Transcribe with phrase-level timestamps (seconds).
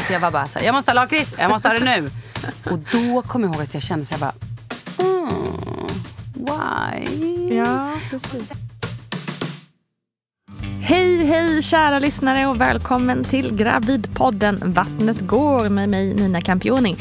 [0.00, 2.10] Så jag var bara så här, jag måste ha lakrits, jag måste ha det nu.
[2.70, 4.34] Och då kom jag ihåg att jag kände så här bara,
[4.98, 5.86] mm,
[6.34, 7.54] why?
[7.56, 8.65] Ja, precis.
[10.88, 16.96] Hej, hej kära lyssnare och välkommen till Gravidpodden Vattnet går med mig Nina Campioni.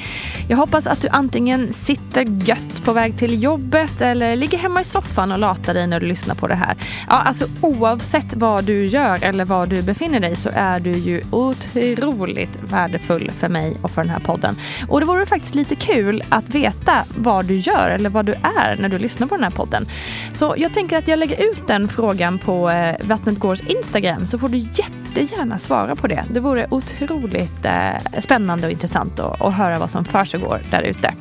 [0.50, 4.84] Jag hoppas att du antingen sitter gött på väg till jobbet eller ligger hemma i
[4.84, 6.78] soffan och latar dig när du lyssnar på det här.
[7.10, 11.24] Ja, alltså oavsett vad du gör eller var du befinner dig så är du ju
[11.32, 14.58] otroligt värdefull för mig och för den här podden.
[14.90, 18.78] Och det vore faktiskt lite kul att veta vad du gör eller vad du är
[18.80, 19.88] när du lyssnar på den här podden.
[20.34, 24.38] Så jag tänker att jag lägger ut den frågan på eh, Vattnet Gårs Instagram så
[24.38, 26.26] får du jättegärna svara på det.
[26.32, 31.14] Det vore otroligt eh, spännande och intressant att, att höra vad som försiggår där ute.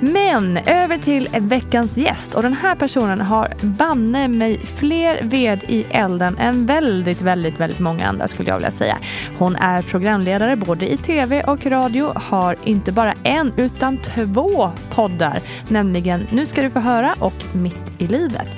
[0.00, 5.86] Men över till veckans gäst och den här personen har banne mig fler ved i
[5.90, 8.96] elden än väldigt, väldigt, väldigt många andra skulle jag vilja säga.
[9.38, 15.40] Hon är programledare både i tv och radio, har inte bara en utan två poddar,
[15.68, 18.48] nämligen Nu ska du få höra och Mitt i livet.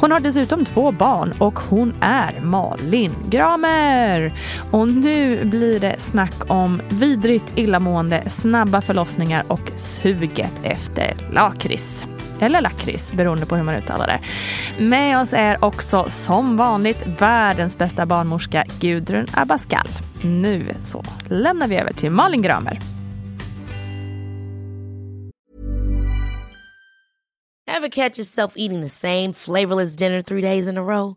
[0.00, 4.32] Hon har dessutom två barn och hon är Malin Gramer.
[4.70, 12.04] Och nu blir det snack om vidrigt illamående, snabba förlossningar och suget efter lakrits.
[12.40, 14.20] Eller lakrits, beroende på hur man uttalar det.
[14.84, 19.88] Med oss är också som vanligt världens bästa barnmorska Gudrun Abascal.
[20.22, 22.78] Nu så lämnar vi över till Malin Gramer.
[27.76, 31.16] Ever catch yourself eating the same flavorless dinner three days in a row?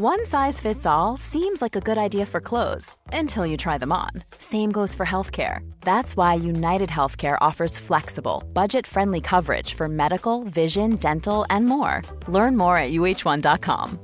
[0.00, 3.92] One size fits all seems like a good idea for clothes until you try them
[3.92, 4.10] on.
[4.38, 5.60] Same goes for healthcare.
[5.80, 12.00] That's why United Healthcare offers flexible, budget friendly coverage for medical, vision, dental, and more.
[12.28, 13.98] Learn more at uh1.com.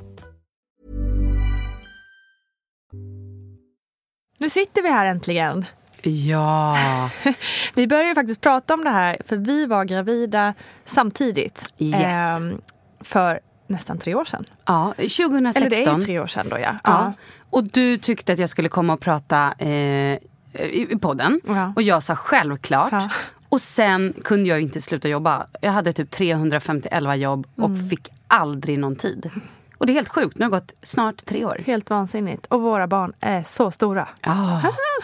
[4.41, 5.65] Nu sitter vi här äntligen.
[6.03, 6.77] Ja.
[7.75, 11.75] Vi började faktiskt prata om det här för vi var gravida samtidigt.
[11.79, 12.01] Yes.
[12.01, 12.61] Ehm,
[13.01, 14.45] för nästan tre år sedan.
[14.65, 15.63] Ja, 2016.
[15.63, 16.63] Eller det är ju tre år sedan då ja.
[16.65, 16.79] Ja.
[16.85, 17.13] ja.
[17.51, 21.41] Och du tyckte att jag skulle komma och prata eh, i i podden.
[21.47, 21.73] Ja.
[21.77, 22.93] Och jag sa självklart.
[22.93, 23.09] Ja.
[23.49, 25.47] Och sen kunde jag inte sluta jobba.
[25.61, 27.89] Jag hade typ 351 jobb och Mm.
[27.89, 29.31] fick aldrig någon tid.
[29.79, 30.39] Och det är helt sjukt.
[30.39, 31.61] Nu har det gått snart tre år.
[31.67, 32.47] Helt vansinnigt.
[32.47, 34.09] Och våra barn är så stora.
[34.21, 34.61] Ah.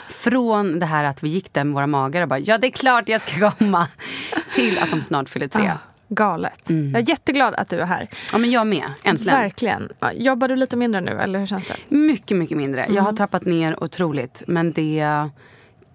[0.08, 2.70] Från det här att vi gick där med våra magar och bara ja det är
[2.70, 3.88] klart jag ska komma.
[4.54, 5.69] Till att de snart fyller tre.
[5.69, 5.78] Ah,
[6.14, 6.70] galet.
[6.70, 6.90] Mm.
[6.92, 8.08] Jag är jätteglad att du är här.
[8.32, 9.34] Ja men jag med, äntligen.
[9.40, 9.88] Verkligen.
[10.14, 11.96] Jobbar du lite mindre nu eller hur känns det?
[11.96, 12.80] Mycket, mycket mindre.
[12.80, 13.04] Jag Mm.
[13.04, 14.42] har trappat ner otroligt.
[14.46, 15.28] Men det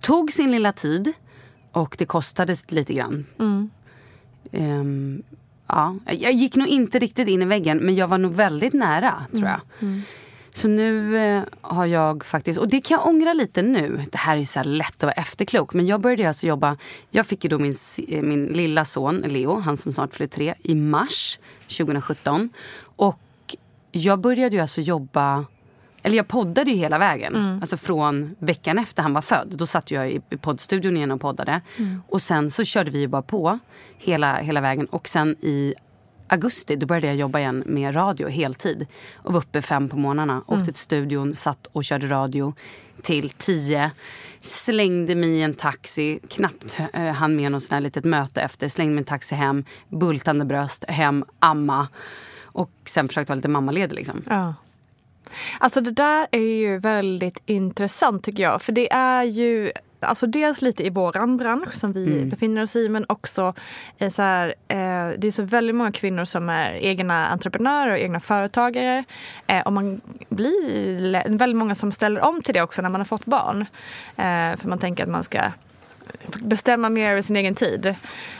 [0.01, 1.13] tog sin lilla tid
[1.71, 3.25] och det kostade lite grann.
[3.39, 3.69] Mm.
[4.51, 5.23] Ehm,
[5.67, 9.13] ja, jag gick nog inte riktigt in i väggen men jag var nog väldigt nära
[9.31, 9.59] tror jag.
[10.57, 14.05] Så nu eh, har jag faktiskt, och det kan jag ångra lite nu.
[14.11, 15.73] Det här är ju så lätt att vara efterklok.
[15.73, 16.77] Men jag började alltså jobba,
[17.09, 17.73] jag fick ju då min,
[18.07, 21.39] eh, min lilla son Leo, han som snart fyller tre, i mars
[21.77, 22.49] 2017.
[22.81, 23.55] Och
[23.91, 25.45] jag började ju alltså jobba,
[26.03, 27.59] eller jag poddade ju hela vägen.
[27.61, 29.53] Alltså från veckan efter han var född.
[29.57, 31.61] Då satt jag i poddstudion igen och poddade.
[32.07, 33.59] Och sen så körde vi ju bara på
[33.97, 34.85] hela, hela vägen.
[34.85, 35.73] Och sen i
[36.27, 38.87] augusti då började jag jobba igen med radio heltid.
[39.15, 40.43] Och var uppe fem på morgnarna.
[40.47, 42.53] Åkte till studion, satt och körde radio
[43.01, 43.91] till tio.
[44.41, 48.67] Slängde mig i en taxi, knappt eh, hann med något sånt här litet möte efter.
[48.67, 51.87] Slängde mig i en taxi hem, bultande bröst, hem, amma.
[52.43, 54.21] Och sen försökte vara lite mammaledig liksom.
[54.25, 54.53] Ja.
[55.59, 58.61] Alltså det där är ju väldigt intressant tycker jag.
[58.61, 62.89] För det är ju alltså dels lite i våran bransch som vi befinner oss i
[62.89, 63.53] men också
[63.97, 67.97] eh, så här, eh, det är så väldigt många kvinnor som är egna entreprenörer och
[67.97, 69.03] egna företagare.
[69.47, 73.05] Eh, och man blir väldigt många som ställer om till det också när man har
[73.05, 73.61] fått barn.
[74.15, 75.51] Eh, för man tänker att man ska
[76.43, 77.95] bestämma mer över sin egen tid,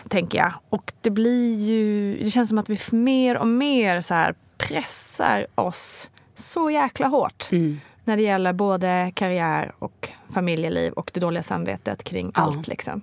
[0.07, 0.53] tänker jag.
[0.69, 5.48] Och det blir ju, det känns som att vi mer och mer så här pressar
[5.56, 7.48] oss så jäkla hårt
[8.07, 12.42] när det gäller både karriär och familjeliv och det dåliga samvetet kring Ja.
[12.42, 12.68] allt.
[12.68, 13.01] Liksom.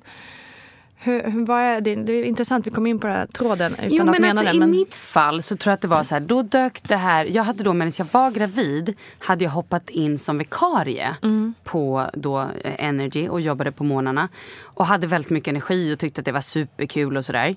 [0.97, 3.89] Hur, vad är det, det är intressant, vi kom in på den här tråden utan
[3.91, 4.57] Jo att men mena alltså det.
[4.57, 6.97] i Men, mitt fall så tror jag att det var så här, då dök det
[6.97, 11.17] här, jag hade då medan jag var gravid hade jag hoppat in som vikarie
[11.65, 14.29] på då eh, Energy och jobbade på morgnarna.
[14.63, 17.57] Och hade väldigt mycket energi och tyckte att det var superkul och sådär.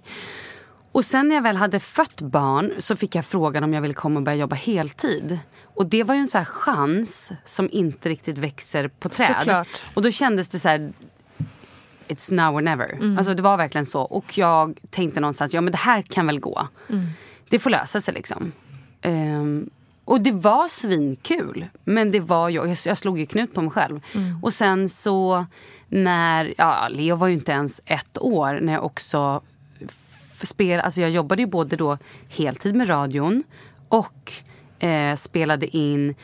[0.98, 3.94] Och sen när jag väl hade fött barn så fick jag frågan om jag ville
[3.94, 5.40] komma och börja jobba heltid.
[5.64, 9.36] Och det var ju en så här chans som inte riktigt växer på träd.
[9.38, 9.86] Såklart.
[9.94, 10.92] Och då kändes det så här,
[12.08, 13.18] it's now or never.
[13.18, 14.02] Alltså det var verkligen så.
[14.02, 16.68] Och jag tänkte någonstans, ja men det här kan väl gå.
[17.50, 18.52] Det får lösa sig liksom.
[19.02, 19.70] Ehm,
[20.06, 21.66] och det var svinkul.
[21.84, 24.00] Men det var jag, jag, slog ju knut på mig själv.
[24.42, 25.46] Och sen så
[25.88, 29.42] när, ja Leo var ju inte ens ett år när jag också
[30.46, 31.98] spel, alltså jag jobbade ju både då
[32.30, 33.44] heltid med radion
[33.90, 34.34] och
[34.80, 36.16] eh, spelade in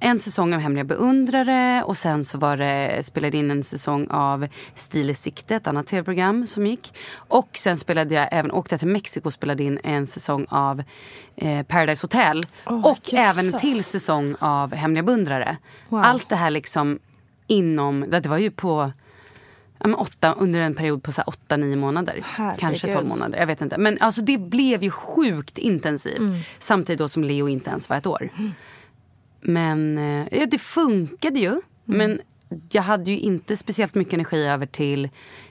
[0.00, 4.46] en säsong av Hemliga beundrare och sen så var det, spelade in en säsong av
[4.74, 6.92] Stil i sikte, ett annat tv-program som gick.
[7.14, 10.82] Och sen spelade jag även, åkte jag till Mexiko och spelade in en säsong av
[11.36, 12.42] eh, Paradise Hotel.
[12.66, 13.38] Åh, och jösses.
[13.38, 15.56] även en till säsong av Hemliga beundrare.
[15.88, 16.02] Wow.
[16.02, 16.98] Allt det här liksom
[17.46, 18.92] inom, det var ju på
[19.84, 22.22] men åtta, under en period på så här åtta, nio månader.
[22.24, 22.60] Herregud.
[22.60, 23.38] Kanske tolv månader.
[23.38, 23.78] Jag vet inte.
[23.78, 26.18] Men alltså, det blev ju sjukt intensivt.
[26.18, 26.40] Mm.
[26.58, 28.30] Samtidigt då som Leo inte ens var ett år.
[29.40, 31.48] Men eh, ja, det funkade ju.
[31.48, 31.62] Mm.
[31.84, 32.20] Men
[32.72, 35.08] jag hade ju inte speciellt mycket energi över till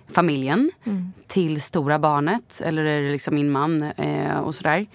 [0.08, 0.72] familjen.
[0.84, 1.14] Mm.
[1.28, 2.62] Till stora barnet.
[2.66, 4.86] Eller liksom min man eh, och sådär.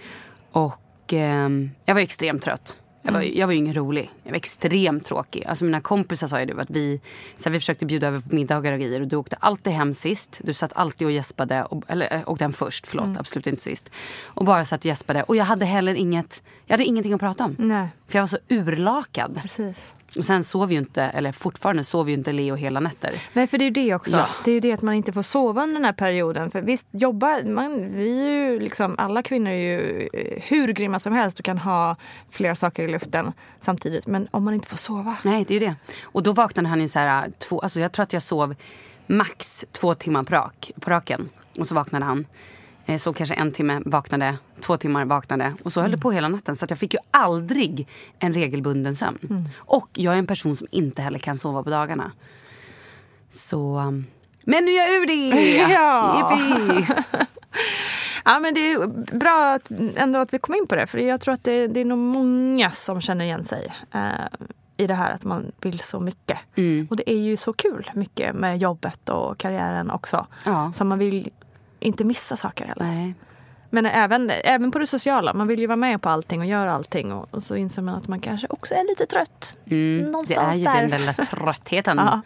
[0.53, 1.49] Och eh,
[1.85, 2.77] jag var extremt trött.
[3.07, 3.39] Jag var, Mm.
[3.39, 4.11] jag var ju ingen rolig.
[4.23, 5.45] Jag var extremt tråkig.
[5.45, 7.01] Alltså mina kompisar sa ju det, att vi,
[7.37, 9.01] så vi försökte bjuda över på middagar och grejer.
[9.01, 10.41] Och du åkte alltid hem sist.
[10.45, 11.65] Du satt alltid och gäspade.
[11.65, 13.07] Och, eller äh, åkte hem först, förlåt.
[13.07, 13.17] Mm.
[13.21, 13.91] Absolut inte sist.
[14.27, 15.23] Och bara satt och gäspade.
[15.23, 17.57] Och jag hade heller inget, jag hade ingenting att prata om.
[17.59, 19.39] nej, För jag var så urlakad.
[19.43, 19.95] precis.
[20.19, 23.13] Och sen sov ju inte, eller fortfarande sov ju inte Leo hela nätter.
[23.33, 24.17] Nej, för det är ju det också.
[24.17, 24.29] Ja.
[24.45, 26.51] Det är ju det att man inte får sova under den här perioden.
[26.51, 30.99] För visst, jobba, man, vi är ju liksom, alla kvinnor är ju eh, hur grymma
[30.99, 31.97] som helst och kan ha
[32.31, 34.07] flera saker i luften samtidigt.
[34.07, 35.17] Men om man inte får sova.
[35.23, 35.77] Nej, det är ju det.
[36.03, 38.55] Och då vaknade han ju så här, två, alltså jag tror att jag sov
[39.07, 41.29] max två timmar på, rak, på raken.
[41.59, 42.27] Och så vaknade han.
[42.87, 45.55] Eh, Så kanske en timme vaknade, två timmar vaknade.
[45.63, 46.57] Och så höll det på hela natten.
[46.57, 47.89] Så jag fick ju aldrig
[48.19, 49.49] en regelbunden sömn.
[49.57, 52.13] Och jag är en person som inte heller kan sova på dagarna.
[53.31, 53.79] Så...
[53.79, 54.07] um,
[54.45, 55.47] Men nu är jag ur det!
[55.73, 56.39] Ja.
[58.25, 58.87] Ja, men det är
[59.19, 60.87] bra att, ändå att vi kom in på det.
[60.87, 64.01] För jag tror att det, det är nog många som känner igen sig eh,
[64.77, 66.39] i det här att man vill så mycket.
[66.57, 66.87] Mm.
[66.91, 70.27] Och det är ju så kul mycket med jobbet och karriären också.
[70.45, 70.73] Ja.
[70.75, 71.31] Så man vill
[71.85, 72.85] inte missa saker heller.
[72.85, 73.15] Nej.
[73.71, 75.35] Men även, även på det sociala.
[75.35, 77.13] Man vill ju vara med på allting och göra allting.
[77.13, 79.57] Och, och så inser man att man kanske också är lite trött.
[79.71, 80.87] Mm, det Någonstans är ju där.
[80.89, 81.97] den lilla tröttheten.
[81.97, 82.21] Ja.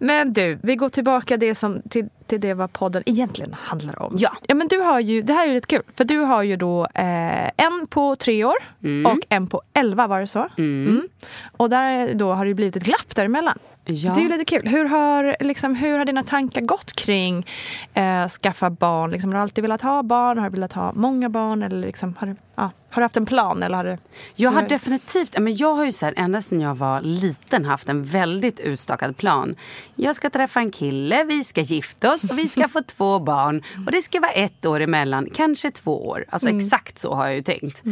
[0.00, 4.14] Men du, vi går tillbaka det som, till, till det vad podden egentligen handlar om.
[4.18, 4.36] Ja.
[4.46, 6.86] ja men du har ju, det här är lite kul, för du har ju då
[6.94, 8.56] eh, en på tre år
[9.06, 10.48] och en på elva, var det så?
[10.58, 11.08] Mm.
[11.56, 13.58] Och där då har det blivit ett glapp däremellan.
[13.88, 14.14] Ja.
[14.14, 14.68] Det är ju lite kul.
[14.68, 17.46] Hur har, liksom, hur har dina tankar gått kring
[17.94, 19.10] eh, skaffa barn?
[19.10, 20.38] Liksom, har du alltid velat ha barn?
[20.38, 21.62] Har du velat ha många barn?
[21.62, 22.70] Eller liksom, har du, ja.
[22.90, 23.62] Har du haft en plan?
[23.62, 23.98] Eller har du...
[24.34, 27.64] Jag har definitivt, ja, men jag har ju så här, ända sedan jag var liten
[27.64, 29.56] haft en väldigt utstakad plan.
[29.94, 33.62] Jag ska träffa en kille, vi ska gifta oss och vi ska få två barn.
[33.86, 36.24] Och det ska vara ett år emellan, kanske två år.
[36.28, 37.82] Alltså exakt så har jag ju tänkt.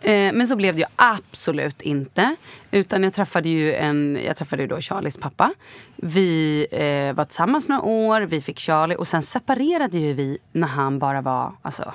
[0.00, 2.36] Eh, men så blev det ju absolut inte.
[2.70, 5.52] Utan jag träffade ju, en, jag träffade ju då Charlies pappa.
[5.96, 10.68] Vi eh, var tillsammans några år, vi fick Charlie och sen separerade ju vi när
[10.68, 11.92] han bara var alltså,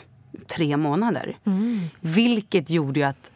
[0.48, 1.38] tre månader.
[2.00, 3.32] Vilket gjorde ju att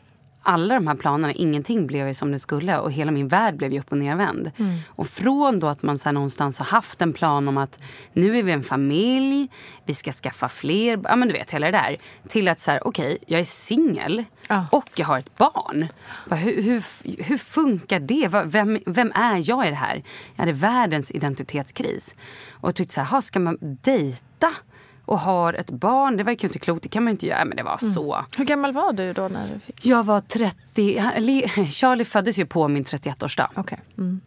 [0.49, 3.73] alla de här planerna, ingenting blev ju som det skulle och hela min värld blev
[3.73, 4.51] ju upp och nervänd.
[4.87, 7.79] Och från då att man så någonstans har haft en plan om att
[8.13, 9.49] nu är vi en familj,
[9.85, 11.95] vi ska skaffa fler, ja men du vet hela det där.
[12.29, 14.65] Till att så här, okej, jag är singel Ja.
[14.71, 15.87] och jag har ett barn.
[16.31, 16.83] Hur, hur,
[17.23, 18.27] hur funkar det?
[18.45, 20.03] Vem, vem är jag i det här?
[20.35, 22.15] Jag hade världens identitetskris.
[22.51, 24.53] Och tyckte så här, "Ha, ska man dejta?
[25.07, 26.17] Och har ett barn.
[26.17, 27.45] Det verkar ju inte klokt, det kan man inte göra.
[27.45, 28.25] Men det var så.
[28.37, 29.85] Hur gammal var du då när du fick?
[29.85, 33.47] Jag var 30, han- eller, Charlie föddes ju på min 31-årsdag.
[33.55, 33.79] Okej.
[33.97, 34.21] Mm.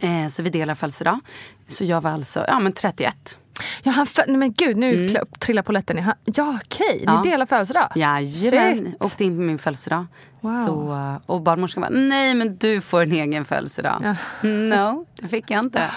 [0.00, 1.20] Eh, så vi delar födelsedag.
[1.66, 3.36] Så jag var alltså ja, men 31.
[3.82, 5.26] Ja, han Nej men gud, nu mm.
[5.38, 7.22] trillar polletten i Ja okej, ni Ja.
[7.24, 7.92] delar födelsedag?
[7.94, 9.02] Jajamän, Shit.
[9.02, 10.06] åkte in på min födelsedag.
[10.40, 10.64] Wow.
[10.66, 14.16] Så, eh, och barnmorskan bara, nej men du får en egen födelsedag.
[14.42, 14.48] Ja.
[14.48, 15.90] No, det fick jag inte.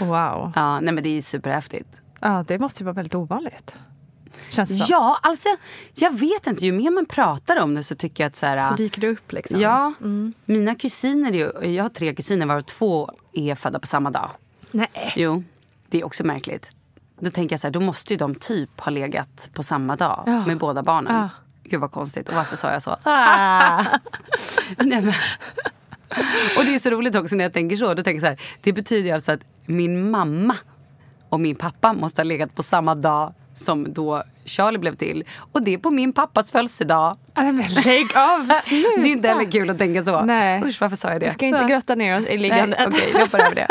[0.00, 0.52] Wow.
[0.56, 1.88] Ja, nej men det är superhäftigt.
[2.20, 3.76] Ja, det måste ju vara väldigt ovanligt.
[4.50, 4.86] Känns det som.
[4.90, 5.48] Ja, alltså
[5.94, 6.66] jag vet inte.
[6.66, 9.08] Ju mer man pratar om det så tycker jag att så här, Så dyker det
[9.08, 9.60] upp liksom?
[9.60, 9.92] Ja,
[10.44, 14.30] mina kusiner, är jag har tre kusiner varav två är födda på samma dag.
[14.70, 15.12] Nej.
[15.16, 15.44] Jo,
[15.86, 16.70] det är också märkligt.
[17.20, 20.22] Då tänker jag så här, då måste ju de typ ha legat på samma dag
[20.26, 20.46] Ja.
[20.46, 21.14] med båda barnen.
[21.16, 21.28] Ja.
[21.64, 22.28] Gud vad konstigt.
[22.28, 22.96] Och varför sa jag så?
[23.02, 23.84] Ah.
[24.78, 25.14] Nej, men.
[26.58, 27.94] Och det är så roligt också när jag tänker så.
[27.94, 30.56] Då tänker jag så här, det betyder alltså att min mamma
[31.28, 35.24] och min pappa måste ha legat på samma dag som då Charlie blev till.
[35.52, 37.16] Och det är på min pappas födelsedag.
[37.34, 38.88] Men lägg av, sluta!
[39.02, 40.22] Det är inte heller kul att tänka så.
[40.22, 40.62] Nej.
[40.64, 41.26] Usch, varför sa jag det?
[41.26, 42.86] Vi ska inte grotta ner oss i liggandet.
[42.86, 43.66] okej, vi hoppar över det.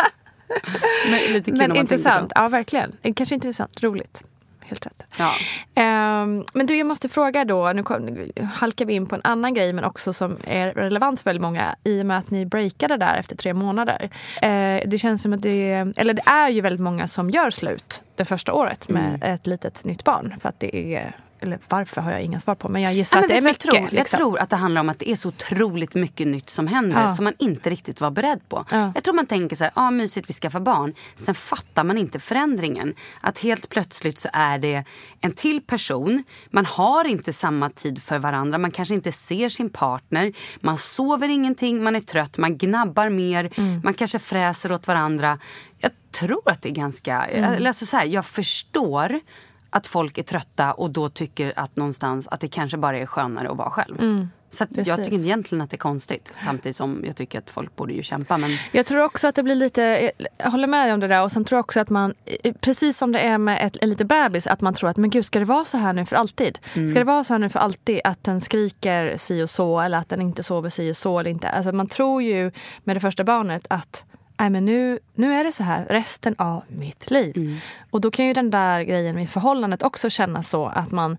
[1.09, 2.31] Men lite kul Men intressant.
[2.35, 2.91] Ja, verkligen.
[3.15, 3.83] Kanske intressant.
[3.83, 4.23] Roligt.
[4.67, 5.03] Helt rätt.
[5.17, 5.33] Ja.
[5.75, 9.21] Ehm, men du, jag måste fråga då, nu kom, nu halkar vi in på en
[9.23, 12.45] annan grej men också som är relevant för väldigt många i och med att ni
[12.45, 14.09] breakade där efter tre månader.
[14.41, 18.03] Eh, det känns som att det, eller det är ju väldigt många som gör slut
[18.15, 19.33] det första året med Mm.
[19.33, 20.35] ett litet nytt barn.
[20.41, 23.23] För att det är, eller varför har jag inga svar på, men jag gissar Ja,
[23.23, 23.65] att det är mycket.
[23.65, 23.81] jag, tror?
[23.81, 23.97] liksom.
[23.97, 27.01] jag tror att det handlar om att det är så otroligt mycket nytt som händer
[27.01, 27.15] Ja.
[27.15, 28.65] som man inte riktigt var beredd på.
[28.71, 28.91] Ja.
[28.95, 30.93] Jag tror man tänker så här, ah, mysigt vi skaffar barn.
[31.15, 32.93] Sen fattar man inte förändringen.
[33.21, 34.83] Att helt plötsligt så är det
[35.21, 36.23] en till person.
[36.49, 38.57] Man har inte samma tid för varandra.
[38.57, 40.33] Man kanske inte ser sin partner.
[40.59, 43.49] Man sover ingenting, man är trött, man gnabbar mer.
[43.57, 43.81] Mm.
[43.83, 45.39] Man kanske fräser åt varandra.
[45.77, 47.25] Jag tror att det är ganska...
[47.25, 47.67] Mm.
[47.67, 49.19] Alltså så här, jag förstår
[49.77, 53.49] att folk är trötta och då tycker att någonstans att det kanske bara är skönare
[53.51, 54.27] att vara själv.
[54.51, 55.03] så att jag Mm.
[55.05, 56.33] tycker egentligen att det är konstigt.
[56.37, 58.37] Samtidigt som jag tycker att folk borde ju kämpa.
[58.37, 61.23] Men Jag tror också att det blir lite, jag håller med dig om det där
[61.23, 62.13] och sen tror jag också att man,
[62.59, 65.25] precis som det är med ett, en liten bebis, att man tror att men gud
[65.25, 66.59] ska det vara så här nu för alltid?
[66.75, 66.87] Mm.
[66.87, 69.97] Ska det vara så här nu för alltid att den skriker si och så eller
[69.97, 71.49] att den inte sover si och så eller inte?
[71.49, 72.51] Alltså man tror ju
[72.83, 74.05] med det första barnet att
[74.39, 77.37] Nej, men nu, nu är det så här resten av mitt liv.
[77.37, 77.55] Mm.
[77.89, 81.17] Och då kan ju den där grejen med förhållandet också kännas så att man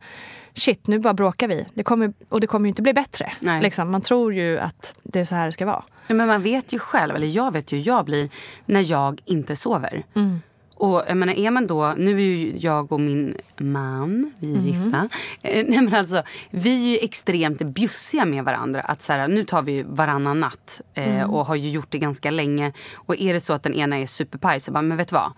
[0.55, 1.67] Shit, nu bara bråkar vi.
[1.75, 3.33] Det kommer, och det kommer ju inte bli bättre.
[3.63, 5.85] Liksom, man tror ju att det är så här det ska vara.
[6.09, 8.29] Men man vet ju själv, eller jag vet ju jag blir
[8.67, 10.05] när jag inte sover.
[10.15, 10.41] Mm.
[10.79, 14.59] Och jag menar, är man då, nu är ju jag och min man, vi är
[14.59, 15.09] gifta.
[15.43, 18.81] Eh, nej men alltså, vi är ju extremt bjussiga med varandra.
[18.81, 22.31] Att så här, nu tar vi varannan natt eh, och har ju gjort det ganska
[22.31, 22.73] länge.
[22.97, 25.33] Och är det så att den ena är superpaj så bara, men vet du vad?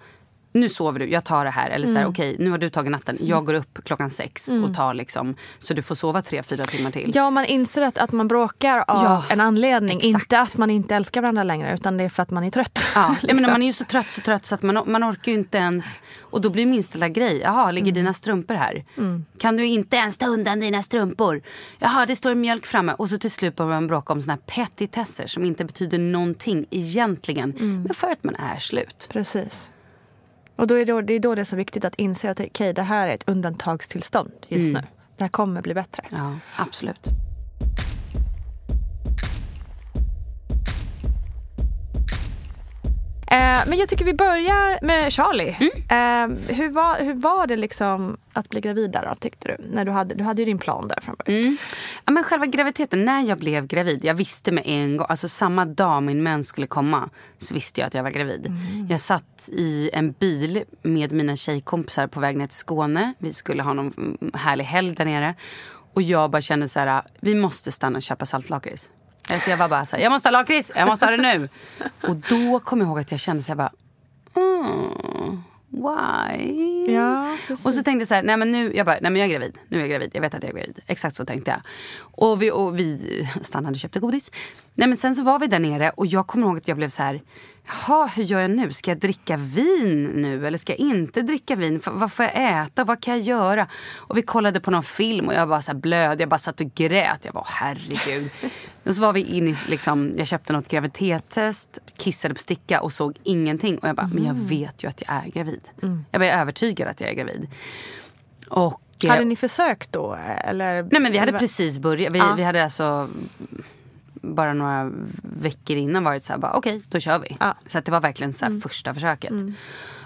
[0.52, 1.70] Nu sover du, jag tar det här.
[1.70, 3.18] Eller så här, okej nu har du tagit natten.
[3.20, 6.90] Jag går upp klockan sex och tar liksom, så du får sova tre, fyra timmar
[6.90, 7.12] till.
[7.14, 9.96] Ja, man inser att, att man bråkar av Ja, en anledning.
[9.98, 10.22] exakt.
[10.24, 12.84] Inte att man inte älskar varandra längre utan det är för att man är trött.
[12.94, 13.36] Ja, liksom.
[13.36, 15.58] menar, man är ju så trött så trött så att man, man orkar ju inte
[15.58, 15.84] ens.
[16.20, 17.38] Och då blir minsta lilla grej.
[17.40, 18.84] Jaha, ligger dina strumpor här?
[19.38, 21.42] Kan du inte ens ta undan dina strumpor?
[21.78, 22.92] Jaha, det står mjölk framme.
[22.98, 26.66] Och så till slut börjar man bråka om såna här petitesser som inte betyder någonting
[26.70, 27.50] egentligen.
[27.86, 29.08] Men för att man är slut.
[29.12, 29.70] Precis.
[30.60, 32.72] Och då är då, det är då det är så viktigt att inse att okej,
[32.72, 34.82] det här är ett undantagstillstånd just nu.
[35.16, 36.04] Det här kommer bli bättre.
[36.10, 37.08] Ja, absolut.
[43.66, 45.56] Men jag tycker vi börjar med Charlie.
[45.60, 45.70] Mm.
[45.72, 49.68] Eh, hur, var, hur var det liksom att bli gravid där då, tyckte du?
[49.72, 51.42] När du, hade, du hade ju din plan där från början.
[51.42, 51.56] Mm.
[52.04, 55.64] Ja, men själva graviditeten, när jag blev gravid, jag visste med en gång, alltså samma
[55.64, 58.52] dag min mens skulle komma så visste jag att jag var gravid.
[58.88, 63.14] Jag satt i en bil med mina tjejkompisar på väg ner till Skåne.
[63.18, 65.34] Vi skulle ha någon mm, härlig helg där nere.
[65.92, 68.90] Och jag bara kände så här, vi måste stanna och köpa saltlakrits.
[69.28, 71.48] Alltså jag var bara så här, jag måste ha lakrits, jag måste ha det nu.
[72.08, 73.72] Och då kom jag ihåg att jag kände så här bara,
[74.36, 76.92] mm, why?
[76.94, 79.24] Ja, och så tänkte jag så här, nej men nu, jag bara, nej men jag
[79.30, 79.58] är gravid.
[79.68, 80.78] Nu är jag gravid, jag vet att jag är gravid.
[80.86, 81.60] Exakt så tänkte jag.
[82.00, 84.30] Och vi, och vi stannade och köpte godis.
[84.74, 86.88] Nej men sen så var vi där nere och jag kommer ihåg att jag blev
[86.88, 87.22] så här,
[87.66, 88.72] jaha hur gör jag nu?
[88.72, 91.76] Ska jag dricka vin nu eller ska jag inte dricka vin?
[91.76, 92.84] F- Vad får jag äta?
[92.84, 93.66] Vad kan jag göra?
[93.96, 96.20] Och vi kollade på någon film och jag bara så här blöd.
[96.20, 97.24] Jag bara satt och grät.
[97.24, 98.30] Jag bara herregud.
[98.84, 102.92] Och så var vi inne i, liksom, jag köpte något graviditetstest, kissade på sticka och
[102.92, 103.78] såg ingenting.
[103.78, 105.68] Och jag bara, men jag vet ju att jag är gravid.
[105.80, 107.48] Jag bara, jag är övertygad att jag är gravid.
[108.48, 110.16] Och, eh, Hade ni försökt då?
[110.44, 110.82] Eller?
[110.82, 112.12] Nej men vi hade precis börjat.
[112.14, 112.34] Vi, Ja.
[112.36, 113.08] vi hade alltså
[114.22, 114.90] bara några
[115.22, 117.36] veckor innan varit så här, bara okej då kör vi.
[117.40, 117.44] Ja.
[117.46, 117.56] Mm.
[117.66, 119.32] Så det var verkligen så här första försöket.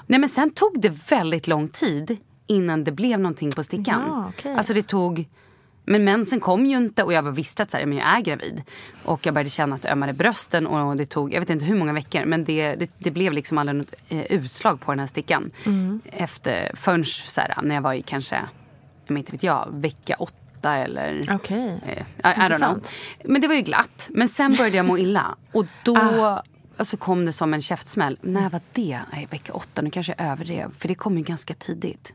[0.07, 2.17] Nej men sen tog det väldigt lång tid
[2.47, 4.03] innan det blev någonting på stickan.
[4.09, 4.55] Ja, okej.
[4.57, 5.29] Alltså det tog
[5.85, 8.63] men mensen kom ju inte och jag visste att så här, men jag är gravid.
[9.05, 11.77] Och jag började känna att det ömmade brösten och det tog, jag vet inte hur
[11.77, 15.07] många veckor, men det, det, det blev liksom aldrig något eh, utslag på den här
[15.07, 15.51] stickan.
[15.67, 16.01] Mm.
[16.05, 18.41] Efter, förrän så här, när jag var i kanske,
[19.07, 21.81] jag inte vet jag, vecka åtta eller Okej.
[21.87, 22.85] Eh, I, I don't know.
[23.25, 24.07] Men det var ju glatt.
[24.11, 25.37] Men sen började jag må illa.
[25.53, 26.43] Och då Ah.
[26.77, 28.19] alltså kom det som en käftsmäll.
[28.21, 29.01] När var det?
[29.13, 29.83] Nej, vecka åtta.
[29.83, 30.71] Nu kanske jag överdrev.
[30.79, 32.15] För det kom ju ganska tidigt.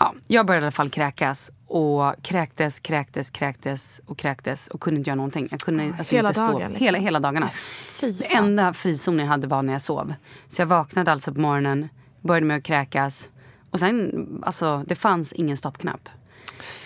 [0.00, 1.50] Ja, jag började i alla fall kräkas.
[1.66, 4.68] Och kräktes, kräktes, kräktes och kräktes.
[4.68, 5.48] Och kunde inte göra någonting.
[5.50, 6.52] Jag kunde alltså hela inte stå.
[6.52, 6.84] dagen, liksom.
[6.84, 7.50] Hela, hela dagarna.
[8.00, 8.44] Fy Det fan.
[8.44, 10.14] enda frizon jag hade var när jag sov.
[10.48, 11.88] Så jag vaknade alltså på morgonen.
[12.22, 13.28] Började med att kräkas.
[13.70, 16.08] Och sen, alltså det fanns ingen stoppknapp.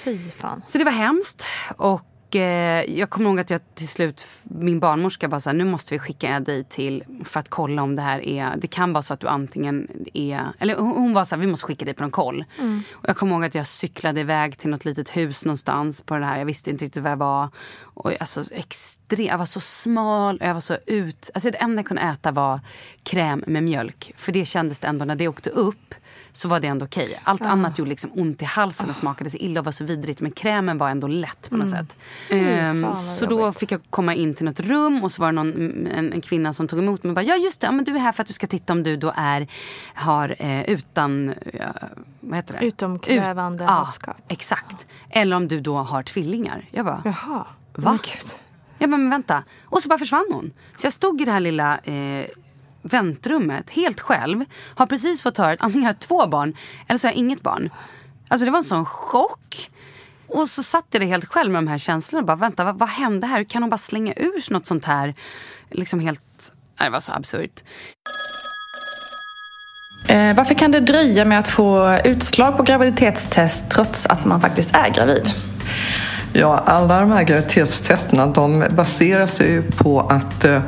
[0.05, 0.63] Fy fan.
[0.67, 1.47] Så det var hemskt.
[1.77, 2.01] Och
[2.35, 5.99] jag kommer ihåg att jag till slut, min barnmorska bara så här, nu måste vi
[5.99, 9.21] skicka dig till för att kolla om det här är, det kan vara så att
[9.21, 12.45] du antingen är, eller hon, var så här, vi måste skicka dig på en koll.
[12.93, 16.27] Och jag kommer ihåg att jag cyklade iväg till något litet hus någonstans på det
[16.27, 17.49] här, jag visste inte riktigt vad jag var.
[17.83, 21.79] Och alltså extrem, jag var så smal och jag var så ut, alltså det enda
[21.79, 22.61] jag kunde äta var
[23.03, 24.13] kräm med mjölk.
[24.17, 25.95] För det kändes det ändå när det åkte upp
[26.33, 27.21] så var det ändå okej.
[27.25, 30.21] Allt annat gjorde liksom ont i halsen och smakade så illa och var så vidrigt.
[30.21, 31.97] Men krämen var ändå lätt på något sätt.
[32.31, 33.59] Ehm, fan, vad så då jobbigt.
[33.59, 36.53] fick jag komma in till något rum och så var det någon, en, en kvinna
[36.53, 38.23] som tog emot mig och bara, ja just det, ja, men du är här för
[38.23, 39.47] att du ska titta om du då är,
[39.95, 41.67] har eh, utan, ja,
[42.21, 42.67] vad heter det?
[42.67, 44.17] Utomkvävande ja, havskap.
[44.29, 44.87] exakt.
[45.11, 46.69] Eller om du då har tvillingar.
[46.71, 47.47] Jag bara, Jaha.
[47.75, 47.99] Va?
[48.79, 49.45] Jag bara, men vänta.
[49.65, 50.53] Och så bara försvann hon.
[50.77, 52.27] Så jag stod i det här lilla eh,
[52.83, 54.45] väntrummet helt själv.
[54.75, 56.57] Har precis fått höra att antingen har jag två barn
[56.89, 57.71] eller så har jag inget barn.
[58.29, 59.71] Alltså det var en sån chock.
[60.27, 62.79] Och så satt jag där helt själv med de här känslorna och bara vänta vad,
[62.79, 63.45] vad hände här?
[63.45, 65.15] Kan hon bara slänga ur sig något sånt här?
[65.71, 67.63] Liksom helt, nej, det var så absurt.
[70.09, 74.75] Eh, varför kan det dröja med att få utslag på graviditetstest trots att man faktiskt
[74.75, 75.33] är gravid?
[76.33, 80.63] Ja, alla de här graviditetstesterna de baserar sig ju på att eh,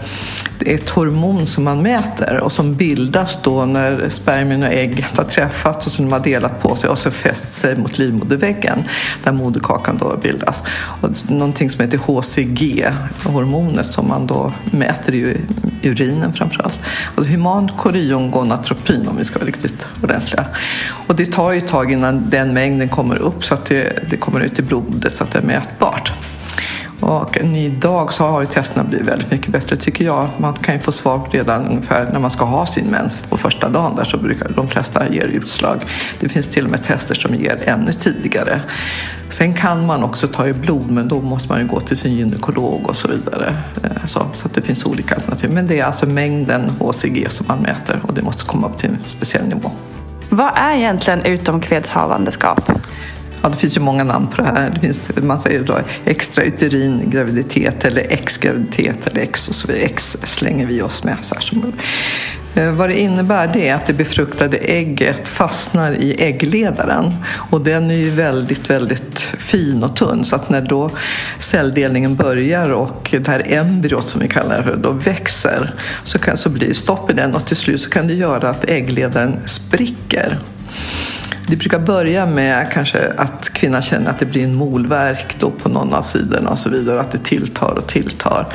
[0.66, 5.86] ett hormon som man mäter och som bildas då när spermien och ägget har träffats
[5.86, 8.84] och som de har delat på sig och så fäst sig mot livmoderväggen
[9.24, 10.62] där moderkakan då bildas.
[11.00, 12.86] Och någonting som heter HCG,
[13.24, 15.36] hormonet som man då mäter i
[15.82, 16.80] urinen framförallt.
[17.14, 20.44] Alltså human koriongonatropin om vi ska vara riktigt ordentliga.
[21.06, 24.16] Och det tar ju ett tag innan den mängden kommer upp så att det, det
[24.16, 26.12] kommer ut i blodet så att det är mätbart.
[27.02, 30.28] Och idag så har ju testerna blivit väldigt mycket bättre tycker jag.
[30.38, 33.68] Man kan ju få svar redan ungefär när man ska ha sin mens på första
[33.68, 35.82] dagen där så brukar de flesta ge utslag.
[36.20, 38.60] Det finns till och med tester som ger ännu tidigare.
[39.28, 42.12] Sen kan man också ta i blod men då måste man ju gå till sin
[42.12, 43.54] gynekolog och så vidare.
[43.84, 45.50] Eh, så, så att det finns olika alternativ.
[45.50, 48.90] Men det är alltså mängden HCG som man mäter och det måste komma upp till
[48.90, 49.70] en speciell nivå.
[50.28, 52.72] Vad är egentligen utomkvedshavandeskap?
[53.42, 54.70] Ja, det finns ju många namn på det här.
[54.70, 59.84] Det finns, man säger då extrauterin graviditet eller ex-graviditet eller ex och så vidare.
[59.84, 61.16] Ex slänger vi oss med.
[61.22, 61.72] Så här som,
[62.54, 67.14] eh, vad det innebär det är att det befruktade ägget fastnar i äggledaren
[67.50, 70.90] och den är ju väldigt, väldigt fin och tunn så att när då
[71.38, 75.74] celldelningen börjar och det här embryot som vi kallar det för då växer
[76.04, 78.50] så, kan, så blir det stopp i den och till slut så kan det göra
[78.50, 80.38] att äggledaren spricker.
[81.46, 85.68] Det brukar börja med kanske att kvinnan känner att det blir en molverk då på
[85.68, 88.46] någon av sidorna och så vidare, att det tilltar och tilltar.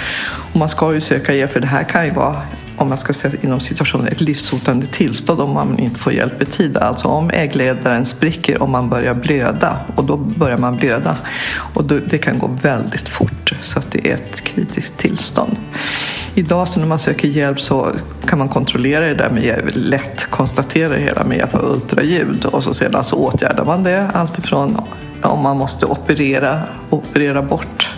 [0.54, 2.36] Och man ska ju söka hjälp för det här kan ju vara
[2.78, 6.46] om man ska säga inom situationen ett livshotande tillstånd om man inte får hjälp i
[6.46, 6.78] tid.
[6.78, 11.18] Alltså om äggledaren spricker och man börjar blöda och då börjar man blöda.
[11.74, 15.60] Och då, det kan gå väldigt fort så att det är ett kritiskt tillstånd.
[16.36, 17.88] Idag så när man söker hjälp så
[18.26, 22.46] kan man kontrollera det där med hjälp, lätt konstatera det hela med hjälp av ultraljud
[22.46, 24.78] och så sedan så åtgärdar man det alltifrån
[25.22, 27.90] om man måste operera, operera bort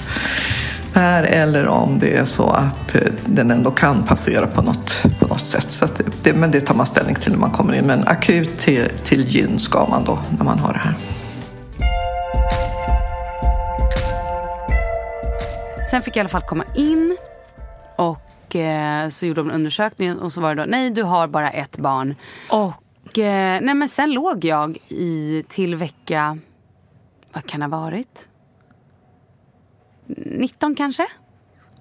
[0.93, 5.28] är eller om det är så att eh, den ändå kan passera på något, på
[5.28, 5.71] något sätt.
[5.71, 5.88] Så
[6.23, 7.86] det, men det tar man ställning till när man kommer in.
[7.86, 10.95] Men akut till, till gyn ska man då när man har det här.
[15.89, 17.17] Sen fick jag i alla fall komma in
[17.95, 21.28] och eh, så gjorde de en undersökning och så var det då, nej du har
[21.28, 22.15] bara ett barn.
[22.49, 26.38] Och eh, nej men sen låg jag i till vecka,
[27.34, 28.28] vad kan det ha varit?
[30.17, 31.07] 19 kanske.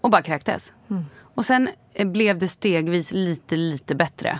[0.00, 0.72] Och bara kräktes.
[0.90, 1.04] Mm.
[1.34, 4.38] Och sen eh, blev det stegvis lite, lite bättre.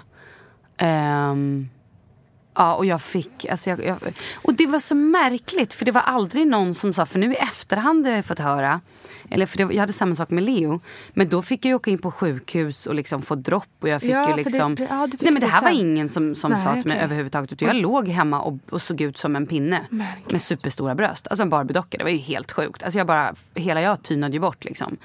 [0.83, 1.71] Um,
[2.55, 3.45] ja, och jag fick...
[3.45, 3.99] Alltså jag, jag,
[4.37, 7.07] och det var så märkligt, för det var aldrig någon som sa...
[7.07, 8.81] För nu i efterhand har jag fått höra
[9.31, 10.81] eller för det, jag hade samma sak med Leo.
[11.11, 13.69] Men då fick jag åka in på sjukhus och liksom få dropp.
[13.81, 14.75] Och jag fick ja, liksom...
[14.75, 17.53] Det, ja, nej men det här var ingen som, som nej, sa till mig överhuvudtaget.
[17.53, 19.81] Utan jag låg hemma och, och såg ut som en pinne.
[19.91, 20.33] Märkligt.
[20.33, 21.29] Med superstora bröst.
[21.29, 21.99] Alltså en Barbiedocka.
[21.99, 22.83] Det var ju helt sjukt.
[22.83, 24.97] Alltså jag bara, hela jag tynade ju bort liksom.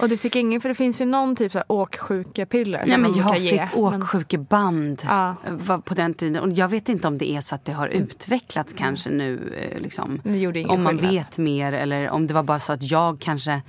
[0.00, 3.14] Och du fick ingen, för det finns ju någon typ så här åksjukepiller Nej men
[3.14, 5.36] jag fick ge, åksjukeband ja.
[5.84, 6.42] på den tiden.
[6.42, 8.84] Och jag vet inte om det är så att det har utvecklats mm.
[8.84, 9.54] kanske nu.
[9.56, 10.20] Eh, liksom.
[10.68, 11.14] om man skillnad.
[11.14, 13.62] vet mer eller om det var bara så att jag kanske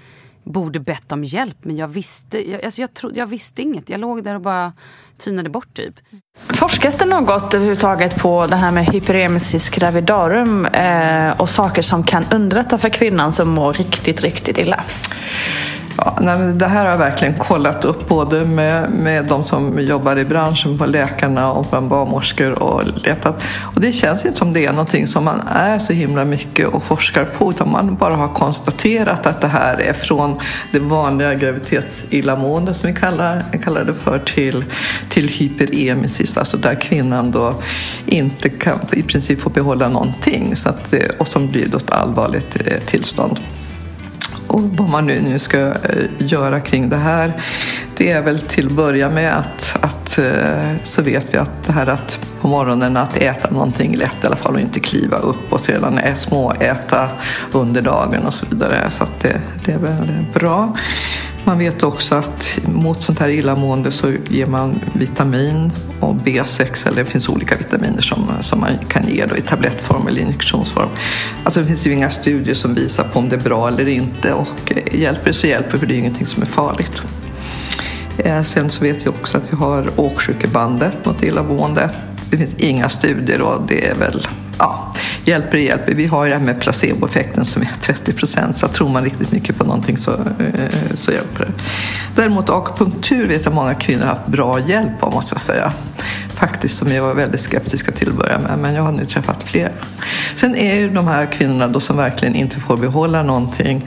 [0.52, 1.58] borde bett om hjälp.
[1.62, 3.90] Men jag visste, jag, alltså jag, tro, jag visste inget.
[3.90, 4.74] Jag låg där och bara
[5.18, 5.96] tynade bort typ.
[6.50, 12.26] Forskas det något överhuvudtaget på det här med hyperemesis gravidarum eh, och saker som kan
[12.32, 14.84] underlätta för kvinnan som mår riktigt, riktigt illa?
[15.98, 20.18] Ja, nej, det här har jag verkligen kollat upp både med, med de som jobbar
[20.18, 23.44] i branschen, på läkarna och bland barnmorskor och letat.
[23.62, 26.84] Och det känns inte som det är någonting som man är så himla mycket och
[26.84, 30.40] forskar på utan man bara har konstaterat att det här är från
[30.72, 34.66] det vanliga graviditetsillamående som vi kallar, kallar det för till,
[35.10, 37.54] till hyperemesis, alltså där kvinnan då
[38.06, 42.58] inte kan i princip få behålla någonting så att, och som blir då ett allvarligt
[42.66, 43.40] eh, tillstånd.
[44.48, 45.74] Och vad man nu, nu ska eh,
[46.20, 47.34] göra kring det här,
[47.98, 51.74] det är väl till att börja med att, att eh, så vet vi att det
[51.74, 55.54] här att på morgonen att äta någonting lätt i alla fall och inte kliva upp
[55.54, 57.10] och sedan små äta
[57.52, 58.92] under dagen och så vidare.
[58.92, 60.76] Så att det, det är väl bra.
[61.48, 67.04] Man vet också att mot sånt här illamående så ger man vitamin och B6 eller
[67.04, 70.90] det finns olika vitaminer som, som man kan ge då i tablettform eller injektionsform.
[71.44, 74.34] Alltså det finns ju inga studier som visar på om det är bra eller inte
[74.34, 77.02] och hjälper så hjälper för det är ingenting som är farligt.
[78.18, 81.90] Eh, sen så vet vi också att vi har åksjukebandet mot illamående.
[82.30, 84.94] Det finns inga studier och det är väl ja,
[85.26, 85.94] hjälper hjälper.
[85.96, 89.32] Vi har ju det här med placeboeffekten som är 30 procent så tror man riktigt
[89.32, 91.52] mycket på någonting så, eh, så hjälper det.
[92.16, 95.74] Däremot akupunktur vet jag många kvinnor har haft bra hjälp av måste jag säga.
[96.34, 99.44] Faktiskt som jag var väldigt skeptiska till att börja med men jag har nu träffat
[99.44, 99.72] fler.
[100.36, 103.86] Sen är ju de här kvinnorna då som verkligen inte får behålla någonting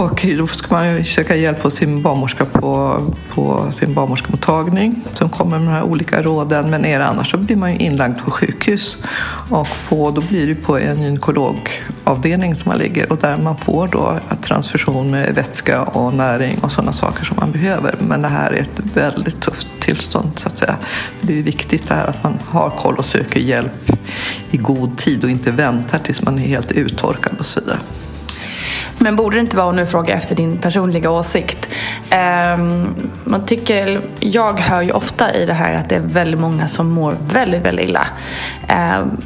[0.00, 3.00] och då ska man ju söka hjälp hos sin barnmorska på,
[3.34, 6.70] på sin barnmorskemottagning som kommer med de här olika råden.
[6.70, 8.98] Men är det annars så blir man ju inlagd på sjukhus.
[9.50, 13.88] Och på, då blir det på en gynekologavdelning som man ligger och där man får
[13.88, 17.94] då transfusion med vätska och näring och sådana saker som man behöver.
[17.98, 20.76] Men det här är ett väldigt tufft tillstånd så att säga.
[21.20, 23.90] Det är viktigt det här att man har koll och söker hjälp
[24.50, 27.78] i god tid och inte väntar tills man är helt uttorkad och så vidare.
[28.98, 31.70] Men borde det inte vara, och nu frågar jag efter din personliga åsikt.
[32.10, 36.68] Ehm, man tycker, jag hör ju ofta i det här att det är väldigt många
[36.68, 38.06] som mår väldigt, väldigt illa.
[38.68, 39.22] Ehm,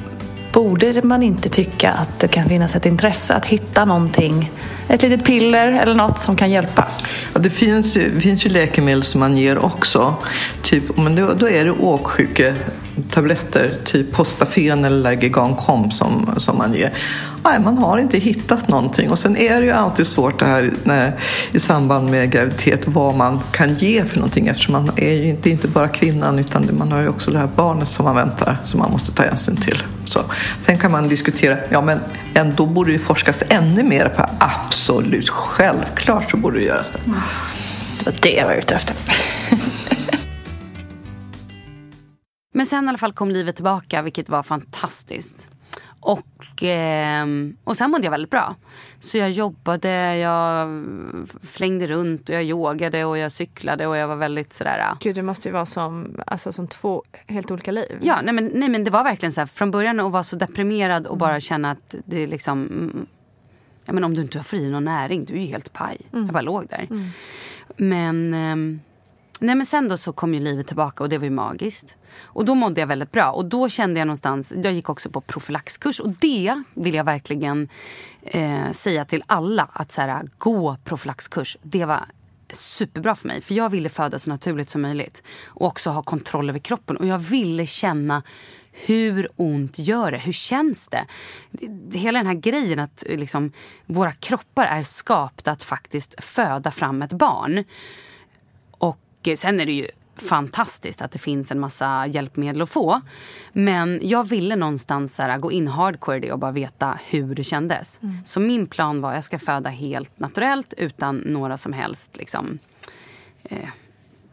[0.52, 4.50] borde man inte tycka att det kan finnas ett intresse att hitta någonting,
[4.88, 6.88] ett litet piller eller något som kan hjälpa?
[7.32, 10.14] Ja, det finns ju, finns ju läkemedel som man ger också.
[10.62, 12.54] Typ, men då, då är det åksjuke
[13.10, 16.92] tabletter, typ Postafen eller Lagegancom som, som man ger.
[17.44, 19.10] Nej, man har inte hittat någonting.
[19.10, 21.20] Och sen är det ju alltid svårt det här när,
[21.52, 25.50] i samband med graviditet vad man kan ge för någonting eftersom man är ju inte,
[25.50, 28.80] inte bara kvinnan utan man har ju också det här barnet som man väntar som
[28.80, 29.82] man måste ta hänsyn till.
[30.04, 30.20] Så,
[30.60, 32.00] sen kan man diskutera, ja men
[32.34, 36.98] ändå borde det forskas ännu mer på absolut, självklart så borde det göras det.
[37.06, 37.20] Mm.
[37.98, 38.96] Det var det jag var ute efter.
[42.54, 45.48] Men sen i alla fall kom livet tillbaka, vilket var fantastiskt.
[46.04, 47.26] Och, eh,
[47.64, 48.56] och sen mådde jag väldigt bra.
[49.00, 50.84] Så jag jobbade, jag
[51.42, 54.96] flängde runt och jag yogade och jag cyklade och jag var väldigt sådär...
[55.00, 57.98] Gud, det måste ju vara som, alltså, som två helt olika liv.
[58.02, 60.36] Ja, nej men, nej, men det var verkligen så här, från början att vara så
[60.36, 61.18] deprimerad och mm.
[61.18, 62.90] bara känna att det är liksom...
[63.84, 66.00] Ja, men om du inte har fri någon näring, du är ju helt paj.
[66.12, 66.24] Mm.
[66.24, 66.86] Jag bara låg där.
[66.90, 67.08] Mm.
[67.76, 68.34] Men...
[68.34, 68.80] Eh,
[69.44, 71.96] nej men sen då så kom ju livet tillbaka och det var ju magiskt.
[72.22, 73.30] Och då mådde jag väldigt bra.
[73.30, 77.68] Och då kände jag någonstans, jag gick också på profylaxkurs och det vill jag verkligen
[78.22, 79.68] eh, säga till alla.
[79.72, 82.04] Att så här, gå profylaxkurs, det var
[82.50, 83.40] superbra för mig.
[83.40, 85.22] För jag ville föda så naturligt som möjligt.
[85.46, 86.96] Och också ha kontroll över kroppen.
[86.96, 88.22] Och jag ville känna
[88.72, 90.18] hur ont gör det?
[90.18, 91.06] Hur känns det?
[91.98, 93.52] Hela den här grejen att liksom,
[93.86, 97.64] våra kroppar är skapta att faktiskt föda fram ett barn.
[99.32, 103.00] Och sen är det ju fantastiskt att det finns en massa hjälpmedel att få.
[103.52, 107.44] Men jag ville någonstans här, gå in hardcore i det och bara veta hur det
[107.44, 107.98] kändes.
[108.02, 108.16] Mm.
[108.24, 112.58] Så min plan var att jag ska föda helt naturellt utan några som helst liksom,
[113.42, 113.68] eh,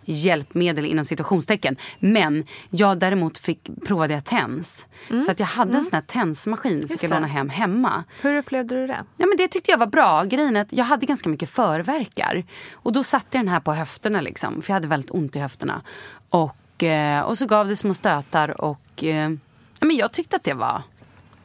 [0.05, 1.77] hjälpmedel inom situationstecken.
[1.99, 4.85] Men jag däremot fick provade jag TENS.
[5.09, 5.21] Mm.
[5.21, 5.83] Så att jag hade en mm.
[5.83, 8.03] sån här TENS-maskin fick jag låna hem hemma.
[8.21, 9.03] Hur upplevde du det?
[9.17, 10.23] Ja, men det tyckte jag var bra.
[10.23, 12.43] Grejen att jag hade ganska mycket förverkar.
[12.73, 14.61] Och då satte jag den här på höfterna liksom.
[14.61, 15.81] För jag hade väldigt ont i höfterna.
[16.29, 19.31] Och, eh, och så gav det små stötar och eh,
[19.79, 20.83] ja, men jag tyckte att det var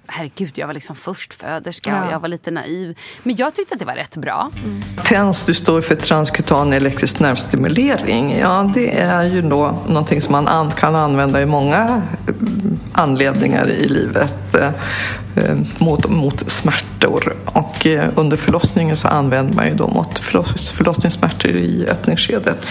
[0.09, 2.05] herregud, jag var liksom förstföderska ja.
[2.05, 2.99] och jag var lite naiv.
[3.23, 4.51] Men jag tyckte att det var rätt bra.
[4.65, 4.83] Mm.
[5.05, 8.37] TENS det står för transkutan elektrisk nervstimulering.
[8.41, 13.89] Ja, det är ju då någonting som man kan använda i många mm, anledningar i
[13.89, 14.71] livet eh,
[15.37, 17.37] eh, mot, mot smärtor.
[17.45, 22.67] Och eh, under förlossningen så använder man ju då mot förlossningssmärtor i öppningsskedet.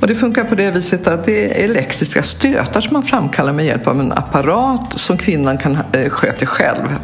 [0.00, 3.66] Och det funkar på det viset att det är elektriska stötar som man framkallar med
[3.66, 6.98] hjälp av en apparat som kvinnan kan eh, sköta själv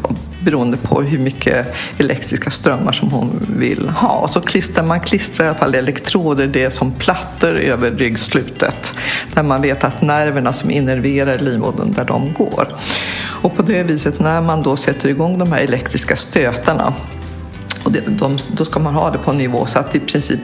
[0.45, 4.19] beroende på hur mycket elektriska strömmar som hon vill ha.
[4.19, 8.93] Och så klistrar man klistrar i alla fall elektroder, det är som plattor över ryggslutet
[9.35, 12.69] där man vet att nerverna som innerverar livmodern, där de går.
[13.43, 16.95] Och på det viset, när man då sätter igång de här elektriska stötarna
[17.93, 20.01] och det, de, då ska man ha det på en nivå så att det i
[20.01, 20.41] princip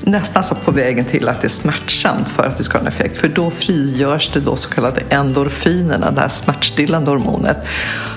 [0.00, 2.86] nästan så på vägen till att det är smärtsamt för att det ska ha en
[2.86, 3.16] effekt.
[3.16, 7.56] För då frigörs det då så kallade endorfinerna, det här smärtstillande hormonet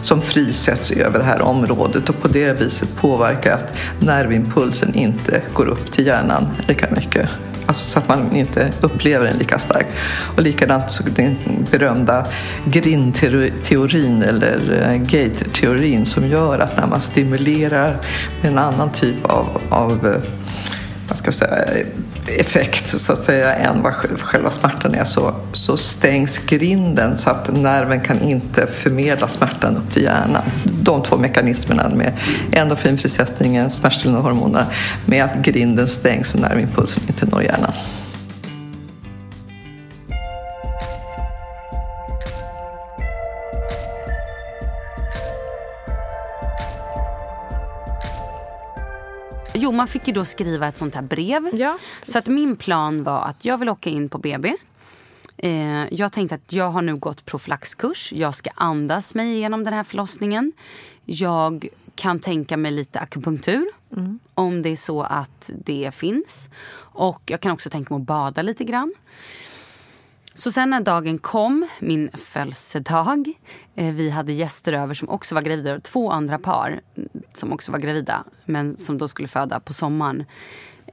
[0.01, 5.67] som frisätts över det här området och på det viset påverkar att nervimpulsen inte går
[5.67, 7.29] upp till hjärnan lika mycket.
[7.65, 9.95] Alltså så att man inte upplever den lika starkt.
[10.35, 11.37] Och likadant så den
[11.71, 12.25] berömda
[12.65, 17.97] grindteorin eller eh, gate-teorin som gör att när man stimulerar
[18.41, 20.42] med en annan typ av, av eh,
[21.13, 21.85] vad ska jag säga,
[22.27, 27.55] effekt så att säga än vad själva smärtan är så, så stängs grinden så att
[27.55, 30.43] nerven kan inte förmedla smärtan upp till hjärnan.
[30.63, 32.13] De två mekanismerna med
[32.51, 34.65] endorfinfrisättningen, smärtstillande hormoner
[35.05, 37.73] med att grinden stängs och nervimpulsen inte når hjärnan.
[49.53, 51.49] Jo, man fick ju då skriva ett sånt här brev.
[51.53, 54.53] Ja, så att min plan var att jag vill åka in på BB.
[55.37, 58.13] Eh, jag tänkte att jag har nu gått profylaxkurs.
[58.13, 60.51] Jag ska andas mig igenom den här förlossningen.
[61.05, 63.65] Jag kan tänka mig lite akupunktur.
[63.91, 64.19] Mm.
[64.33, 66.49] Om det är så att det finns.
[66.75, 68.93] Och jag kan också tänka mig att bada lite grann.
[70.35, 73.33] Så sen när dagen kom, min födelsedag,
[73.75, 75.79] eh, vi hade gäster över som också var gravida.
[75.79, 76.81] Två andra par
[77.37, 80.25] som också var gravida, men som då skulle föda på sommaren.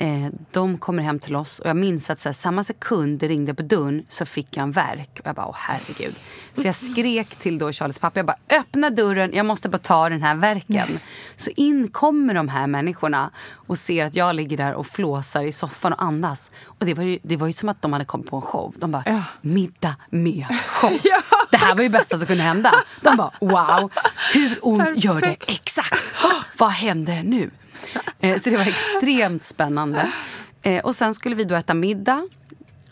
[0.00, 3.28] Eh, de kommer hem till oss och jag minns att så här, samma sekund det
[3.28, 5.10] ringde på dörren så fick jag en verk.
[5.20, 6.14] Och jag bara, åh herregud.
[6.54, 10.08] Så jag skrek till då Charlies pappa, jag bara öppna dörren, jag måste bara ta
[10.08, 10.98] den här verken.
[11.36, 15.52] Så in kommer de här människorna och ser att jag ligger där och flåsar i
[15.52, 16.50] soffan och andas.
[16.64, 18.74] Och det var ju, det var ju som att de hade kommit på en show.
[18.76, 19.22] De bara, ja.
[19.40, 20.98] middag med show.
[21.02, 22.74] ja, det här var ju bästa som kunde hända.
[23.00, 23.90] De bara, wow,
[24.34, 25.04] hur ont Perfekt.
[25.04, 26.02] gör det exakt?
[26.58, 27.50] Vad händer nu?
[28.22, 30.12] Eh, så det var extremt spännande.
[30.62, 32.28] Eh, och sen skulle vi då äta middag.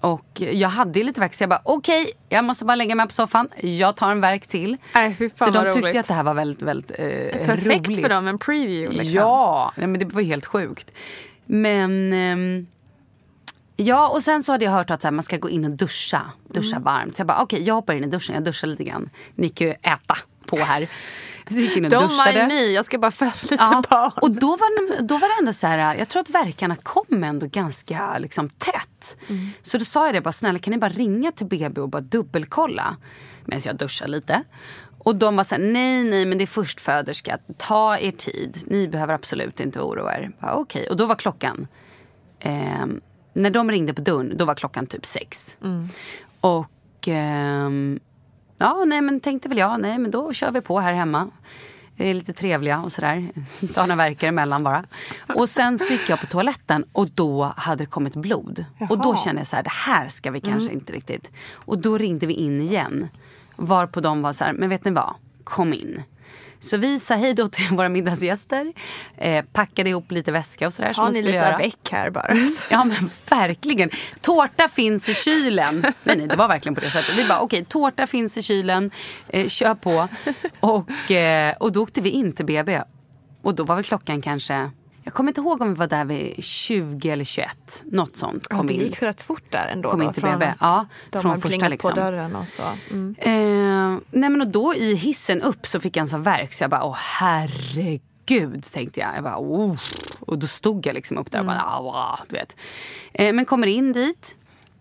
[0.00, 3.06] Och jag hade lite verk så jag bara okej, okay, jag måste bara lägga mig
[3.06, 3.48] på soffan.
[3.56, 4.76] Jag tar en verk till.
[4.94, 5.96] Äh, så de tyckte roligt.
[5.96, 8.02] att det här var väldigt, väldigt eh, Perfekt roligt.
[8.02, 8.98] för dem, en preview.
[8.98, 9.14] Liksom.
[9.14, 10.92] Ja, men det var helt sjukt.
[11.46, 12.66] Men eh,
[13.80, 15.70] Ja, och sen så hade jag hört att så här, man ska gå in och
[15.70, 16.22] duscha.
[16.48, 16.82] Duscha mm.
[16.82, 17.16] varmt.
[17.16, 18.34] Så jag bara okej, okay, jag hoppar in i duschen.
[18.34, 19.10] Jag duschar lite grann.
[19.34, 20.88] Ni kan ju äta på här.
[21.54, 22.38] Så gick in och Don't duschade.
[22.38, 24.12] mind me, jag ska bara föda lite ja, barn.
[24.22, 27.46] Och då var, då var det ändå så här, jag tror att verkarna kom ändå
[27.46, 29.16] ganska liksom, tätt.
[29.28, 29.50] Mm.
[29.62, 32.02] Så då sa jag det bara, snälla kan ni bara ringa till BB och bara
[32.02, 32.96] dubbelkolla?
[33.44, 34.44] Medan jag duschar lite.
[34.98, 37.38] Och de var så här, nej, nej, men det är förstföderska.
[37.56, 38.62] Ta er tid.
[38.66, 40.32] Ni behöver absolut inte oroa er.
[40.40, 40.54] Okej.
[40.54, 40.86] Okay.
[40.86, 41.66] Och då var klockan,
[42.40, 42.86] eh,
[43.32, 45.56] när de ringde på dörren, då var klockan typ sex.
[45.64, 45.88] Mm.
[46.40, 47.70] Och eh,
[48.58, 51.30] Ja, nej men tänkte väl jag, nej men då kör vi på här hemma.
[51.96, 53.28] är lite trevliga och sådär.
[53.74, 54.84] Ta några verkar emellan bara.
[55.34, 58.64] Och sen så gick jag på toaletten och då hade det kommit blod.
[58.90, 61.30] Och då kände jag så här, det här ska vi kanske inte riktigt.
[61.52, 63.08] Och då ringde vi in igen.
[63.56, 65.14] Varpå de var så här, men vet ni vad?
[65.44, 66.02] Kom in.
[66.60, 68.72] Så vi sa hej då till våra middagsgäster.
[69.16, 70.94] Eh, packade ihop lite väska och sådär.
[70.96, 71.56] man ni lite göra.
[71.58, 72.36] väck här bara.
[72.70, 73.90] Ja men verkligen.
[74.20, 75.80] Tårta finns i kylen.
[75.80, 77.18] Nej, nej det var verkligen på det sättet.
[77.18, 78.90] Vi bara okej, tårta finns i kylen.
[79.28, 80.08] Eh, kör på.
[80.60, 82.82] Och, eh, och då åkte vi in till BB.
[83.42, 84.70] Och då var väl klockan kanske,
[85.08, 87.82] jag kommer inte ihåg om vi var där vid 20 eller 21.
[87.84, 88.80] Något sånt Ja, kom det in.
[88.80, 89.90] gick rätt fort där ändå.
[89.90, 91.90] Kom då, in till från Ja, de från första liksom.
[91.90, 92.62] på dörren och så.
[92.90, 93.14] Mm.
[93.18, 96.62] Eh, nej men och då i hissen upp så fick jag en sån värk så
[96.64, 99.10] jag bara, åh herregud tänkte jag.
[99.16, 99.76] jag bara, oh.
[100.20, 102.56] Och då stod jag liksom upp där och bara, "Ah, du vet.
[103.12, 104.36] Eh, men kommer in dit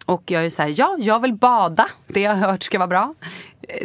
[0.05, 1.87] och jag är så här, ja jag vill bada.
[2.07, 3.13] Det jag har hört ska vara bra.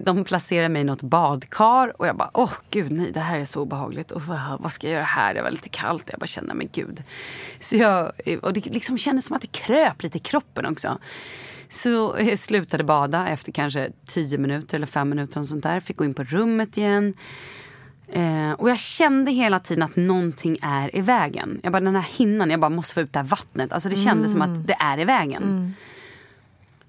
[0.03, 3.45] De placerar mig i något badkar och jag bara, åh gud nej det här är
[3.45, 4.11] så obehagligt.
[4.11, 4.23] Och
[4.61, 5.35] vad, ska jag göra här?
[5.35, 6.05] Det var lite kallt.
[6.11, 7.03] Jag bara kände, men gud.
[7.61, 10.99] Så jag, och det liksom kändes som att det kröp lite i kroppen också.
[11.69, 15.41] Så jag slutade bada efter kanske 10 minuter eller 5 minuter.
[15.41, 15.81] Och sånt där.
[15.81, 17.15] Fick gå in på rummet igen.
[18.09, 21.61] Eh, och jag kände hela tiden att någonting är i vägen.
[21.63, 23.73] Jag bara, den här hinnan, jag bara måste få ut det här vattnet.
[23.73, 25.75] Alltså det kändes som att det är i vägen.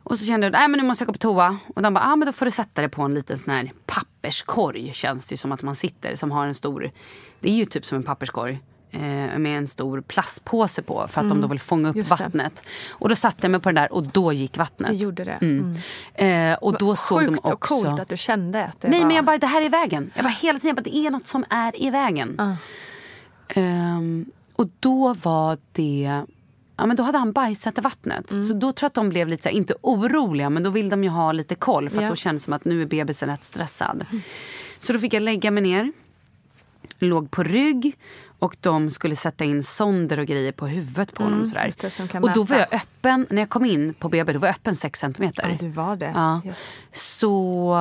[0.03, 1.57] Och så kände jag, men nu måste jag gå på toa.
[1.75, 3.71] Och de bara, ah, men då får du sätta dig på en liten sån här
[3.85, 4.91] papperskorg.
[4.93, 6.15] Känns det ju som att man sitter.
[6.15, 6.91] Som har en stor,
[7.39, 8.59] det är ju typ som en papperskorg.
[8.91, 8.99] Eh,
[9.39, 11.07] med en stor plastpåse på.
[11.09, 12.07] För att de då vill fånga upp Mm.
[12.09, 12.63] vattnet.
[12.91, 14.89] Och då satte jag mig på den där och då gick vattnet.
[14.89, 15.37] Det gjorde det.
[15.41, 15.73] Mm.
[16.13, 17.53] Eh, och då såg de också...
[17.53, 19.07] och coolt att du kände att det Nej var...
[19.07, 20.11] men jag bara, det här är i vägen.
[20.15, 22.57] Jag bara hela tiden, jag bara, det är något som är i vägen.
[23.47, 26.23] Ehm, och då var det,
[26.77, 28.31] ja men då hade han bajsat i vattnet.
[28.31, 28.43] Mm.
[28.43, 31.03] Så då tror jag att de blev lite, här, inte oroliga men då vill de
[31.03, 31.89] ju ha lite koll.
[31.89, 32.09] För att Ja.
[32.09, 34.05] då kändes det som att nu är bebisen rätt stressad.
[34.79, 35.91] Så då fick jag lägga mig ner.
[36.99, 37.97] Låg på rygg
[38.39, 41.41] och de skulle sätta in sonder och grejer på huvudet på honom.
[41.41, 41.61] Och, sådär.
[41.89, 44.47] Mm, det, och då var jag öppen, när jag kom in på BB, då var
[44.47, 45.49] jag öppen 6 centimeter.
[45.49, 46.11] Ja, du var det.
[46.15, 46.41] Ja.
[46.45, 46.73] Just.
[46.93, 47.73] Så...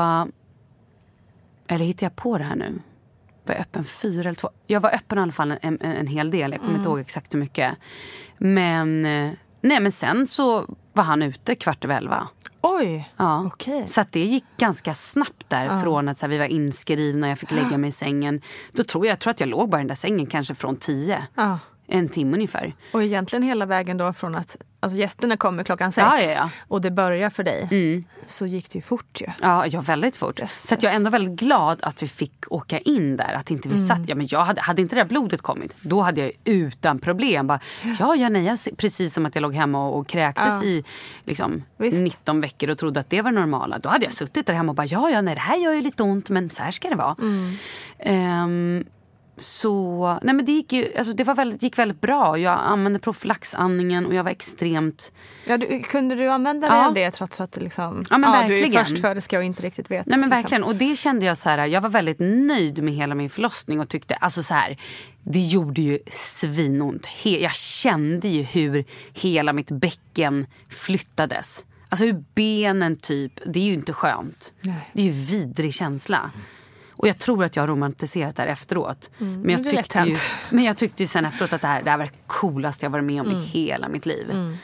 [1.68, 2.81] Eller hittar jag på det här nu?
[3.44, 4.50] Var jag öppen fyra eller två?
[4.66, 6.50] Jag var öppen i alla fall en, en, en hel del.
[6.50, 6.81] Jag kommer Mm.
[6.81, 7.72] inte ihåg exakt hur mycket.
[8.44, 12.28] Men, eh, nej, men sen så var han ute kvart över elva.
[12.61, 13.44] Oj, Ja.
[13.46, 13.88] okej.
[13.88, 15.81] Så det gick ganska snabbt där.
[15.81, 18.40] Från att så här, vi var inskrivna, jag fick lägga mig i sängen.
[18.72, 20.76] Då tror jag, jag tror att jag låg bara i den där sängen kanske från
[20.76, 21.22] tio.
[21.35, 21.59] Ja.
[21.94, 22.74] En timme ungefär.
[22.92, 26.50] Och egentligen hela vägen då från att alltså gästerna kommer klockan sex Ja, ja, ja.
[26.68, 28.05] och det börjar för dig.
[28.26, 29.26] Så gick det ju fort ju.
[29.42, 30.40] Ja, ja väldigt fort.
[30.40, 30.68] Jösses.
[30.68, 33.35] Så jag är ändå väldigt glad att vi fick åka in där.
[33.35, 33.88] Att inte vi Mm.
[33.88, 36.98] satt, ja, men jag hade, hade inte det där blodet kommit, då hade jag utan
[36.98, 37.61] problem bara,
[37.98, 40.85] ja, ja nej, jag, precis som att jag låg hemma och, och kräktes i
[41.24, 42.02] liksom, Visst.
[42.02, 43.78] 19 veckor och trodde att det var det normala.
[43.78, 45.81] Då hade jag suttit där hemma och bara, ja, ja, nej, det här gör ju
[45.83, 47.16] lite ont, men så här ska det vara.
[47.20, 47.55] Mm.
[47.98, 48.85] Ehm,
[49.42, 52.38] så, nej men det gick ju, alltså det var väldigt, gick väldigt bra.
[52.38, 55.12] Jag använde profylaxandningen och jag var extremt
[55.46, 56.87] Ja, du, kunde du använda dig Ja.
[56.87, 60.07] av det trots att liksom, Ja, men du är förstföderska och inte riktigt vet?
[60.07, 60.42] Nej men liksom.
[60.42, 60.64] verkligen.
[60.64, 63.88] Och det kände jag så här, jag var väldigt nöjd med hela min förlossning och
[63.88, 64.76] tyckte, alltså så här,
[65.22, 67.07] det gjorde ju svinont.
[67.07, 71.64] He- jag kände ju hur hela mitt bäcken flyttades.
[71.88, 74.52] Alltså hur benen typ, det är ju inte skönt.
[74.61, 74.90] Nej.
[74.92, 76.31] Det är ju vidrig känsla.
[76.92, 79.11] Och jag tror att jag har romantiserat det här efteråt.
[79.18, 80.16] men, jag Mm, är lätt tyckte ju,
[80.50, 82.90] men jag tyckte ju sen efteråt att det här, det här var det coolaste jag
[82.90, 83.38] varit med om Mm.
[83.42, 84.57] i hela mitt liv.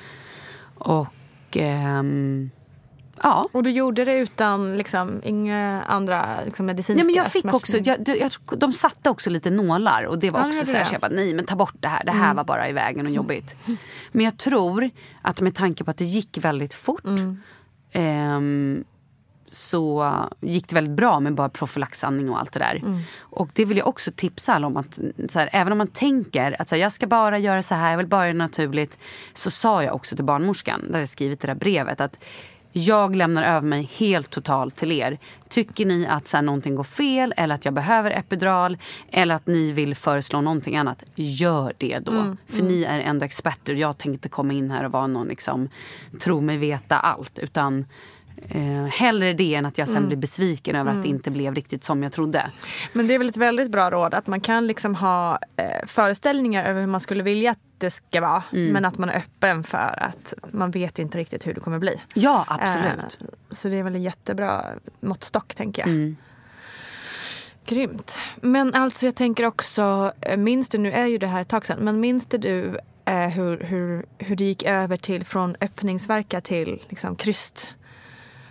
[0.75, 1.09] Och
[1.57, 2.51] ehm,
[3.23, 3.49] ja.
[3.53, 7.77] Och du gjorde det utan liksom, inga andra liksom, medicinska Nej, men jag fick också,
[7.79, 10.85] jag, jag, jag, de satte också lite nålar och det var Ja, också så här,
[10.85, 13.07] så jag bara nej men ta bort det här, det här var bara i vägen
[13.07, 13.55] och jobbigt.
[14.13, 14.91] Men jag tror
[15.23, 17.05] att med tanke på att det gick väldigt fort
[17.93, 18.85] ehm,
[19.51, 23.03] så gick det väldigt bra med bara profylaxandning och allt det där.
[23.21, 24.99] Och det vill jag också tipsa alla om att
[25.35, 27.99] här, även om man tänker att så här, jag ska bara göra så här, jag
[27.99, 28.99] vill bara göra naturligt.
[29.35, 32.25] Så sa jag också till barnmorskan, där jag skrivit det där brevet att
[32.73, 35.19] jag lämnar över mig helt totalt till er.
[35.49, 38.79] Tycker ni att så här, någonting går fel eller att jag behöver epidural
[39.11, 42.37] eller att ni vill föreslå någonting annat, gör det då.
[42.49, 43.75] För ni är ändå experter.
[43.75, 45.69] Jag tänkte inte komma in här och vara någon liksom,
[46.21, 47.39] tro mig veta allt.
[47.39, 47.87] Utan
[48.49, 51.85] eh, hellre det än att jag sen blir besviken över att det inte blev riktigt
[51.85, 52.51] som jag trodde.
[52.93, 56.65] Men det är väl ett väldigt bra råd att man kan liksom ha eh, föreställningar
[56.65, 58.43] över hur man skulle vilja att det ska vara.
[58.53, 58.73] Mm.
[58.73, 62.01] Men att man är öppen för att man vet inte riktigt hur det kommer bli.
[62.15, 63.19] Ja, absolut.
[63.21, 64.65] Eh, så det är väl en jättebra
[65.01, 65.89] måttstock tänker jag.
[65.89, 66.17] Mm.
[67.67, 68.19] Grymt.
[68.41, 71.67] Men alltså jag tänker också, eh, minns du, nu är ju det här ett tag
[71.67, 76.83] sedan, men minns du eh, hur, hur, hur det gick över till från öppningsverka till
[76.89, 77.75] liksom kryst,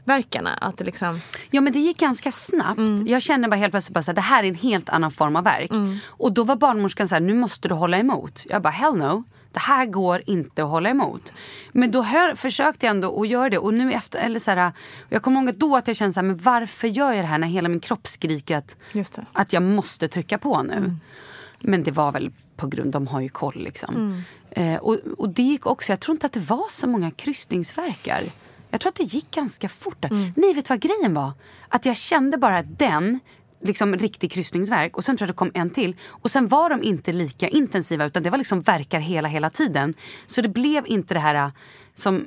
[0.08, 0.53] verkarna?
[0.53, 1.22] Att det liksom...
[1.51, 2.78] Ja men det gick ganska snabbt.
[2.78, 3.08] Mm.
[3.08, 5.36] Jag kände bara helt plötsligt bara så här, det här är en helt annan form
[5.36, 5.72] av verk.
[5.72, 5.97] Mm.
[6.08, 8.45] Och då var barnmorskan så här, nu måste du hålla emot.
[8.49, 9.24] Jag bara hell no.
[9.51, 11.34] Det här går inte att hålla emot.
[11.72, 13.58] Men då hör, försökte jag ändå att göra det.
[13.58, 14.72] Och nu efter, eller så här,
[15.10, 17.38] jag kommer ihåg då att jag kände så här, men varför gör jag det här
[17.38, 18.76] när hela min kropp skriker att,
[19.34, 20.74] att jag måste trycka på nu.
[20.74, 20.99] Mm.
[21.60, 23.95] Men det var väl på grund, de har ju koll liksom.
[23.95, 24.24] Mm.
[24.49, 28.22] Eh, och, och det gick också, jag tror inte att det var så många kryssningsverkar.
[28.78, 30.06] Jag tror att det gick ganska fort.
[30.06, 30.34] Mm.
[30.36, 31.32] Nej, vet du vad grejen var?
[31.70, 33.20] Att jag kände bara den,
[33.62, 35.96] liksom riktig kryssningsverk och sen tror jag det kom en till.
[36.10, 39.94] Och sen var de inte lika intensiva utan det var liksom verkar hela, hela tiden.
[40.28, 41.52] Så det blev inte det här äh,
[41.94, 42.26] som,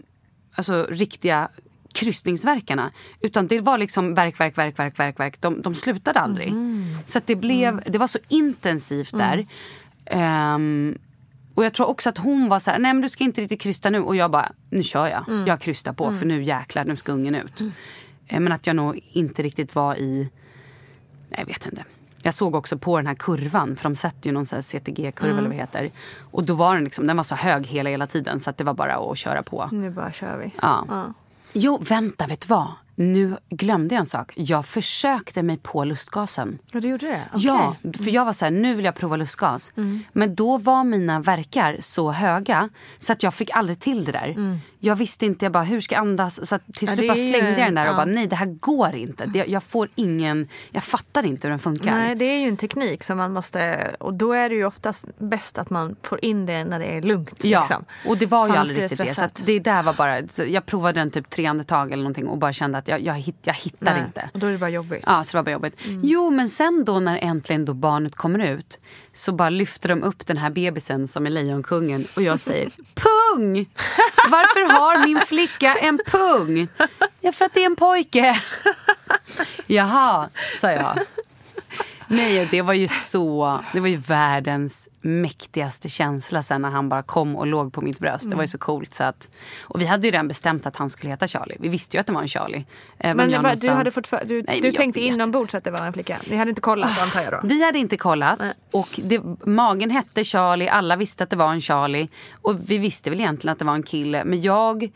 [0.55, 1.49] alltså riktiga
[1.95, 2.91] kryssningsverkarna.
[3.21, 5.41] Utan det var liksom verk, verk, verk, verk, verk, verk.
[5.41, 6.55] De, de slutade aldrig.
[7.07, 9.47] Så att det blev, det var så intensivt där.
[10.07, 10.99] Ehm,
[11.55, 13.61] och jag tror också att hon var så här, nej men du ska inte riktigt
[13.61, 14.01] krysta nu.
[14.01, 15.25] Och jag bara, nu kör jag.
[15.47, 17.61] Jag krystar på för nu jäklar, nu ska ungen ut.
[18.27, 20.31] Eh, Men att jag nog inte riktigt var i,
[21.29, 21.85] nej jag vet inte.
[22.23, 25.31] Jag såg också på den här kurvan, för de sätter ju någon sån här CTG-kurva
[25.31, 25.91] eller vad det heter.
[26.21, 28.65] Och då var den liksom, den var så hög hela, hela tiden så att det
[28.65, 29.69] var bara att köra på.
[29.73, 30.55] Nu bara kör vi.
[30.63, 31.13] Ja.
[31.53, 32.69] Jo, vänta, vet du vad?
[32.95, 34.33] Nu glömde jag en sak.
[34.37, 36.59] Jag försökte mig på lustgasen.
[36.73, 37.25] Ja, du gjorde det?
[37.33, 37.47] Okej.
[37.47, 39.73] Ja, för jag var så här, nu vill jag prova lustgas.
[40.13, 42.69] Men då var mina verkar så höga
[42.99, 44.59] så att jag fick aldrig till det där.
[44.83, 46.49] Jag visste inte, jag bara hur ska jag andas?
[46.49, 47.97] Så till slut bara slängde jag den en- där och ja.
[47.97, 49.27] bara nej det här går inte.
[49.27, 51.95] Det, jag får ingen, jag fattar inte hur den funkar.
[51.95, 53.91] Nej, det är ju en teknik som man måste...
[53.99, 57.03] Och då är det ju oftast bäst att man får in det när det är
[57.03, 57.45] lugnt.
[57.45, 57.85] Ja, liksom.
[58.07, 59.39] och det var ju annars aldrig det riktigt det.
[59.39, 62.53] Så det där var bara, jag provade den typ tre andetag eller någonting och bara
[62.53, 64.31] kände att jag, jag, hitt, jag hittar Nej, inte.
[64.33, 65.05] Och då är det bara jobbigt.
[65.07, 65.75] Ja, så det var bara jobbigt.
[66.03, 68.81] Jo, men sen då när äntligen då barnet kommer ut
[69.13, 73.55] så bara lyfter de upp den här bebisen som är Lejonkungen och jag säger pung!
[74.31, 76.69] Varför har min flicka en pung?
[77.21, 78.41] Ja, för att det är en pojke.
[79.67, 80.29] Jaha,
[80.61, 80.99] sa jag.
[82.13, 87.03] Nej, det var ju så, det var ju världens mäktigaste känsla sen när han bara
[87.03, 88.31] kom och låg på mitt bröst.
[88.31, 89.29] Det var ju så coolt så att,
[89.63, 91.57] och vi hade ju redan bestämt att han skulle heta Charlie.
[91.61, 92.65] Vi visste ju att det var en Charlie.
[92.99, 95.87] Även Men var, du, någonstans- hade fortfar- du, Nej, du tänkte inombords att det var
[95.87, 96.17] en flicka?
[96.31, 97.41] Ni hade inte kollat antar jag då?
[97.43, 98.41] Vi hade inte kollat.
[98.73, 102.09] Och det, magen hette Charlie, alla visste att det var en Charlie.
[102.43, 104.25] Och vi visste väl egentligen att det var en kille.
[104.25, 104.91] Men jag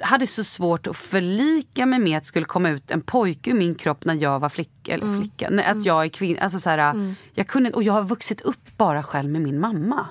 [0.00, 3.54] hade så svårt att förlika mig med att det skulle komma ut en pojke ur
[3.54, 4.94] min kropp när jag var flicka.
[4.94, 6.40] Eller flicka nej, att jag är kvinna.
[6.40, 10.06] Alltså så här, jag kunde, och jag har vuxit upp bara själv med min mamma.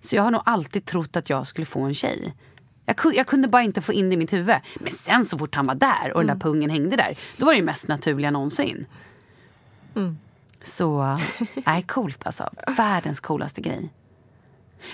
[0.00, 2.34] Så jag har nog alltid trott att jag skulle få en tjej.
[2.86, 4.56] Jag kunde, jag kunde bara inte få in det i mitt huvud.
[4.80, 7.18] Men sen så fort han var där och den där pungen hängde där.
[7.36, 8.86] Då var det mest naturliga någonsin.
[10.62, 11.18] Så,
[11.66, 12.50] nej coolt alltså.
[12.76, 13.90] Världens coolaste grej.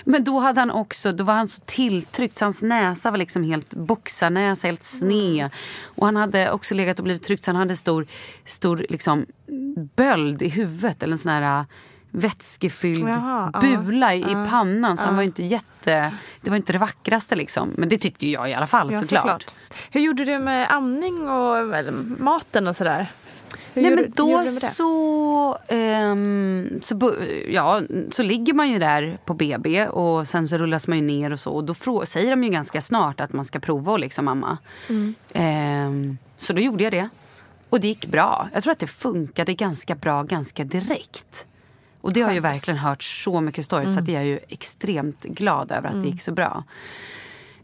[0.03, 3.43] Men då hade han också, då var han så tilltryckt så hans näsa var liksom
[3.43, 5.49] helt boxarnäsa, helt sned.
[5.83, 8.07] Och han hade också legat och blivit tryckt så han hade stor,
[8.45, 9.25] stor liksom
[9.95, 11.65] böld i huvudet eller en sån här äh,
[12.11, 14.97] vätskefylld Jaha, ja, bula i, i pannan.
[14.97, 17.71] Så han var inte jätte, det var inte det vackraste liksom.
[17.77, 19.53] Men det tyckte jag i alla fall Ja, såklart.
[19.91, 21.75] Hur gjorde du med amning och
[22.19, 23.07] maten och sådär?
[23.73, 25.94] Hur Nej gjorde, men då så, ehm,
[26.85, 27.15] så,
[27.47, 27.81] ja,
[28.11, 31.39] så ligger man ju där på BB och sen så rullas man ju ner och
[31.39, 31.51] så.
[31.51, 34.57] Och då säger de ju ganska snart att man ska prova och liksom mamma.
[34.89, 35.15] Mm.
[35.33, 37.09] Ehm, så då gjorde jag det.
[37.69, 38.49] Och det gick bra.
[38.53, 41.45] Jag tror att det funkade ganska bra ganska direkt.
[42.01, 44.39] Och det har jag ju verkligen hört så mycket stories så att jag är ju
[44.47, 46.63] extremt glad över att det gick så bra.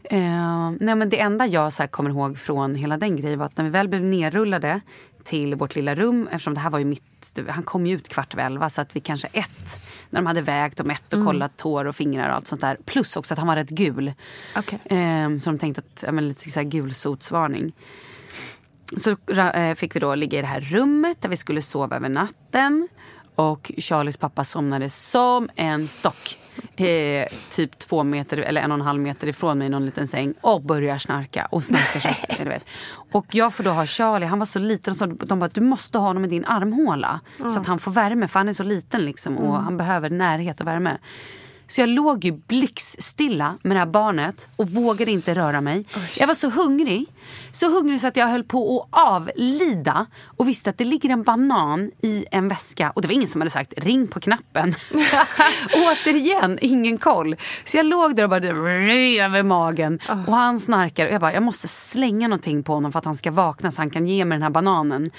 [0.04, 3.56] Eh, nej men det enda jag så kommer ihåg från hela den grejen var att
[3.56, 4.80] när vi väl blev nerrullade
[5.24, 8.34] till vårt lilla rum, eftersom det här var ju mitt, han kom ju ut kvart
[8.34, 9.78] över elva så att vi kanske ett,
[10.10, 12.76] när de hade vägt och mätt och kollat tår och fingrar och allt sånt där.
[12.84, 14.12] Plus också att han var rätt gul.
[14.56, 14.78] Okej.
[14.84, 17.72] Eh, så de tänkte att, ja, men lite så här gulsotsvarning.
[18.96, 22.08] Så eh, fick vi då ligga i det här rummet där vi skulle sova över
[22.08, 22.88] natten.
[23.34, 26.38] Och Charlies pappa somnade som en stock.
[26.76, 30.08] Eh, typ två meter eller en och en halv meter ifrån mig i någon liten
[30.08, 32.00] säng och börjar snarka och snarkar
[32.36, 32.64] så du vet.
[33.12, 35.98] Och jag får då ha Charlie, han var så liten så de bara du måste
[35.98, 39.04] ha honom i din armhåla så att han får värme för han är så liten
[39.04, 40.98] liksom och han behöver närhet och värme.
[41.68, 45.84] Så jag låg ju blickstilla med det här barnet och vågade inte röra mig.
[46.18, 47.06] Jag var så hungrig.
[47.50, 50.06] Så hungrig så att jag höll på att avlida
[50.36, 52.90] och visste att det ligger en banan i en väska.
[52.90, 54.74] Och det var ingen som hade sagt ring på knappen.
[55.74, 57.36] Återigen, ingen koll.
[57.64, 59.98] Så jag låg där och bara över magen.
[60.26, 63.14] Och han snarkar och jag bara, jag måste slänga någonting på honom för att han
[63.14, 65.10] ska vakna så han kan ge mig den här bananen.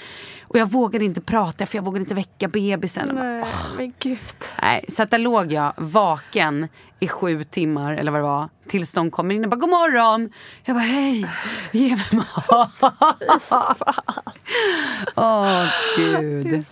[0.42, 3.06] Och jag vågade inte prata för jag vågade inte väcka bebisen.
[3.06, 3.46] Jag bara, Nej,
[3.76, 4.18] men gud.
[4.62, 6.68] Nej, så att där låg jag vaken
[7.00, 10.30] i sju timmar eller vad det var Tills de kommer in och bara god morgon.
[10.64, 11.26] Jag bara hej,
[11.72, 12.72] ge mig mat.
[15.14, 16.46] Åh gud.
[16.46, 16.62] Du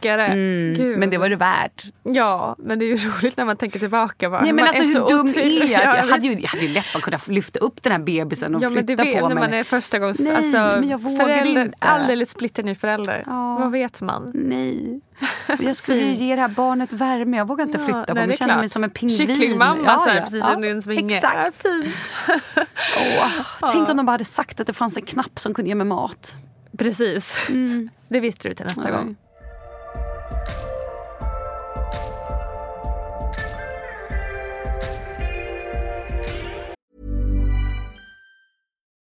[0.00, 0.26] stackare.
[0.26, 1.84] Mm, men det var det värt.
[2.02, 4.30] Ja, men det är ju roligt när man tänker tillbaka.
[4.30, 4.40] Bara.
[4.42, 5.82] Nej, men man alltså, hur dum otur- är jag?
[5.84, 8.54] Ja, Jag hade ju, jag hade ju lätt bara kunnat lyfta upp den här bebisen
[8.54, 10.88] och Ja men det flytta vet på när man är första gångs Nej, alltså, men
[10.88, 11.76] jag vågar förälder, inte.
[11.80, 13.22] alldeles splitterny förälder.
[13.26, 13.56] Ja.
[13.60, 14.30] Vad vet man?
[14.34, 15.00] Nej.
[15.60, 17.36] Jag skulle ju ge det här barnet värme.
[17.36, 18.26] Jag vågar inte Ja, flytta på mig.
[18.28, 19.18] Jag känner mig som en pingvin.
[19.18, 20.22] Kycklingmamma Ja, så här, ja.
[20.22, 21.14] precis Ja, som din svinge.
[21.16, 21.36] Exakt.
[21.36, 21.94] Ja, fint.
[23.62, 25.74] Åh, Tänk om de bara hade sagt att det fanns en knapp som kunde ge
[25.74, 26.36] mig mat.
[26.78, 27.40] Precis.
[28.08, 29.16] Det visste du till nästa gång.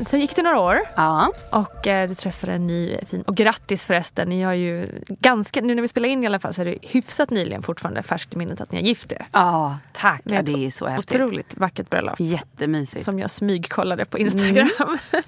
[0.00, 1.32] Sen gick det några år Ja.
[1.50, 3.22] och eh, du träffade en ny fin...
[3.22, 5.60] Och grattis förresten, ni har ju ganska...
[5.60, 8.34] Nu när vi spelar in i alla fall så är det hyfsat nyligen fortfarande färskt
[8.34, 9.26] i minnet att ni har gift er.
[9.32, 10.20] Ja, tack.
[10.24, 11.20] Ja, det är så häftigt.
[11.20, 12.14] Otroligt vackert bröllop.
[12.20, 13.04] Jättemysigt.
[13.04, 14.70] Som jag smygkollade på Instagram.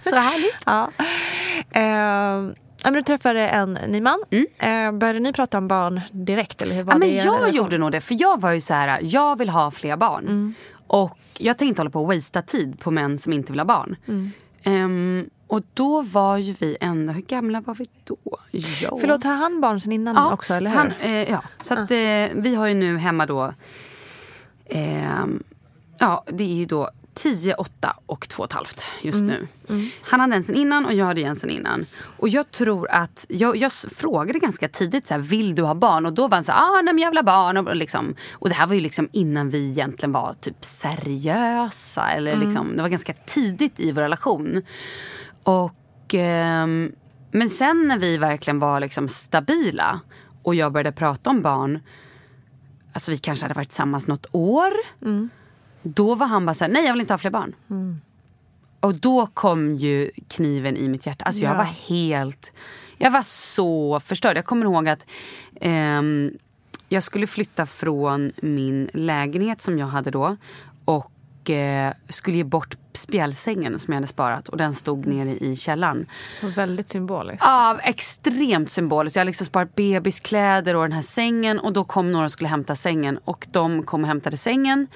[0.00, 0.54] Så härligt.
[0.66, 0.90] ja.
[1.70, 4.22] Eh, ja, men du träffade en ny man.
[4.58, 6.62] Eh, började ni prata om barn direkt?
[6.62, 8.00] Eller hur var Ja, men det jag gjorde nog det.
[8.00, 10.54] För jag var ju så här, jag vill ha fler barn.
[10.86, 13.96] Och jag tänkte hålla på och wastea tid på män som inte vill ha barn.
[14.68, 18.16] Ehm, och då var ju vi ändå, hur gamla var vi då?
[18.82, 18.98] Ja.
[19.00, 20.54] Förlåt, har han barn sen innan också?
[20.54, 20.76] Eller hur?
[20.76, 23.54] Han, eh, ja, så att, eh, vi har ju nu hemma då,
[24.66, 25.42] ehm,
[25.98, 29.48] ja det är ju då 10, 8 och 2 halvt just nu.
[30.02, 31.86] Han hade en sen innan och jag hade en sen innan.
[32.18, 36.06] Och jag tror att, jag, jag frågade ganska tidigt så här, vill du ha barn?
[36.06, 37.56] Och då var han så här, ah nej men jag vill ha barn.
[37.56, 42.10] Och, liksom, och det här var ju liksom innan vi egentligen var typ seriösa.
[42.10, 44.62] Eller liksom, det var ganska tidigt i vår relation.
[45.42, 46.92] Och, ehm,
[47.30, 50.00] men sen när vi verkligen var liksom stabila
[50.42, 51.80] och jag började prata om barn.
[52.92, 54.72] Alltså vi kanske hade varit tillsammans något år.
[55.82, 57.54] Då var han bara så här, nej jag vill inte ha fler barn.
[58.80, 61.24] Och då kom ju kniven i mitt hjärta.
[61.24, 61.56] Alltså jag Ja.
[61.58, 62.52] var helt,
[62.98, 64.36] jag var så förstörd.
[64.36, 65.06] Jag kommer ihåg att
[65.60, 66.30] ehm,
[66.88, 70.36] jag skulle flytta från min lägenhet som jag hade då.
[71.48, 74.48] Och eh, skulle ge bort spjälsängen som jag hade sparat.
[74.48, 76.06] Och den stod nere i källaren.
[76.32, 77.42] Så väldigt symboliskt.
[77.44, 79.16] Ja, extremt symboliskt.
[79.16, 81.58] Jag har liksom sparat bebiskläder och den här sängen.
[81.58, 83.18] Och då kom några och skulle hämta sängen.
[83.24, 84.86] Och de kom och hämtade sängen.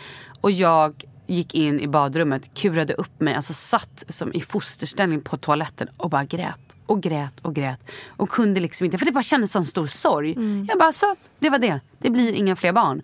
[0.41, 5.37] Och jag gick in i badrummet, kurade upp mig, alltså satt som i fosterställning på
[5.37, 6.61] toaletten och bara grät.
[6.87, 7.81] Och grät och grät.
[8.09, 10.37] Och kunde liksom inte, för det bara kändes som stor sorg.
[10.69, 11.81] Jag bara, så, det var det.
[11.99, 13.03] Det blir inga fler barn.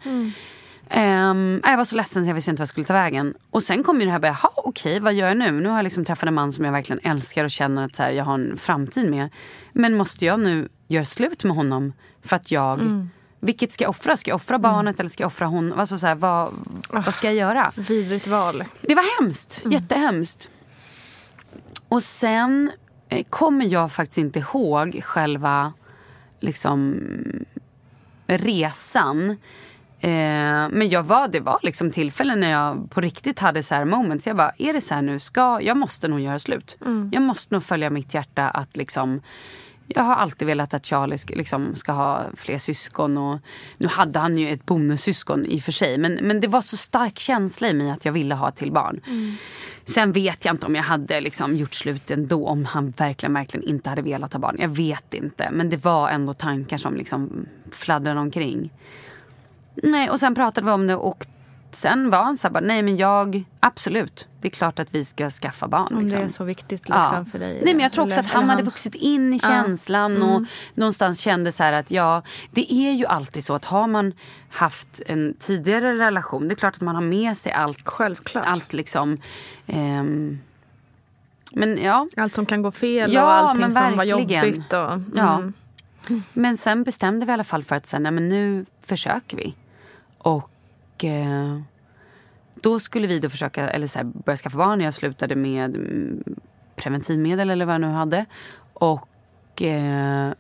[0.91, 3.35] Ehm, jag var så ledsen så jag visste inte vad jag skulle ta vägen.
[3.51, 5.51] Och sen kom ju det här, jaha okej vad gör jag nu?
[5.51, 8.03] Nu har jag liksom träffat en man som jag verkligen älskar och känner att så
[8.03, 9.29] här, jag har en framtid med.
[9.73, 12.79] Men måste jag nu göra slut med honom för att jag
[13.41, 14.17] Vilket ska jag offra?
[14.17, 15.79] Ska jag offra barnet eller ska jag offra honom?
[15.79, 16.53] Alltså så här, vad,
[16.91, 17.73] vad ska jag göra?
[17.77, 18.65] Vidrigt val.
[18.81, 19.61] Det var hemskt.
[19.65, 20.51] Jättehemskt.
[21.89, 22.71] Och sen
[23.09, 25.73] eh, kommer jag faktiskt inte ihåg själva
[26.41, 27.01] liksom
[28.27, 29.37] resan.
[30.01, 30.11] Eh,
[30.71, 34.27] men jag var, det var liksom tillfällen när jag på riktigt hade så här moments.
[34.27, 35.19] Jag bara, är det så här nu?
[35.19, 36.77] Ska, jag måste nog göra slut.
[37.13, 39.21] Jag måste nog följa mitt hjärta att liksom
[39.91, 43.19] jag har alltid velat att Charlie ska, liksom, ska ha fler syskon.
[43.19, 43.39] Och,
[43.79, 45.99] nu hade han ju ett bonussyskon i och för sig.
[45.99, 49.01] Men, men det var så stark känsla i mig att jag ville ha till barn.
[49.85, 53.69] Sen vet jag inte om jag hade liksom gjort slut ändå om han verkligen, verkligen
[53.69, 54.57] inte hade velat ha barn.
[54.61, 55.49] Jag vet inte.
[55.53, 58.71] Men det var ändå tankar som liksom fladdrade omkring.
[59.83, 61.27] Nej, och sen pratade vi om det och
[61.71, 65.05] sen var han så här bara, nej men jag, absolut, det är klart att vi
[65.05, 65.95] ska skaffa barn.
[65.95, 66.21] Om liksom.
[66.21, 67.61] det är så viktigt liksom, för dig.
[67.65, 69.49] Nej men jag tror också eller- att han eller hade vuxit in i Ja.
[69.49, 69.65] Mm.
[69.67, 70.43] känslan och
[70.75, 74.13] någonstans kände så här att ja, det är ju alltid så att har man
[74.51, 77.79] haft en tidigare relation, det är klart att man har med sig allt.
[77.85, 78.45] Självklart.
[78.47, 79.17] Allt liksom.
[79.67, 80.39] ehm,
[81.53, 84.73] men ja, Allt som kan gå fel Ja, och allting som var jobbigt.
[84.73, 85.13] Och, mm.
[85.15, 85.43] Ja.
[86.33, 89.55] Men sen bestämde vi i alla fall för att säga, nej men nu försöker vi.
[90.19, 91.61] Och eh,
[92.55, 94.81] då skulle vi då försöka, eller så här, börja skaffa barn.
[94.81, 96.25] Jag slutade med mm,
[96.77, 98.27] preventivmedel eller vad jag nu hade.
[98.73, 100.33] Och eh,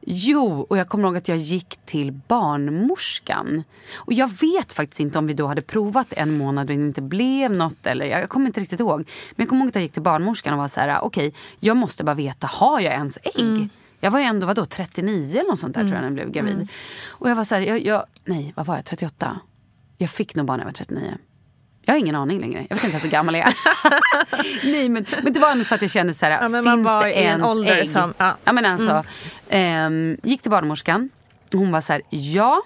[0.00, 3.62] jo, och jag kommer ihåg att jag gick till barnmorskan.
[3.94, 7.02] Och jag vet faktiskt inte om vi då hade provat en månad och det inte
[7.02, 7.86] blev något.
[7.86, 8.98] Eller, jag kommer inte riktigt ihåg.
[8.98, 9.06] Men
[9.36, 11.76] jag kommer ihåg att jag gick till barnmorskan och var så här, okej, okay, jag
[11.76, 13.40] måste bara veta, har jag ens ägg?
[13.40, 13.68] Mm.
[14.04, 16.68] Jag var ändå vadå, 39 eller något sånt där tror jag när jag blev gravid.
[17.08, 19.40] Och jag var så här, jag, jag, nej vad var jag, 38?
[19.98, 21.14] Jag fick nog barn när jag var 39.
[21.82, 22.66] Jag har ingen aning längre.
[22.68, 23.54] Jag vet inte ens hur gammal jag är.
[24.72, 26.82] nej men, men det var ändå så att jag kände så här, Ja, finns man
[26.82, 27.88] var det ens ägg?
[27.88, 28.36] som- ja.
[28.44, 29.04] Ja men alltså,
[29.48, 31.10] ehm, gick till barnmorskan.
[31.52, 32.62] Hon var så här, ja.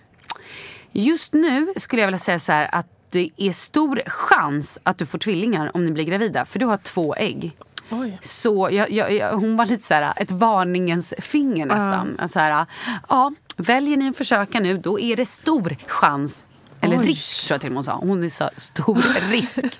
[0.92, 5.06] Just nu skulle jag vilja säga så här att det är stor chans att du
[5.06, 6.44] får tvillingar om ni blir gravida.
[6.44, 7.52] För du har två ägg.
[7.90, 8.18] Oj.
[8.22, 12.16] Så jag, jag, jag, hon var lite så här, ett varningens finger nästan.
[12.18, 12.66] Att Så här,
[13.08, 16.44] ja, väljer ni att försöka nu då är det stor chans.
[16.80, 17.06] Eller Oj.
[17.06, 17.94] risk tror jag till och med hon sa.
[17.94, 19.78] Hon så stor risk.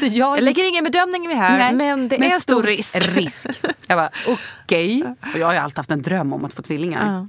[0.00, 3.08] Så jag, Jag lägger ingen bedömning vi här, Nej, men det är stor risk.
[3.08, 3.46] risk.
[3.86, 4.10] Jag bara
[4.64, 5.04] okej.
[5.34, 7.12] Och jag har ju alltid haft en dröm om att få tvillingar.
[7.14, 7.26] Ja.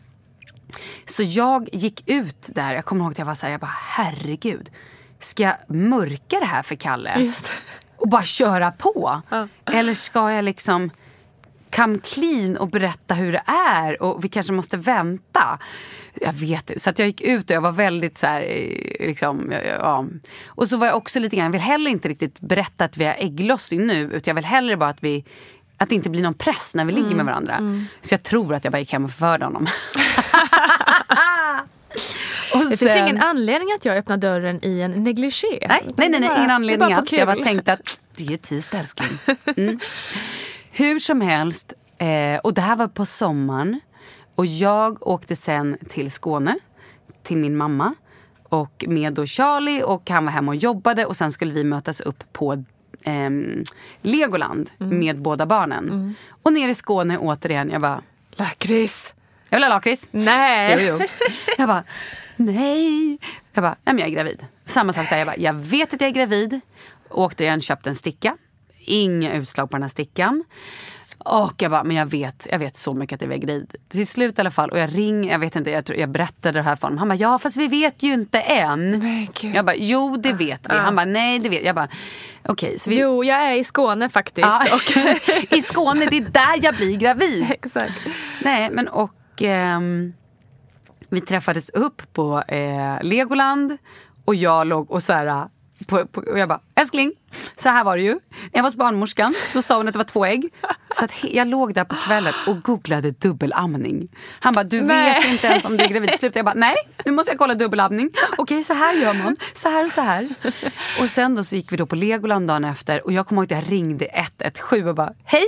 [1.06, 3.76] Så jag gick ut där, jag kommer ihåg att jag var så här, jag bara
[3.96, 4.70] herregud.
[5.20, 7.20] Ska jag mörka det här för Kalle?
[7.20, 7.52] Just.
[8.02, 9.22] Och bara köra på?
[9.30, 9.48] Ja.
[9.66, 10.92] Eller ska jag liksom
[11.76, 15.60] come clean och berätta hur det är och vi kanske måste vänta.
[16.14, 16.80] Jag vet inte.
[16.80, 20.06] Så att jag gick ut och jag var väldigt så här, eh, liksom, ja.
[20.48, 23.06] Och så var jag också lite grann, jag vill heller inte riktigt berätta att vi
[23.06, 25.26] har ägglossning nu utan jag vill hellre bara att vi
[25.78, 27.86] att det inte blir någon press när vi ligger med varandra.
[28.02, 29.68] Så jag tror att jag bara gick hem och förförde honom.
[32.54, 35.48] Och Det finns sen- ingen anledning att jag öppnar dörren i en negligé.
[35.52, 37.14] Nej, nej, nej, nej bara- ingen anledning alls.
[37.14, 39.10] Jag bara tänkte att det är ju tisdag älskling.
[39.58, 39.80] Mm.
[40.72, 43.80] Hur som helst, eh, och det här var på sommaren.
[44.36, 46.56] Och jag åkte sen till Skåne,
[47.24, 47.94] till min mamma.
[48.44, 52.00] Och med då Charlie och han var hemma och jobbade och sen skulle vi mötas
[52.02, 52.64] upp på
[53.04, 53.64] ehm,
[54.02, 55.00] Legoland Mm.
[55.00, 56.16] med båda barnen.
[56.44, 59.14] Och nere i Skåne återigen, jag bara, Lakrits.
[59.52, 60.08] Jag vill ha lakrits.
[60.12, 60.76] Nej.
[60.80, 61.08] Jo, jo.
[61.58, 61.84] Jag bara,
[62.36, 63.18] nej.
[63.54, 64.46] Jag bara, nej men jag är gravid.
[64.66, 66.60] Samma sak där, jag bara, jag vet att jag är gravid.
[67.10, 68.38] Åkte igen, köpte en sticka.
[68.80, 70.44] Inga utslag på den här stickan.
[71.18, 73.76] Och jag bara, men jag vet, jag vet så mycket att jag är gravid.
[73.90, 76.60] Till slut i alla fall, och jag ringer, jag vet inte, jag, tror, jag berättade
[76.60, 76.98] det här för honom.
[76.98, 79.28] Han bara, ja fast vi vet ju inte än.
[79.42, 80.76] Jag bara, jo det vet vi.
[80.76, 81.76] Han bara, nej det vet jag.
[81.76, 81.88] bara,
[82.46, 82.80] okej.
[82.80, 84.48] så vi, Jo, jag är i Skåne faktiskt.
[84.70, 84.80] Ja.
[85.58, 87.46] I Skåne, det är där jag blir gravid.
[87.50, 88.00] exakt.
[88.44, 90.14] Nej, men och ehm,
[91.10, 93.78] vi träffades upp på eh, Legoland
[94.26, 95.50] och jag låg och så här,
[95.88, 97.14] på, på, och jag bara, älskling,
[97.58, 98.14] så här var det ju.
[98.14, 98.20] När
[98.52, 100.50] jag var hos barnmorskan, då sa hon att det var två ägg.
[100.96, 104.08] Så att jag låg där på kvällen och googlade dubbelamning.
[104.40, 105.32] Han bara, du vet Nej.
[105.32, 106.20] inte ens om du är gravid.
[106.20, 106.36] Slut.
[106.36, 106.76] Jag bara, nej,
[107.06, 108.10] nu måste jag kolla dubbelamning.
[108.38, 109.38] Okej, så här gör man.
[109.54, 110.30] Så här och så här.
[111.02, 113.54] Och sen då så gick vi då på Legoland dagen efter och jag kommer ihåg
[113.54, 115.48] att jag ringde 117 och bara, hej,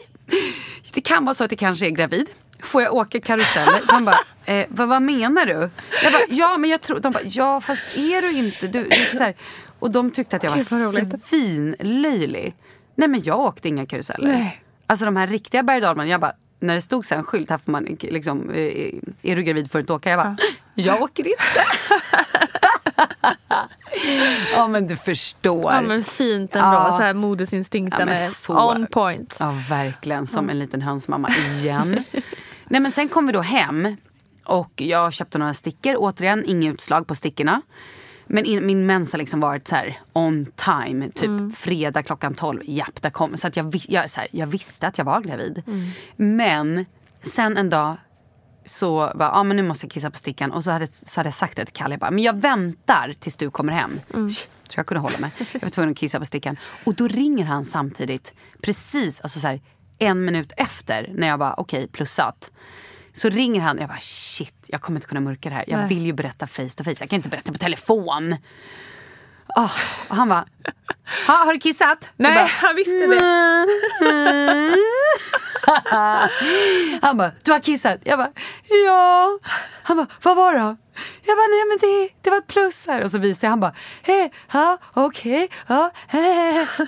[0.94, 2.30] det kan vara så att jag kanske är gravid.
[2.64, 3.82] Får jag åka karuseller?
[3.88, 5.70] De bara, eh, vad, vad menar du?
[6.04, 9.24] Jag bara, ja men jag tror, de bara, ja fast är du inte, du, så
[9.24, 9.34] här.
[9.80, 12.56] Och de tyckte att jag var svinlöjlig.
[12.96, 14.28] Nej men jag åkte inga karuseller.
[14.32, 14.62] Nej.
[14.88, 17.72] Alltså de här riktiga berg jag bara, när det stod så en skylt, här får
[17.72, 20.10] man liksom, eh, är du gravid får du inte åka?
[20.10, 20.38] Jag bara,
[20.76, 21.44] jag åker inte.
[24.56, 25.72] ja men du förstår.
[25.74, 26.92] Ja men fint ändå, Ja.
[26.98, 29.38] så här modesinstinkten Ja, är så- on point.
[29.40, 30.28] Ja, verkligen.
[30.28, 32.04] Som en liten hönsmamma igen.
[32.74, 33.98] Nej, men sen kom vi då hem
[34.46, 35.96] och jag köpte några stickor.
[35.98, 37.62] Återigen, inget utslag på stickorna.
[38.28, 41.10] Men in, min mens har liksom varit så här on time.
[41.10, 42.62] Typ fredag klockan 12.
[42.66, 45.64] Japp, där kom Så att jag, jag, så här, jag visste att jag var gravid.
[46.16, 46.86] Men
[47.24, 47.96] sen en dag
[48.66, 50.52] så bara, ah, men nu måste jag kissa på stickan.
[50.52, 53.14] Och så hade, så hade jag sagt det till Kalle, jag bara, men jag väntar
[53.20, 54.00] tills du kommer hem.
[54.14, 54.30] Mm.
[54.30, 54.46] Tror
[54.76, 55.32] jag kunde hålla mig.
[55.52, 56.58] Jag var tvungen att kissa på stickan.
[56.84, 59.62] Och då ringer han samtidigt, precis alltså så här,
[60.06, 62.52] en minut efter, när jag bara, okej, plussat.
[63.14, 65.66] Så ringer han, jag bara shit, jag kommer inte kunna mörka det här.
[65.68, 65.88] Jag Nej.
[65.88, 68.36] vill ju berätta face to face, jag kan inte berätta på telefon.
[69.56, 70.46] Och han bara,
[71.28, 72.10] ha, har du kissat?
[72.16, 73.20] Nej, bara, han visste det.
[77.02, 78.00] Han bara, du har kissat?
[78.04, 78.32] Jag bara,
[78.86, 79.40] ja.
[79.84, 80.78] Han bara, vad var det då?
[81.26, 83.04] Jag bara, nej men det, det var ett plus här.
[83.04, 86.20] Och så visade jag, han bara, hej, ja, okej, ja, he,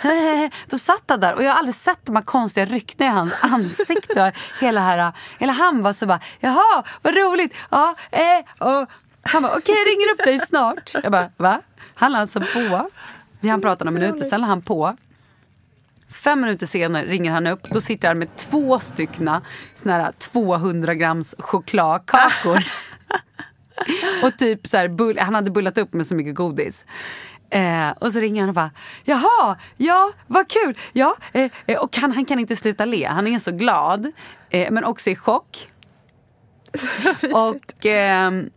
[0.01, 0.49] he, he.
[0.67, 3.53] Då satt han där och jag har aldrig sett de här konstiga ryckningarna i hans
[3.53, 4.33] ansikte.
[4.59, 8.89] Hela, här, hela han var så bara, jaha, vad roligt, ja, eh, och
[9.23, 10.91] han bara, okej jag ringer upp dig snart.
[11.03, 11.61] Jag bara, va?
[11.95, 12.89] Han la alltså på.
[13.39, 14.95] Vi han pratade några minuter, sen la han på.
[16.15, 17.63] Fem minuter senare ringer han upp.
[17.63, 19.41] Då sitter han med två styckna
[19.75, 22.63] såna här 200 grams chokladkakor.
[24.23, 26.85] och typ så här, bull, han hade bullat upp med så mycket godis.
[27.49, 28.71] Eh, och så ringer han och bara,
[29.03, 30.77] jaha, ja, vad kul.
[30.93, 33.05] Ja, eh, eh, och han, han kan inte sluta le.
[33.05, 34.11] Han är så glad,
[34.49, 35.71] eh, men också i chock.
[37.33, 38.49] och ehm,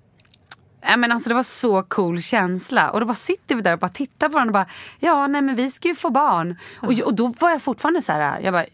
[0.81, 2.91] Ja, men alltså det var så cool känsla.
[2.91, 5.43] Och då bara sitter vi där och bara tittar på varandra och bara, ja nej
[5.43, 6.57] men vi ska ju få barn.
[6.77, 8.67] Och, och då var jag fortfarande så här, jag bara,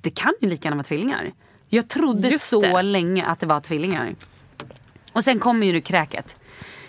[0.00, 1.30] det kan ju lika gärna vara tvillingar.
[1.68, 2.82] Jag trodde Just så det.
[2.82, 4.14] länge att det var tvillingar.
[5.12, 6.36] Och sen kommer ju det kräket.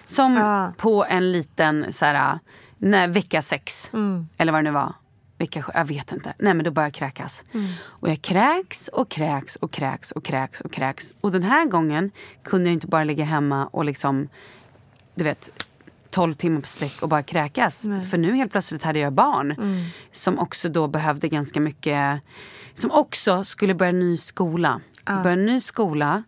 [0.06, 0.74] Som Ja.
[0.78, 2.40] på en liten så här,
[2.78, 3.90] när, vecka sex.
[3.94, 4.28] Mm.
[4.38, 4.94] Eller vad det nu var.
[5.38, 6.34] Vecka, sju, jag vet inte.
[6.40, 7.46] Nej men då börjar jag kräkas.
[7.84, 11.14] Och jag kräks och kräks och kräks och kräks och kräks.
[11.22, 12.12] Och den här gången
[12.44, 14.28] kunde jag inte bara ligga hemma och liksom,
[15.16, 15.50] du vet,
[16.10, 17.82] 12 timmar på sträck och bara kräkas.
[18.10, 19.56] För nu helt plötsligt hade jag barn.
[20.12, 22.22] Som också då behövde ganska mycket,
[22.74, 24.82] som också skulle börja ny skola.
[25.24, 26.24] Börja ny skola.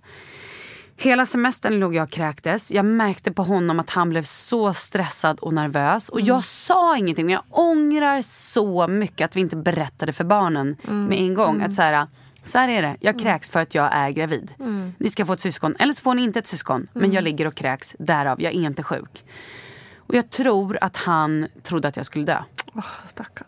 [0.97, 2.71] Hela semestern låg jag och kräktes.
[2.71, 6.09] Jag märkte på honom att han blev så stressad och nervös.
[6.09, 7.25] Och jag sa ingenting.
[7.25, 11.61] Men jag ångrar så mycket att vi inte berättade för barnen med en gång.
[11.61, 12.07] Att så här,
[12.43, 12.97] så här är det.
[12.99, 14.53] Jag kräks för att jag är gravid.
[14.97, 15.75] Ni ska få ett syskon.
[15.79, 16.87] Eller så får ni inte ett syskon.
[16.93, 17.95] Men jag ligger och kräks.
[17.99, 19.23] Därav, jag är inte sjuk.
[19.97, 22.43] Och jag tror att han trodde att jag skulle dö.
[22.73, 23.47] Oh, stackarn.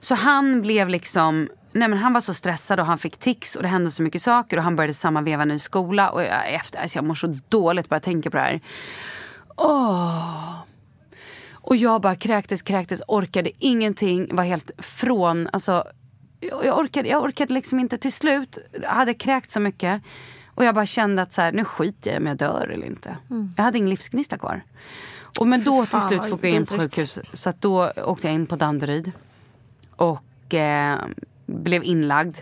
[0.00, 3.62] Så han blev liksom, nej men han var så stressad och han fick tics och
[3.62, 6.78] det hände så mycket saker och han började samma veva ny skola och jag, efter,
[6.78, 8.60] alltså jag mår så dåligt bara jag tänker på det här.
[9.56, 10.56] Åh.
[11.52, 15.84] Och jag bara kräktes, kräktes, orkade ingenting, var helt från, alltså
[16.40, 17.98] jag jag orkade, jag orkade liksom inte.
[17.98, 20.02] Till slut jag hade kräkt så mycket
[20.54, 22.86] och jag bara kände att så här, nu skiter jag i om jag dör eller
[22.86, 23.16] inte.
[23.56, 24.62] Jag hade ingen livsgnista kvar.
[25.38, 27.18] Och men då till slut fick jag in på sjukhus.
[27.32, 29.12] Så då åkte jag in på Danderyd.
[29.96, 30.98] Och eh,
[31.46, 32.36] blev inlagd.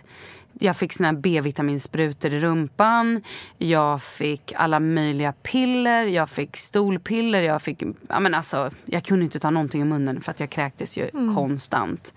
[0.61, 3.23] Jag fick såna här B-vitaminsprutor i rumpan.
[3.59, 6.05] Jag fick alla möjliga piller.
[6.05, 7.43] Jag fick stolpiller.
[7.43, 10.51] Jag, fick, ja, men alltså, jag kunde inte ta någonting i munnen för att jag
[10.51, 12.15] kräktes ju konstant.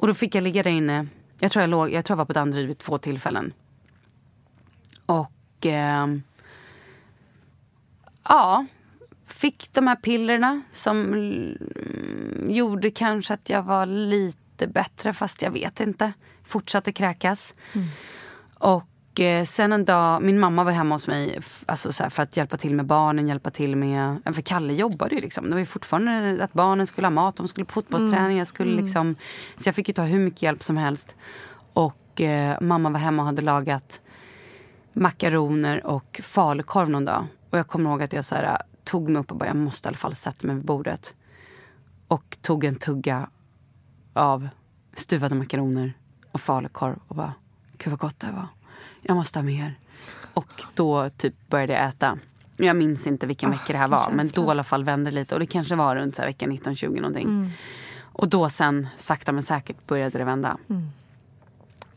[0.00, 1.06] Och då fick jag ligga där inne.
[1.38, 3.52] Jag tror jag, låg, jag, tror jag var på Danderyd vid två tillfällen.
[5.06, 5.32] Och...
[5.66, 6.22] ehm,
[8.28, 8.66] ja,
[9.26, 11.56] fick de här pillerna som mm,
[12.48, 16.12] gjorde kanske att jag var lite bättre, fast jag vet inte.
[16.44, 17.54] Fortsatte kräkas.
[18.54, 22.36] Och eh, sen en dag, min mamma var hemma hos mig alltså så för att
[22.36, 24.22] hjälpa till med barnen, hjälpa till med...
[24.24, 25.44] För Kalle jobbade ju liksom.
[25.44, 28.38] Det var ju fortfarande att barnen skulle ha mat, de skulle på fotbollsträning.
[28.38, 29.16] Jag skulle liksom,
[29.56, 31.14] så jag fick ju ta hur mycket hjälp som helst.
[31.72, 34.00] Och eh, mamma var hemma och hade lagat
[34.92, 37.26] makaroner och falukorv någon dag.
[37.50, 39.86] Och jag kommer ihåg att jag så här, tog mig upp och bara, jag måste
[39.86, 41.14] i alla fall sätta mig vid bordet.
[42.08, 43.30] Och tog en tugga
[44.12, 44.48] av
[44.92, 45.92] stuvade makaroner
[46.32, 47.34] och falukorv och bara,
[47.78, 48.46] gud vad gott det här var.
[49.02, 49.74] Jag måste ha mer.
[50.34, 52.18] Och då typ började jag äta.
[52.56, 55.34] Jag minns inte vilken vecka det här var, men då i alla fall vände lite.
[55.34, 57.52] Och det kanske var runt så här vecka 19-20 någonting.
[58.12, 60.56] Och då sen, sakta men säkert, började det vända.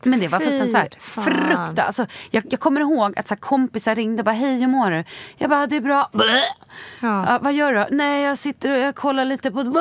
[0.02, 1.02] Men det var Fy fruktansvärt.
[1.02, 1.24] fan.
[1.24, 4.90] Frukta, alltså, jag, jag kommer ihåg att så kompisar ringde och bara hej hur mår
[4.90, 5.04] du?
[5.36, 6.10] Jag bara det är bra.
[6.12, 6.52] Ja.
[7.00, 7.96] Ja, vad gör du?
[7.96, 9.64] Nej jag sitter och jag kollar lite på...
[9.64, 9.80] Blä.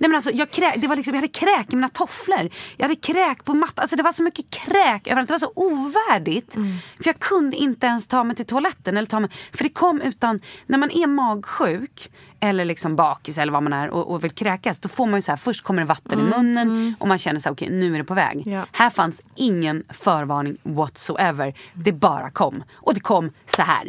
[0.00, 2.48] Nej men alltså jag, krä, det var liksom, jag hade kräk i mina tofflor.
[2.76, 3.82] Jag hade kräk på mattan.
[3.82, 5.28] Alltså det var så mycket kräk överallt.
[5.28, 6.54] Det var så ovärdigt.
[6.96, 8.96] För jag kunde inte ens ta mig till toaletten.
[8.96, 13.52] Eller ta mig, för det kom utan, när man är magsjuk eller liksom bakis eller
[13.52, 14.80] vad man är och, och vill kräkas.
[14.80, 17.40] Då får man ju så här, först kommer det vatten i munnen och man känner
[17.40, 18.42] så här, okej nu är det på väg.
[18.46, 18.66] Ja.
[18.72, 21.54] Här fanns ingen förvarning whatsoever.
[21.72, 22.64] Det bara kom.
[22.74, 23.84] Och det kom så här.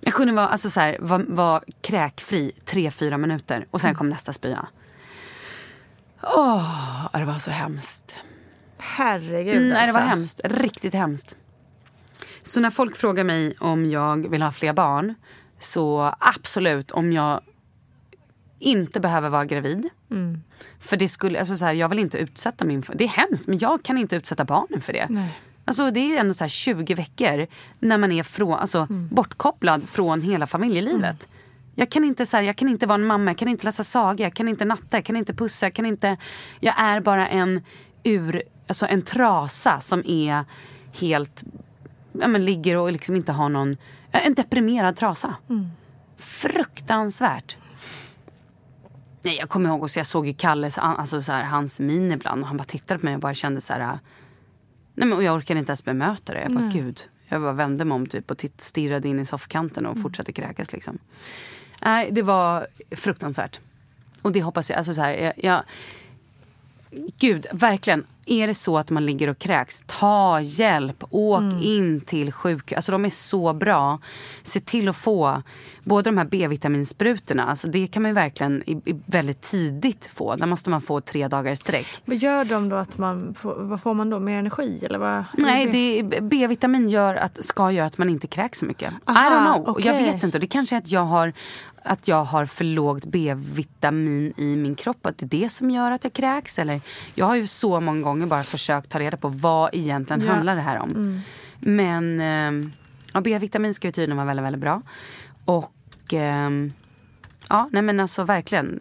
[0.00, 4.08] Jag kunde vara, alltså så här, var, var kräkfri tre, fyra minuter och sen kom
[4.08, 4.66] nästa spya.
[6.22, 8.14] Åh, det var så hemskt.
[8.78, 10.16] Herregud Mm, nej, det var alltså.
[10.16, 10.40] hemskt.
[10.44, 11.36] Riktigt hemskt.
[12.42, 15.14] Så när folk frågar mig om jag vill ha fler barn
[15.58, 17.40] så absolut om jag
[18.58, 19.88] inte behöver vara gravid.
[20.10, 20.42] Mm.
[20.78, 22.82] För det skulle, alltså så här, jag vill inte utsätta min...
[22.94, 25.06] Det är hemskt men jag kan inte utsätta barnen för det.
[25.10, 25.40] Nej.
[25.70, 27.46] Alltså det är ändå så här 20 veckor
[27.78, 29.08] när man är från, alltså, Mm.
[29.12, 31.28] bortkopplad från hela familjelivet.
[31.74, 33.84] Jag kan, inte, så här, jag kan inte vara en mamma, jag kan inte läsa
[33.84, 35.66] saga, jag kan inte natta, jag kan inte pussa.
[35.66, 36.16] Jag, kan inte,
[36.60, 37.62] jag är bara en
[38.02, 40.44] ur, alltså en trasa som är
[41.00, 41.44] helt,
[42.12, 43.76] ja, men ligger och liksom inte har någon,
[44.10, 45.34] en deprimerad trasa.
[46.18, 47.56] Fruktansvärt.
[49.22, 52.42] Nej, jag kommer ihåg också, jag såg ju Kalles, alltså så här, hans min ibland
[52.42, 53.98] och han bara tittade på mig och bara kände så här.
[55.00, 56.42] Nej, men, och jag orkade inte ens bemöta det.
[56.42, 57.00] Jag bara, gud.
[57.28, 60.72] Jag bara vände mig om typ och titt, stirrade in i soffkanten och fortsatte kräkas.
[60.72, 60.98] Liksom.
[61.82, 63.60] Nej, det var fruktansvärt.
[64.22, 65.62] Och det hoppas jag, alltså så här, jag, jag
[67.18, 68.04] Gud, verkligen.
[68.26, 71.04] Är det så att man ligger och kräks, ta hjälp.
[71.10, 72.76] Åk in till sjukhus.
[72.76, 73.98] Alltså de är så bra.
[74.42, 75.42] Se till att få
[75.84, 77.44] både de här B-vitaminsprutorna.
[77.44, 80.36] Alltså det kan man verkligen i, i väldigt tidigt få.
[80.36, 81.86] Där måste man få tre dagar i sträck.
[82.04, 84.20] Vad gör de då att man, vad får man då?
[84.20, 85.24] Mer energi eller vad?
[85.32, 88.92] Nej, B-vitamin gör att, ska göra att man inte kräks så mycket.
[88.92, 89.74] I Aha, don't know.
[89.74, 90.38] Och Jag vet inte.
[90.38, 91.32] Det kanske är att jag har
[91.82, 95.06] att jag har för lågt B-vitamin i min kropp.
[95.06, 96.58] Att det är det som gör att jag kräks.
[96.58, 96.80] Eller,
[97.14, 100.32] jag har ju så många gånger bara försökt ta reda på vad egentligen Ja.
[100.32, 101.20] handlar det här om.
[101.58, 102.70] Men eh,
[103.14, 104.82] ja, B-vitamin ska ju tydligen vara väldigt, väldigt bra.
[105.44, 105.74] Och
[106.14, 106.72] ehm,
[107.48, 108.80] ja, nej men alltså verkligen.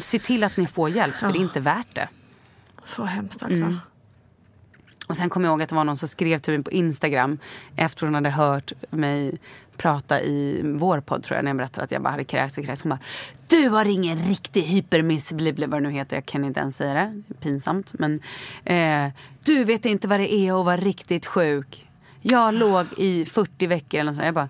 [0.00, 2.08] Se till att ni får hjälp för det är inte värt det.
[2.84, 3.62] Så hemskt alltså.
[3.62, 3.76] Mm.
[5.08, 7.38] Och sen kommer jag ihåg att det var någon som skrev till mig på Instagram
[7.76, 9.38] efter hon hade hört mig
[9.76, 12.64] prata i vår podd tror jag när jag berättade att jag bara hade kräkts och
[12.64, 12.82] kräkts.
[12.82, 12.98] Hon bara
[13.46, 16.16] Du har ingen riktig hypermiss bli bli vad det nu heter.
[16.16, 17.22] Jag kan inte ens säga det.
[17.40, 17.92] Pinsamt.
[17.98, 18.20] Men
[18.64, 19.12] eh,
[19.44, 21.88] du vet inte vad det är att vara riktigt sjuk.
[22.22, 24.26] Jag låg i 40 veckor eller något sånt.
[24.26, 24.48] Jag bara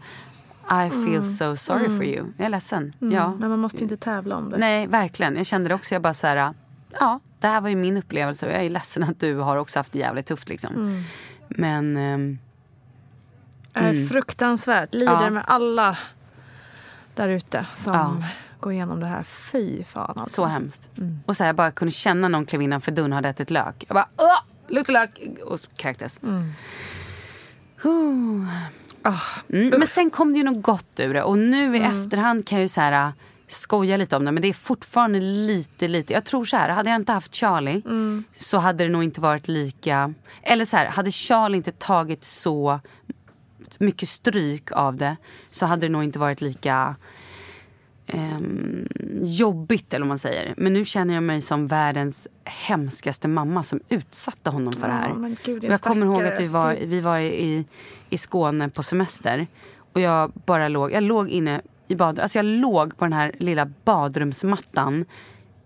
[0.86, 2.26] I feel so sorry for you.
[2.36, 2.92] Jag är ledsen.
[2.98, 3.34] Ja.
[3.40, 4.58] Men man måste inte tävla om det.
[4.58, 5.36] Nej, verkligen.
[5.36, 5.94] Jag kände det också.
[5.94, 6.54] Jag bara så här,
[7.00, 9.78] ja, det här var ju min upplevelse och jag är ledsen att du har också
[9.78, 11.04] haft det jävligt tufft liksom.
[11.48, 12.38] Men ehm,
[13.76, 14.94] Är fruktansvärt.
[14.94, 15.24] Lider Mm.
[15.24, 15.30] Ja.
[15.30, 15.98] med alla
[17.14, 18.16] där ute som Ja.
[18.60, 19.22] går igenom det här.
[19.22, 20.42] Fy fan alltså.
[20.42, 20.88] så hemskt.
[21.26, 23.84] Och så här, jag bara kunde känna någon klev innanför dörren och hade ätit lök.
[23.88, 25.20] Jag bara, åh, luktar lök!
[25.44, 26.20] Och kräktes.
[26.22, 26.52] Mm.
[29.48, 31.22] Men sen kom det ju något gott ur det.
[31.22, 33.12] Och nu i efterhand kan jag ju så här, äh,
[33.48, 34.32] skoja lite om det.
[34.32, 36.12] Men det är fortfarande lite, lite.
[36.12, 37.82] Jag tror så här, hade jag inte haft Charlie
[38.36, 40.14] så hade det nog inte varit lika...
[40.42, 42.80] Eller så här, hade Charlie inte tagit så
[43.80, 45.16] mycket stryk av det
[45.50, 46.96] så hade det nog inte varit lika
[48.06, 48.88] ehm,
[49.22, 50.54] jobbigt eller vad man säger.
[50.56, 55.14] Men nu känner jag mig som världens hemskaste mamma som utsatte honom för det här.
[55.14, 57.64] Men gud, Och jag kommer ihåg att vi var, vi var i,
[58.10, 59.46] i Skåne på semester.
[59.92, 63.32] Och jag bara låg, jag låg inne i bad, alltså jag låg på den här
[63.38, 65.04] lilla badrumsmattan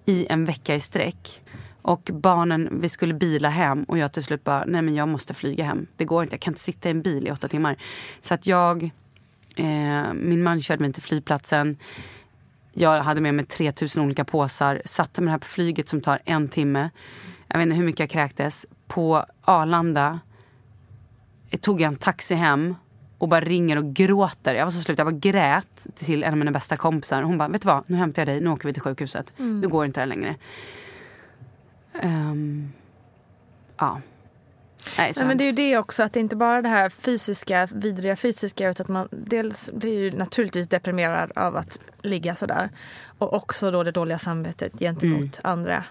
[0.05, 1.43] i en vecka i sträck.
[1.83, 5.35] Och barnen, vi skulle bila hem och jag till slut bara, nej men jag måste
[5.35, 5.87] flyga hem.
[5.97, 7.77] Det går inte, jag kan inte sitta i en bil i åtta timmar.
[8.21, 8.83] Så att jag,
[9.57, 11.77] eh, min man körde mig till flygplatsen.
[12.73, 16.19] Jag hade med mig 3000 olika påsar, satte mig det här på flyget som tar
[16.25, 16.91] en timme.
[17.49, 18.67] Jag vet inte hur mycket jag kräktes.
[18.87, 20.21] På Arlanda
[21.51, 22.75] eh, tog jag en taxi hem
[23.19, 24.55] och bara ringer och gråter.
[24.55, 27.23] Jag var så slut, jag bara grät till en av mina bästa kompisar.
[27.23, 29.33] Hon bara, vet du vad, nu hämtar jag dig, nu åker vi till sjukhuset.
[29.37, 30.37] Du går inte där längre.
[32.03, 32.73] Ehm,
[33.79, 34.01] ja.
[34.99, 37.69] Nej, Nej, men det är ju det också, att det inte bara det här fysiska,
[37.73, 42.71] vidriga fysiska utan att man dels blir ju naturligtvis deprimerad av att ligga sådär.
[43.19, 45.85] Och också då det dåliga samvetet gentemot andra.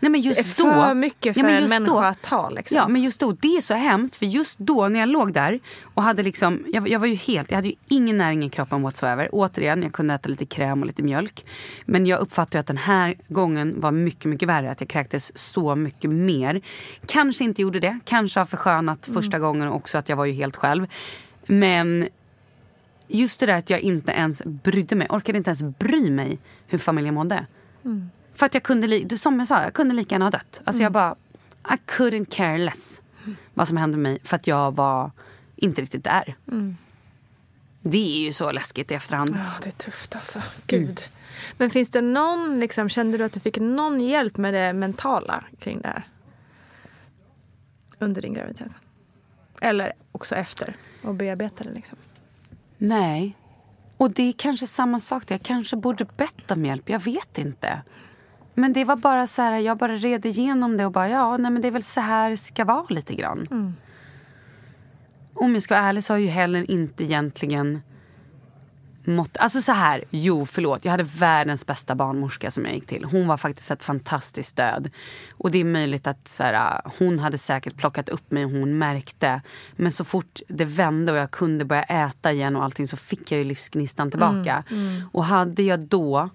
[0.00, 2.00] Nej, men Det är just för då, mycket Ja, för men en just människa då-
[2.00, 2.50] att ta.
[2.50, 2.76] Liksom.
[2.76, 4.16] Ja, men just då, det är så hemskt.
[4.16, 7.50] För just då när jag låg där och hade liksom, jag, jag var ju helt,
[7.50, 9.28] jag hade ju ingen näring i kroppen whatsoever.
[9.32, 11.44] Återigen, jag kunde äta lite kräm och lite mjölk.
[11.84, 14.70] Men jag uppfattade att den här gången var mycket, mycket värre.
[14.70, 16.60] Att jag kräktes så mycket mer.
[17.06, 17.98] Kanske inte gjorde det.
[18.04, 20.86] Kanske har förskönat första gången också att jag var ju helt själv.
[21.46, 22.08] Men
[23.08, 26.78] just det där att jag inte ens brydde mig, orkade inte ens bry mig hur
[26.78, 27.46] familjen mådde.
[28.34, 30.60] För att jag kunde, som jag sa, jag kunde lika gärna ha dött.
[30.64, 31.14] Alltså jag bara,
[31.70, 33.00] I couldn't care less
[33.54, 34.20] vad som hände med mig.
[34.24, 35.10] För att jag var
[35.56, 36.36] inte riktigt där.
[37.80, 39.36] Det är ju så läskigt i efterhand.
[39.36, 40.42] Ja, det är tufft alltså.
[40.66, 41.00] Gud.
[41.56, 45.44] Men finns det någon, liksom, kände du att du fick någon hjälp med det mentala
[45.58, 46.08] kring det här?
[47.98, 48.72] Under din graviditet?
[49.60, 51.98] Eller också efter och bearbeta det liksom?
[52.78, 53.36] Nej.
[53.96, 55.30] Och det är kanske samma sak.
[55.30, 56.88] Jag kanske borde bett om hjälp.
[56.88, 57.82] Jag vet inte.
[58.54, 61.50] Men det var bara så här, jag bara red igenom det och bara, ja, nej
[61.50, 63.74] men det är väl så här det ska vara lite grann.
[65.34, 67.82] Om jag ska vara ärlig så har jag ju heller inte egentligen
[69.04, 69.36] mått...
[69.36, 73.04] Alltså så här, jo förlåt, jag hade världens bästa barnmorska som jag gick till.
[73.04, 74.90] Hon var faktiskt ett fantastiskt stöd.
[75.32, 78.78] Och det är möjligt att så här, hon hade säkert plockat upp mig och hon
[78.78, 79.42] märkte.
[79.76, 83.32] Men så fort det vände och jag kunde börja äta igen och allting så fick
[83.32, 84.64] jag ju livsgnistan tillbaka.
[85.12, 86.30] Och hade jag då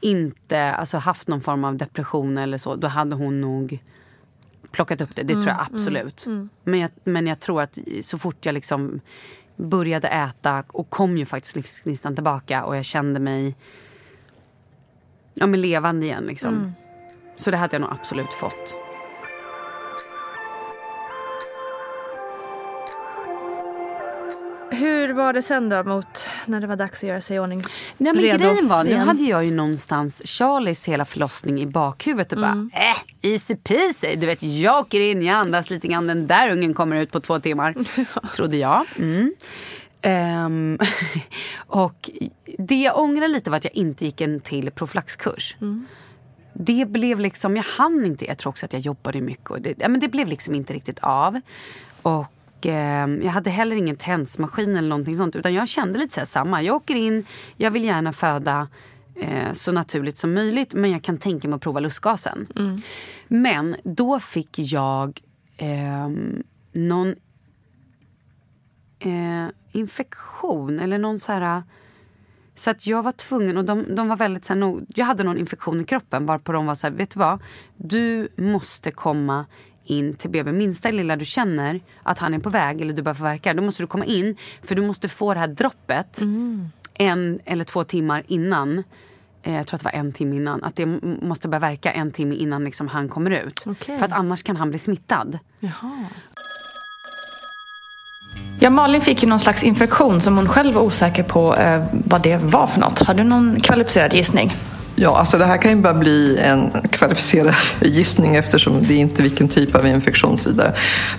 [0.00, 3.78] inte alltså, haft någon form av depression eller så, då hade hon nog
[4.70, 5.22] plockat upp det.
[5.22, 6.26] Det tror jag absolut.
[6.64, 9.00] Men, jag, men jag tror att så fort jag liksom
[9.56, 13.56] började äta och kom ju faktiskt livsgnistan tillbaka och jag kände mig
[15.34, 16.24] ja, men levande igen.
[16.24, 16.72] Liksom.
[17.36, 18.89] Så det hade jag nog absolut fått.
[24.80, 27.62] Hur var det sen då mot när det var dags att göra sig i ordning?
[27.96, 32.32] Nej, men redo grejen var, nu hade jag ju någonstans Charlies hela förlossning i bakhuvudet
[32.32, 34.16] och bara, äh, easy peasy.
[34.16, 37.20] Du vet, jag åker in, jag andas lite grann, den där ungen kommer ut på
[37.20, 37.74] två timmar.
[38.36, 38.86] Trodde jag.
[38.98, 39.34] Mm.
[40.02, 40.78] Ehm,
[41.56, 42.10] och
[42.58, 45.56] det jag ångrar lite var att jag inte gick en till profylaxkurs.
[46.52, 48.24] Det blev liksom, jag hann inte.
[48.24, 49.64] Jag tror också att jag jobbade mycket.
[49.64, 51.40] Det, ja, men det blev liksom inte riktigt av.
[52.02, 52.26] Och
[52.66, 55.36] eh, jag hade heller ingen tensmaskin eller någonting sånt.
[55.36, 56.62] Utan jag kände lite så samma.
[56.62, 57.24] Jag åker in,
[57.56, 58.68] jag vill gärna föda
[59.16, 60.74] eh, så naturligt som möjligt.
[60.74, 62.46] Men jag kan tänka mig att prova lustgasen.
[63.28, 65.20] Men då fick jag
[65.56, 66.08] eh,
[66.72, 67.14] någon
[68.98, 71.62] eh, infektion eller någon så här...
[72.54, 75.38] Så att jag var tvungen, och de, de var väldigt så här, jag hade någon
[75.38, 77.38] infektion i kroppen varpå de var så här, vet du vad?
[77.76, 79.46] Du måste komma
[79.90, 80.52] in till BB.
[80.52, 83.62] Minsta lilla du känner att han är på väg eller du börjar få värkar, då
[83.62, 84.36] måste du komma in.
[84.62, 86.20] För du måste få det här droppet
[86.94, 88.84] en eller två timmar innan.
[89.42, 90.64] Eh, jag tror att det var en timme innan.
[90.64, 90.86] Att det
[91.22, 93.64] måste börja verka en timme innan liksom han kommer ut.
[93.66, 93.98] Okej.
[93.98, 95.38] För att annars kan han bli smittad.
[95.60, 96.06] Jaha.
[98.62, 102.22] Ja, Malin fick ju någon slags infektion som hon själv var osäker på eh, vad
[102.22, 102.98] det var för något.
[102.98, 104.52] Har du någon kvalificerad gissning?
[105.02, 109.22] Ja, alltså det här kan ju bara bli en kvalificerad gissning eftersom det är inte
[109.22, 110.72] vilken typ av infektion vidare.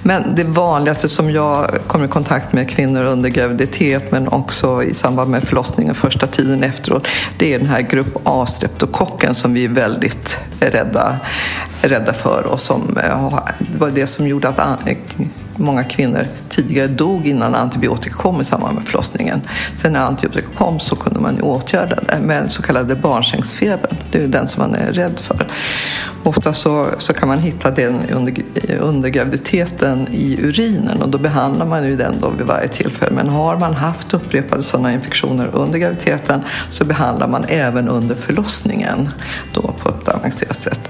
[0.03, 4.93] Men det vanligaste som jag kommer i kontakt med kvinnor under graviditet men också i
[4.93, 7.07] samband med förlossningen första tiden efteråt,
[7.37, 11.17] det är den här grupp A-streptokocken som vi är väldigt rädda,
[11.81, 13.39] rädda för och som eh,
[13.77, 14.59] var det som gjorde att
[15.55, 19.41] många kvinnor tidigare dog innan antibiotika kom i samband med förlossningen.
[19.77, 23.95] Sen när antibiotika kom så kunde man ju åtgärda det med så kallade barnsängsfebern.
[24.11, 25.47] Det är ju den som man är rädd för.
[26.23, 28.43] Ofta så, så kan man hitta den under,
[28.79, 33.11] under graviditeten i urinen och då behandlar man ju den då vid varje tillfälle.
[33.11, 39.09] Men har man haft upprepade sådana infektioner under graviditeten så behandlar man även under förlossningen
[39.53, 40.89] då på ett avancerat sätt.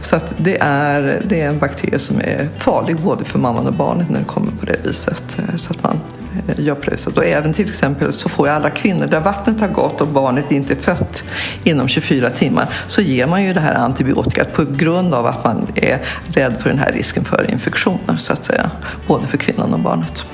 [0.00, 3.72] Så att det, är, det är en bakterie som är farlig både för mamman och
[3.72, 5.38] barnet när det kommer på det viset.
[5.38, 6.00] Eh, så att man
[6.48, 7.16] eh, gör på det viset.
[7.16, 10.52] Och även till exempel så får ju alla kvinnor där vattnet har gått och barnet
[10.52, 11.24] inte är fött
[11.64, 15.66] inom 24 timmar så ger man ju det här antibiotikat på grund av att man
[15.74, 18.70] är rädd för den här risken för infektioner så att säga.
[19.06, 20.26] Både för kvinnan och barnet.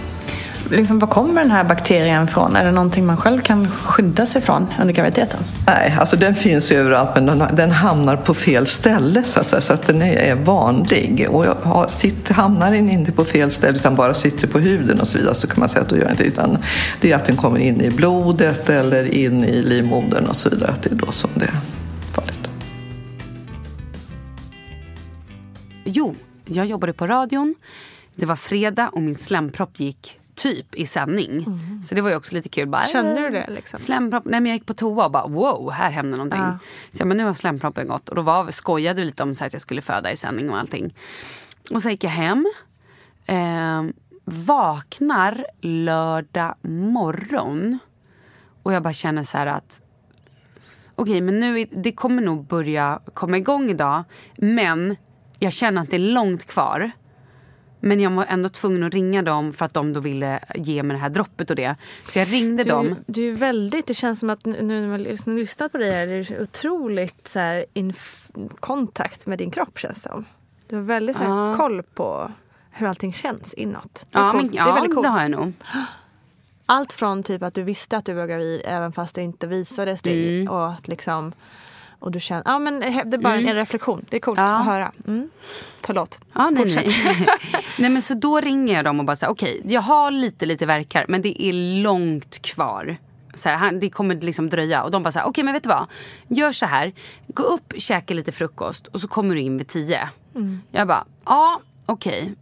[0.71, 2.57] Liksom, var kommer den här bakterien från?
[2.57, 5.41] Är det någonting man själv kan skydda sig från under graviditeten?
[5.67, 9.47] Nej, alltså den finns ju överallt men den, den hamnar på fel ställe så att,
[9.47, 11.27] säga, så att den är, är vanlig.
[11.31, 15.09] Och har, sitter, hamnar den inte på fel ställe utan bara sitter på huden och
[15.09, 16.59] så vidare så kan man säga att då gör inte utan
[17.01, 20.71] det är att den kommer in i blodet eller in i livmodern och så vidare.
[20.71, 21.61] Att det är då som det är
[22.13, 22.49] farligt.
[25.85, 26.15] Jo,
[26.45, 27.55] jag jobbade på radion.
[28.15, 31.47] Det var fredag och min slempropp gick typ i sändning.
[31.85, 32.69] Så det var ju också lite kul.
[32.69, 33.79] Bara, Kände du det, liksom?
[33.79, 34.25] Slempropp.
[34.25, 36.41] Nej men jag gick på toa och bara wow, här händer någonting.
[36.41, 36.59] Ja.
[36.91, 38.09] Så jag men nu har slemproppen gått.
[38.09, 40.51] Och då var, skojade vi lite om så här, att jag skulle föda i sändning
[40.51, 40.95] och allting.
[41.71, 42.47] Och så gick jag hem.
[43.27, 43.83] Eh,
[44.25, 47.79] vaknar lördag morgon.
[48.63, 49.81] Och jag bara känner så här att
[50.95, 54.05] okej, men nu det kommer nog börja komma igång idag.
[54.37, 54.97] Men
[55.39, 56.91] jag känner att det är långt kvar.
[57.89, 60.95] Men jag var ändå tvungen att ringa dem för att de då ville ge mig
[60.97, 61.77] det här droppet och det.
[62.03, 62.97] Så jag ringde Du, dem.
[63.07, 66.07] du är väldigt, det känns som att nu när man liksom lyssnar på dig här,
[66.09, 67.93] är du otroligt så här, in
[68.61, 70.25] kontakt med din kropp känns som.
[70.69, 71.55] Du har väldigt så här, Ja.
[71.57, 72.33] koll på
[72.71, 73.95] hur allting känns inåt.
[73.95, 75.09] Det Ja, men, det är ja väldigt det coolt.
[75.09, 75.53] har jag nog.
[76.67, 80.03] Allt från typ att du visste att du var gravid även fast det inte visades
[80.03, 80.41] dig.
[80.41, 80.53] Mm.
[80.55, 81.33] Och att liksom
[81.99, 83.49] och du känner, ja men det är bara Mm.
[83.49, 84.05] en reflektion.
[84.11, 84.45] Det är coolt Ja.
[84.59, 84.93] att höra.
[85.07, 85.31] Mm.
[85.83, 86.19] Förlåt.
[86.35, 86.95] Ja, nej, Fortsätt.
[87.05, 87.27] nej.
[87.79, 90.67] nej men så då ringer jag dem och bara säger okej jag har lite lite
[90.67, 92.97] verkar men det är långt kvar.
[93.35, 94.83] Så här, han- det kommer liksom dröja.
[94.85, 95.87] Och de bara så här, okej men vet du vad?
[96.29, 96.93] Gör så här.
[97.29, 100.09] Gå upp, käka lite frukost och så kommer du in vid tio.
[100.35, 100.61] Mm.
[100.71, 102.35] Jag bara, ja okej.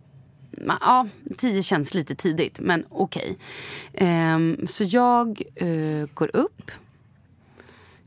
[0.52, 1.06] Ma- Ja,
[1.38, 3.38] tio känns lite tidigt men okej.
[3.94, 6.70] Ehm, så jag eh, går upp.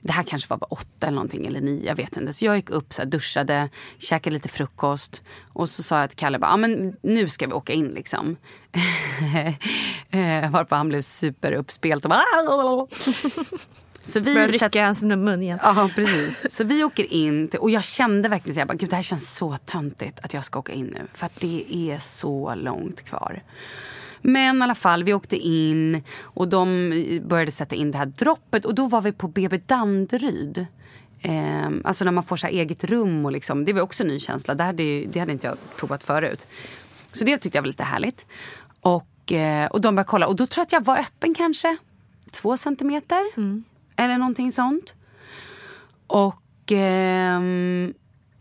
[0.07, 2.33] Det här kanske var bara åtta eller någonting eller nio, jag vet inte.
[2.33, 6.17] Så jag gick upp, så här, duschade, käkade lite frukost och så sa jag till
[6.17, 8.37] Kalle bara, ah, men nu ska vi åka in liksom.
[10.09, 12.23] Eh, Varpå han blev superuppspelt och bara
[14.01, 15.59] Så vi Börjar rycka hans mun igen.
[15.63, 16.55] Ja, precis.
[16.55, 19.03] Så vi åker in till, och jag kände verkligen så jag bara, gud det här
[19.03, 21.07] känns så töntigt att jag ska åka in nu.
[21.13, 23.43] För det är så långt kvar.
[24.21, 28.65] Men i alla fall, vi åkte in och de började sätta in det här droppet
[28.65, 30.65] och då var vi på BB Danderyd.
[31.21, 34.19] Ehm, alltså när man får så eget rum och liksom, det var också en ny
[34.19, 34.55] känsla.
[34.55, 36.47] Det hade, det hade inte jag provat förut.
[37.11, 38.25] Så det tyckte jag var lite härligt.
[38.81, 41.77] Och, eh, och de började kolla och då tror jag att jag var öppen kanske
[42.31, 43.21] två centimeter.
[43.95, 44.93] Eller någonting sånt.
[46.07, 47.93] Och, ehm,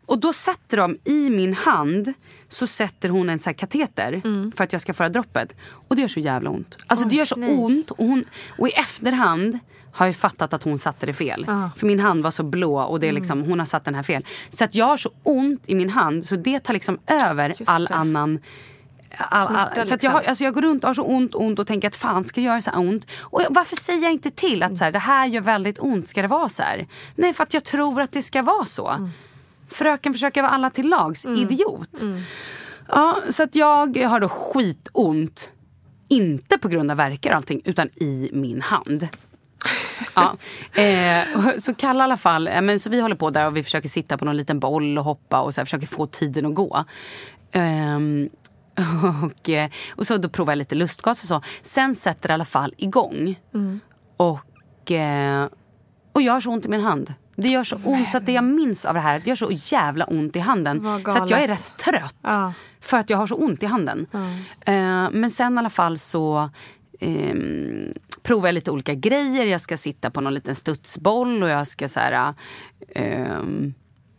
[0.07, 2.12] och då sätter de i min hand
[2.48, 4.22] så sätter hon en så kateter
[4.57, 5.54] för att jag ska föra droppet.
[5.88, 6.76] Och det gör så jävla ont.
[6.86, 7.52] Alltså det Oj, gör så nice.
[7.62, 7.90] ont.
[7.90, 8.24] Och, hon,
[8.59, 9.59] och i efterhand
[9.92, 11.44] har jag fattat att hon satte det fel.
[11.48, 11.70] Ja.
[11.76, 14.02] För min hand var så blå och det är liksom, hon har satt den här
[14.02, 14.24] fel.
[14.50, 17.84] Så att jag har så ont i min hand så det tar liksom över all
[17.84, 17.94] det.
[17.94, 18.38] annan
[19.18, 20.30] All, all, Smärta, så att jag, har, liksom.
[20.30, 22.50] alltså jag går runt och har så ont, ont och tänker att fan ska jag
[22.52, 23.07] göra så här ont?
[23.20, 26.09] Och jag- varför säger jag inte till att så här, det här gör väldigt ont,
[26.09, 26.86] ska det vara så här?
[27.14, 29.11] Nej för att jag tror att det ska vara så.
[29.68, 32.02] Fröken försöker vara alla till lags, idiot.
[32.88, 35.50] Ja, så att jag har då skitont.
[36.08, 39.08] Inte på grund av värkar och allting utan i min hand.
[40.14, 40.36] Ja.
[40.82, 43.56] Eh, och så Kalle i alla fall, eh, men så vi håller på där och
[43.56, 46.46] vi försöker sitta på någon liten boll och hoppa och så här, försöker få tiden
[46.46, 46.84] att gå.
[47.52, 48.28] Ehm,
[49.24, 51.42] och, eh, och så då provar jag lite lustgas och så.
[51.62, 53.40] Sen sätter det i alla fall igång.
[54.16, 55.48] Och, eh,
[56.12, 57.14] och jag har så ont i min hand.
[57.37, 59.51] Det gör så ont så att det jag minns av det här, det gör så
[59.51, 61.03] jävla ont i handen.
[61.05, 62.16] Så att jag är rätt trött.
[62.22, 62.53] Ja.
[62.80, 64.07] För att jag har så ont i handen.
[64.61, 66.51] Eh, men sen i alla fall så
[67.01, 69.45] ehm, provar jag lite olika grejer.
[69.45, 72.34] Jag ska sitta på någon liten studsboll och jag ska så här...
[72.95, 73.74] ehm,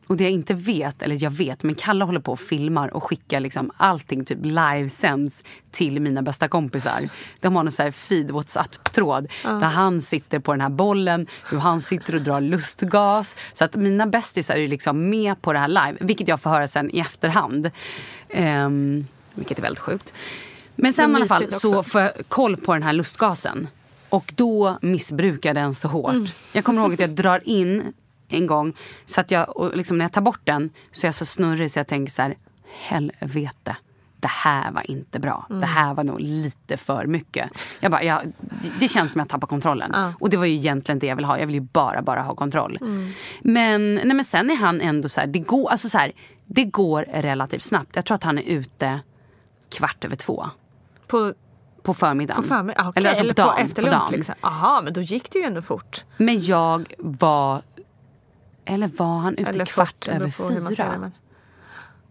[0.08, 3.04] och det jag inte vet, eller jag vet, men Kalle håller på och filmar och
[3.04, 7.10] skickar liksom allting typ livesänds till mina bästa kompisar.
[7.40, 11.58] De har någon så här feed WhatsApp-tråd där han sitter på den här bollen, hur
[11.58, 13.36] han sitter och drar lustgas.
[13.54, 16.68] Så att mina bästisar är liksom med på det här live, vilket jag får höra
[16.68, 17.72] sen i efterhand.
[18.36, 20.14] Um, vilket är väldigt sjukt.
[20.76, 21.90] Men sen i Men alla fall mysigt så också.
[21.90, 23.68] får jag koll på den här lustgasen.
[24.10, 26.14] Och då missbrukar den så hårt.
[26.14, 26.28] Mm.
[26.54, 27.94] Jag kommer ihåg att jag drar in
[28.28, 28.74] en gång.
[29.06, 31.72] Så att jag, och liksom när jag tar bort den så är jag så snurrig
[31.72, 32.36] så jag tänker så här.
[32.88, 33.76] Helvete.
[34.20, 35.46] Det här var inte bra.
[35.50, 35.62] Mm.
[35.62, 37.50] Det här var nog lite för mycket.
[37.80, 38.22] Jag bara, jag,
[38.80, 39.92] det, känns som att jag tappar kontrollen.
[39.94, 40.14] Ja.
[40.20, 41.40] Och det var ju egentligen det jag vill ha.
[41.40, 42.78] Jag vill ju bara, bara ha kontroll.
[42.82, 43.12] Mm.
[43.42, 46.12] Men, nej, men sen är han ändå så här, det går, alltså så här,
[46.46, 47.96] det går relativt snabbt.
[47.96, 49.00] Jag tror att han är ute
[49.70, 50.50] kvart över två.
[51.08, 51.34] På,
[51.82, 52.44] På förmiddagen.
[52.44, 52.86] på förmiddagen?
[52.86, 53.56] Ah, okej, Eller, alltså eller på dagen.
[53.56, 54.14] på efter på lunch dagen.
[54.14, 54.36] liksom.
[54.42, 56.04] Aha, men då gick det ju ändå fort.
[56.18, 57.62] Men jag var...
[58.68, 60.30] Eller var han ute Eller kvart beror över
[60.76, 60.98] fyra?
[61.00, 61.12] men-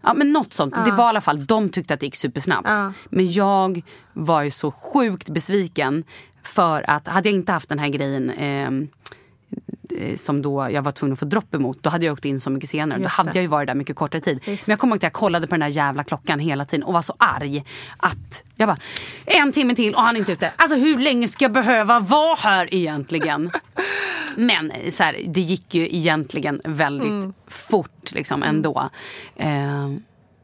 [0.01, 0.75] Ja men något sånt.
[0.85, 2.69] Det var i alla fall, de tyckte att det gick supersnabbt.
[2.69, 2.93] Ja.
[3.09, 3.81] Men jag
[4.13, 6.03] var ju så sjukt besviken.
[6.43, 8.71] För att hade jag inte haft den här grejen eh,
[10.15, 12.49] som då jag var tvungen att få dropp emot, då hade jag åkt in så
[12.49, 12.99] mycket senare.
[12.99, 13.37] Just då hade det.
[13.37, 14.39] jag ju varit där mycket kortare tid.
[14.45, 14.67] Visst.
[14.67, 16.93] Men jag kommer ihåg att jag kollade på den där jävla klockan hela tiden och
[16.93, 17.63] var så arg.
[17.97, 18.77] Att jag bara,
[19.25, 20.51] en timme till och han är inte ute.
[20.55, 23.51] Alltså hur länge ska jag behöva vara här egentligen?
[24.35, 28.89] Men eh, så här, det gick ju egentligen väldigt fort liksom ändå.
[29.35, 29.89] Eh,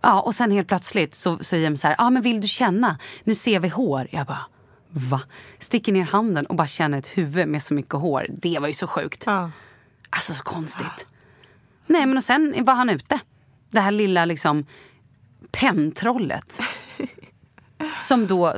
[0.01, 2.97] ja, och sen helt plötsligt så säger de så här, ah, men vill du känna?
[3.23, 4.07] Nu ser vi hår.
[4.11, 4.45] Jag bara,
[4.93, 5.21] va?
[5.59, 8.25] Sticker ner handen och bara känner ett huvud med så mycket hår.
[8.29, 9.23] Det var ju så sjukt.
[9.25, 9.51] Ja.
[10.09, 11.05] Alltså så konstigt.
[11.87, 13.19] Nej men och sen var han ute.
[13.69, 14.65] Det här lilla liksom
[15.51, 16.59] penntrollet.
[18.01, 18.55] Som då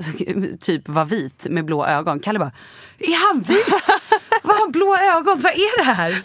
[0.59, 2.19] typ var vit med blå ögon.
[2.19, 2.51] Kalle bara,
[2.97, 3.67] är han vit?
[4.43, 5.41] Vad har blå ögon?
[5.41, 6.23] Vad är det här?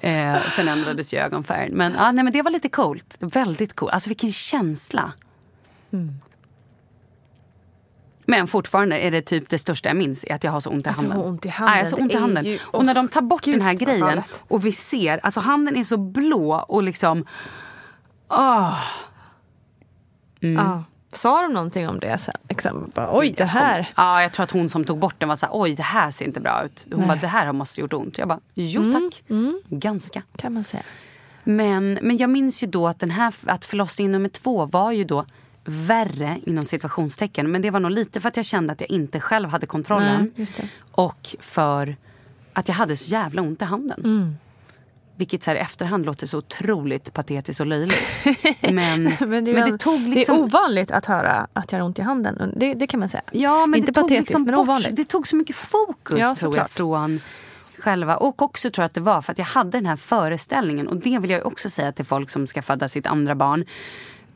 [0.36, 1.76] eh, sen ändrades ju ögonfärgen.
[1.76, 3.16] Men, ja, nej, men det var lite coolt.
[3.20, 3.92] Väldigt coolt.
[3.92, 5.12] Alltså vilken känsla.
[8.30, 10.86] Men fortfarande är det typ det största jag minns är att jag har så ont
[10.86, 11.18] i Att du handen.
[11.20, 12.44] har ont i handen, Ja, jag har så ont i handen.
[12.44, 15.76] ju- och när de tar bort Gud, den här grejen och vi ser, alltså handen
[15.76, 17.26] är så blå och liksom...
[18.28, 18.78] Åh.
[20.40, 20.84] Ja.
[21.12, 22.90] Sa de någonting om det sen?
[22.94, 23.88] Bara, Oj, det här.
[23.96, 26.10] Ja, jag tror att hon som tog bort den var så här, oj det här
[26.10, 26.86] ser inte bra ut.
[26.90, 27.08] Hon Nej.
[27.08, 28.18] bara, det här har måste gjort ont.
[28.18, 29.22] Jag bara, jo tack.
[29.68, 30.22] Ganska.
[30.36, 30.82] Kan man säga.
[31.44, 35.04] Men, men jag minns ju då att, den här, att förlossning nummer två var ju
[35.04, 35.24] då
[35.64, 37.50] värre inom situationstecken.
[37.50, 40.32] Men det var nog lite för att jag kände att jag inte själv hade kontrollen.
[40.36, 40.68] Nej, det.
[40.92, 41.96] Och för
[42.52, 44.00] att jag hade så jävla ont i handen.
[44.04, 44.36] Mm.
[45.16, 48.02] Vilket så här i efterhand låter så otroligt patetiskt och löjligt.
[48.60, 50.36] Men, men, Men det, är det tog det liksom...
[50.36, 52.54] är ovanligt att höra att jag har ont i handen.
[52.56, 53.22] Det, det kan man säga.
[53.30, 54.96] Ja, men Inte det tog patetiskt, liksom men bort, ovanligt.
[54.96, 57.20] Det tog så mycket fokus Ja, tror jag från
[57.78, 58.16] själva.
[58.16, 60.88] Och också tror jag att det var för att jag hade den här föreställningen.
[60.88, 63.64] Och det vill jag också säga till folk som ska föda sitt andra barn.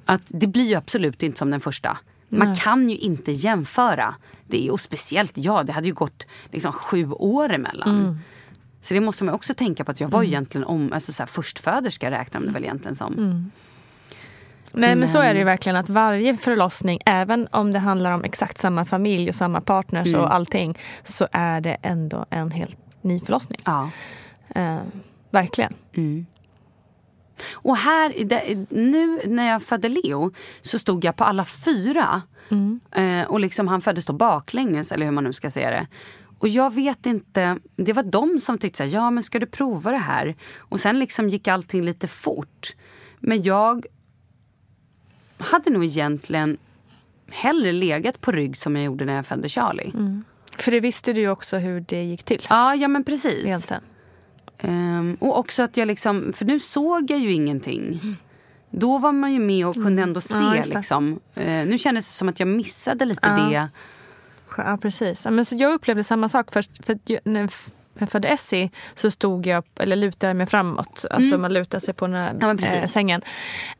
[0.05, 1.99] Att det blir ju absolut inte som den första.
[2.29, 4.15] Man kan ju inte jämföra.
[4.47, 7.89] Det är, och speciellt jag, det hade ju gått liksom sju år emellan.
[8.01, 8.19] Mm.
[8.81, 11.23] Så det måste man också tänka på att jag var ju egentligen om, alltså så
[11.23, 13.13] här, förstföderska räknar man det väl egentligen som.
[13.15, 13.51] Mm.
[14.73, 18.11] Nej men så är det ju Men- verkligen att varje förlossning, även om det handlar
[18.13, 20.21] om exakt samma familj och samma partners Mm.
[20.21, 23.61] och allting, så är det ändå en helt ny förlossning.
[23.65, 23.91] Ja.
[24.55, 24.79] Eh,
[25.31, 25.75] verkligen.
[27.52, 28.15] Och här,
[28.74, 32.23] nu när jag födde Leo så stod jag på alla fyra.
[32.90, 35.86] Eh, och liksom han föddes då baklänges, eller hur man nu ska säga det.
[36.39, 39.47] Och jag vet inte, det var de som tyckte så här, ja men ska du
[39.47, 40.36] prova det här?
[40.59, 42.74] Och sen liksom gick allting lite fort.
[43.20, 43.86] Men jag
[45.39, 46.56] hade nog egentligen
[47.31, 49.93] hellre legat på rygg som jag gjorde när jag födde Charlie.
[50.59, 52.47] För det visste du ju också hur det gick till.
[52.48, 53.44] Ja, ja men precis.
[53.44, 53.82] Egentligen.
[54.59, 58.17] Ehm, och också att jag liksom, för nu såg jag ju ingenting.
[58.71, 60.35] Då var man ju med och kunde ändå se.
[60.35, 60.55] Mm.
[60.57, 61.21] Ja, liksom.
[61.35, 63.37] Eh, nu kändes det som att jag missade lite Ja.
[63.37, 63.69] det.
[64.57, 65.27] Ja, precis.
[65.31, 66.53] Men så jag upplevde samma sak.
[66.53, 67.11] Först, för att
[67.99, 71.05] jag, födde Essie så stod jag, eller lutade jag mig framåt.
[71.11, 72.59] Alltså man lutar sig på den här, Mm.
[72.62, 73.23] Ja, eh, sängen.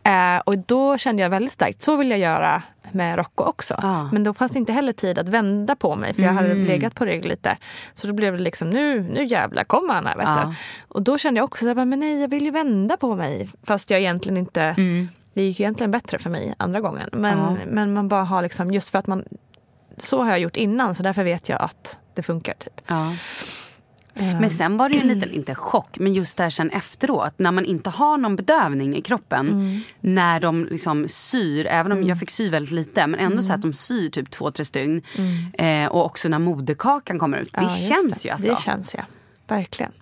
[0.03, 2.63] Eh, och då kände jag väldigt starkt, så vill jag göra
[2.93, 3.75] med Rocco också.
[3.83, 4.09] Ja.
[4.13, 6.67] Men då fanns det inte heller tid att vända på mig för jag hade Mm.
[6.67, 7.57] legat på rygg lite.
[7.95, 10.17] Så då blev det liksom, nu, nu jävlar kommer han här.
[10.17, 10.55] Vet du.
[10.89, 13.49] Och då kände jag också, så här, men nej jag vill ju vända på mig.
[13.63, 14.75] Fast jag egentligen inte,
[15.35, 17.09] det gick ju egentligen bättre för mig andra gången.
[17.13, 17.55] Men, Mm.
[17.55, 17.67] Ja.
[17.71, 19.25] men man bara har liksom, just för att man
[19.99, 22.55] så har jag gjort innan så därför vet jag att det funkar.
[22.55, 22.81] Typ.
[24.17, 27.35] Men sen var det ju en liten, inte chock, men just där sen efteråt.
[27.37, 29.49] När man inte har någon bedövning i kroppen.
[29.49, 29.81] Mm.
[30.01, 33.07] När de liksom syr, även om jag fick sy väldigt lite.
[33.07, 35.03] Men ändå så att de syr typ två, tre stygn.
[35.53, 37.53] Eh, och också när moderkakan kommer ut.
[37.53, 37.71] Det Mm.
[37.71, 38.25] Ja, känns det.
[38.29, 38.51] ju alltså.
[38.51, 39.03] Det känns ja,
[39.49, 39.93] verkligen.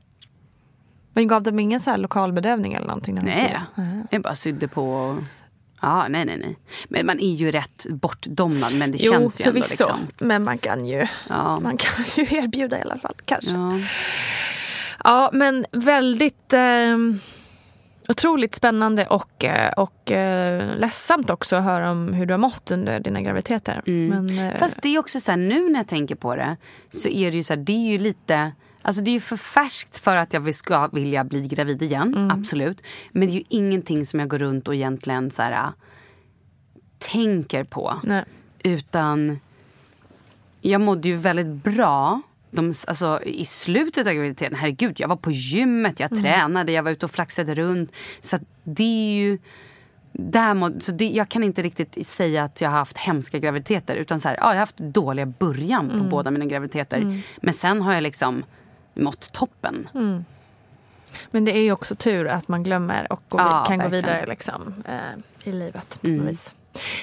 [1.15, 3.15] Men gav de ingen så här lokalbedövning eller någonting?
[3.15, 3.59] När Nej,
[4.11, 5.17] jag bara sydde på...
[5.83, 6.57] Ja, nej, nej, nej.
[6.89, 9.85] Men man är ju rätt bortdomnad, men det Jo, känns ju ändå förvisso.
[9.85, 10.07] liksom.
[10.29, 11.61] Men man kan, ju, Ja.
[11.61, 13.15] man kan ju erbjuda i alla fall.
[13.25, 13.51] Kanske.
[13.51, 13.79] Ja,
[15.05, 15.31] Ja.
[15.33, 16.97] men väldigt eh,
[18.09, 22.71] otroligt spännande och, eh, och eh, ledsamt också att höra om hur du har mått
[22.71, 23.83] under dina graviditeter.
[23.85, 26.57] Men, eh, Fast det är också så här, nu när jag tänker på det
[26.91, 28.53] så är det ju så här, det är ju lite
[28.83, 32.31] Alltså det är ju för färskt för att jag ska vilja bli gravid igen, Mm.
[32.31, 32.83] absolut.
[33.13, 35.73] Men det är ju ingenting som jag går runt och egentligen så här,
[36.99, 38.01] tänker på.
[38.03, 38.25] nej.
[38.65, 39.41] Utan
[40.61, 44.55] jag mådde ju väldigt bra de, alltså, i slutet av graviditeten.
[44.59, 47.93] Herregud, jag var på gymmet, jag tränade, jag var ute och flaxade runt.
[48.21, 49.39] Så det är ju...
[50.15, 53.97] Där må, så det, jag kan inte riktigt säga att jag har haft hemska graviditeter.
[53.97, 57.23] Utan så här, ja, jag har haft dåliga början på båda mina graviditeter.
[57.43, 58.45] Men sen har jag liksom
[58.95, 59.89] mått toppen.
[61.31, 64.27] Men det är ju också tur att man glömmer och går, Ja, kan gå vidare
[64.27, 65.99] liksom, eh, i livet.
[66.03, 66.35] Mm.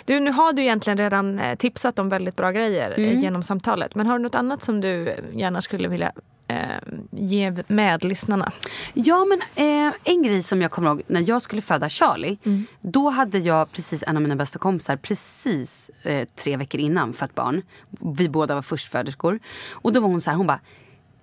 [0.05, 3.09] Du, nu har du egentligen redan eh, tipsat om väldigt bra grejer Mm.
[3.17, 3.95] eh, genom samtalet.
[3.95, 6.11] Men har du något annat som du gärna skulle vilja
[6.47, 6.57] eh,
[7.11, 8.51] ge med lyssnarna?
[8.93, 9.41] Ja, men
[9.87, 12.37] eh, en grej som jag kommer ihåg när jag skulle föda Charlie.
[12.81, 17.35] Då hade jag precis en av mina bästa kompisar precis eh, tre veckor innan fött
[17.35, 17.61] barn.
[18.15, 19.39] Vi båda var förstföderskor.
[19.71, 20.59] Och då var hon så här, hon bara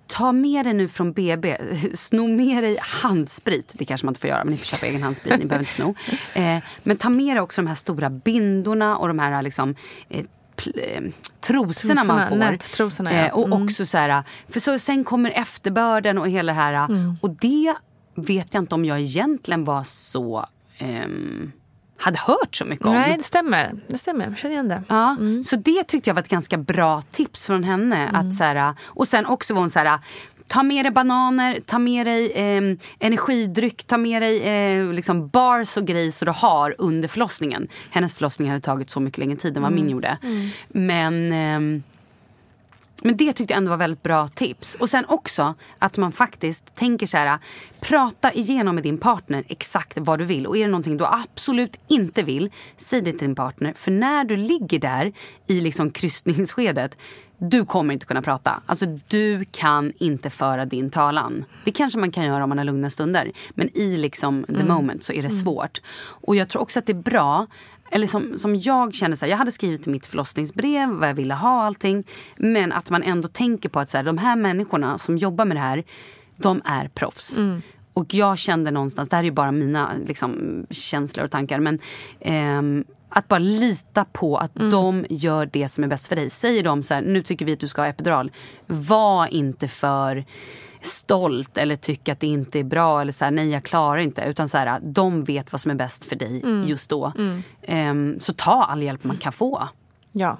[0.07, 1.57] Ta med dig nu från BB,
[1.93, 3.71] sno med dig handsprit.
[3.73, 5.39] Det kanske man inte får göra, men ni får köpa egen handsprit.
[5.39, 5.95] Ni behöver inte sno.
[6.33, 9.75] Eh, men ta med dig också de här stora bindorna och de här liksom,
[10.09, 10.25] eh,
[10.57, 11.11] pl- eh,
[11.41, 12.35] trosorna, man får.
[12.35, 13.25] nättrosorna, ja.
[13.27, 13.63] Eh, och Mm.
[13.63, 16.73] också så här, för så, sen kommer efterbörden och hela det här.
[16.85, 17.15] Mm.
[17.21, 17.75] Och det
[18.15, 20.45] vet jag inte om jag egentligen var så...
[20.77, 21.51] ehm,
[21.97, 22.93] hade hört så mycket om.
[22.93, 23.73] Nej, det stämmer.
[23.87, 24.25] Det stämmer.
[24.25, 24.83] Jag känner igen det.
[24.87, 28.07] Ja, Så det tyckte jag var ett ganska bra tips från henne.
[28.07, 28.15] Mm.
[28.15, 29.99] Att så här, och sen också var hon så här,
[30.47, 32.61] ta med dig bananer, ta med dig eh,
[32.99, 37.67] energidryck, ta med dig eh, liksom bars och grejer så du har under förlossningen.
[37.91, 40.17] Hennes förlossning hade tagit så mycket längre tid än vad min gjorde.
[40.67, 41.83] Men ehm,
[43.03, 44.75] men det tyckte jag ändå var väldigt bra tips.
[44.75, 47.39] Och sen också att man faktiskt tänker så här.
[47.79, 50.47] Prata igenom med din partner exakt vad du vill.
[50.47, 53.73] Och är det någonting du absolut inte vill, säg det till din partner.
[53.73, 55.13] För när du ligger där
[55.47, 56.97] i liksom krystningsskedet,
[57.37, 58.61] du kommer inte kunna prata.
[58.65, 61.45] Alltså du kan inte föra din talan.
[61.65, 63.31] Det kanske man kan göra om man har lugna stunder.
[63.49, 65.81] Men i liksom the moment så är det svårt.
[65.97, 67.47] Och jag tror också att det är bra
[67.91, 71.33] eller som, som jag känner så här, jag hade skrivit mitt förlossningsbrev, vad jag ville
[71.33, 72.03] ha allting.
[72.37, 75.57] Men att man ändå tänker på att så här, de här människorna som jobbar med
[75.57, 75.83] det här,
[76.37, 77.37] de är proffs.
[77.93, 81.79] Och jag kände någonstans, det här är ju bara mina liksom, känslor och tankar, men
[82.19, 86.29] ehm, att bara lita på att de gör det som är bäst för dig.
[86.29, 88.31] Säger de så här, nu tycker vi att du ska ha epidural.
[88.67, 90.25] Var inte för
[90.81, 94.21] stolt eller tycka att det inte är bra eller så här, nej jag klarar inte.
[94.21, 97.13] Utan så här, de vet vad som är bäst för dig just då.
[97.61, 99.69] Ehm, så ta all hjälp man kan få.
[100.11, 100.37] Ja,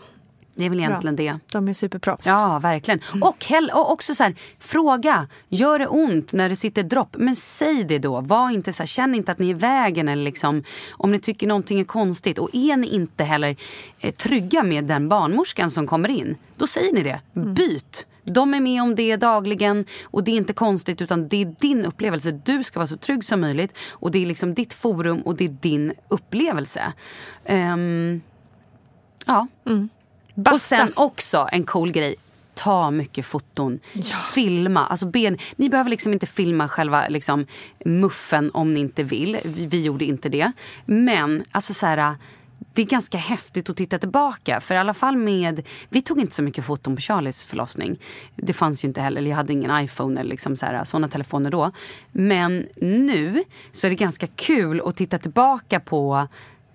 [0.56, 1.40] Det är väl egentligen det.
[1.52, 2.26] de är superproffs.
[2.28, 3.02] Ja, verkligen.
[3.22, 5.28] Och, hell- och också så här, fråga.
[5.50, 7.16] Gör det ont när det sitter dropp?
[7.20, 8.22] Men säg det då.
[8.22, 10.08] Var inte så här, känn inte att ni är i vägen.
[10.10, 12.40] Eller liksom, om ni tycker någonting är konstigt.
[12.40, 13.56] Och är ni inte heller
[14.00, 16.36] eh, trygga med den barnmorskan som kommer in.
[16.56, 17.20] Då säger ni det.
[17.34, 18.06] Byt.
[18.28, 21.86] De är med om det dagligen och det är inte konstigt utan det är din
[21.86, 22.32] upplevelse.
[22.32, 25.46] Du ska vara så trygg som möjligt och det är liksom ditt forum och det
[25.46, 26.94] är din upplevelse.
[27.46, 28.22] Ehm,
[29.26, 29.48] ja.
[30.36, 30.54] Basta.
[30.54, 32.16] Och sen också en cool grej.
[32.54, 33.80] Ta mycket foton.
[34.34, 34.86] Filma.
[34.86, 37.46] Alltså ben, ni behöver liksom inte filma själva liksom,
[37.86, 39.40] muffen om ni inte vill.
[39.46, 40.52] Vi, vi gjorde inte det.
[40.86, 42.16] Men alltså så här,
[42.78, 44.60] det är ganska häftigt att titta tillbaka.
[44.60, 48.00] För i alla fall med, vi tog inte så mycket foton på Charlies förlossning.
[48.36, 51.50] Det fanns ju inte heller, jag hade ingen iPhone eller liksom så här, såna telefoner
[51.50, 51.72] då.
[52.12, 56.28] Men nu så är det ganska kul att titta tillbaka på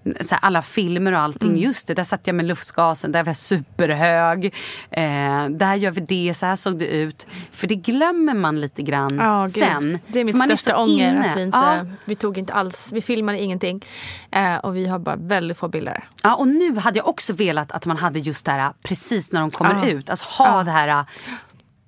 [0.04, 1.48] här, alla filmer och allting.
[1.48, 1.60] Mm.
[1.60, 4.44] Just det, där satt jag med luftgasen, där var jag superhög.
[4.90, 7.26] Eh, där gör vi det, så här såg det ut.
[7.52, 9.64] För det glömmer man lite grann gud.
[9.64, 9.98] sen.
[10.06, 11.28] Det är mitt största så ånger inne.
[11.30, 11.86] att vi inte, Ja.
[12.04, 13.84] vi tog inte alls, vi filmade ingenting.
[14.30, 16.04] Eh, och vi har bara väldigt få bilder.
[16.22, 19.40] Ja, och nu hade jag också velat att man hade just det här precis när
[19.40, 19.86] de kommer Ja.
[19.92, 20.10] ut.
[20.10, 20.64] Alltså ha Ja.
[20.64, 21.04] det här,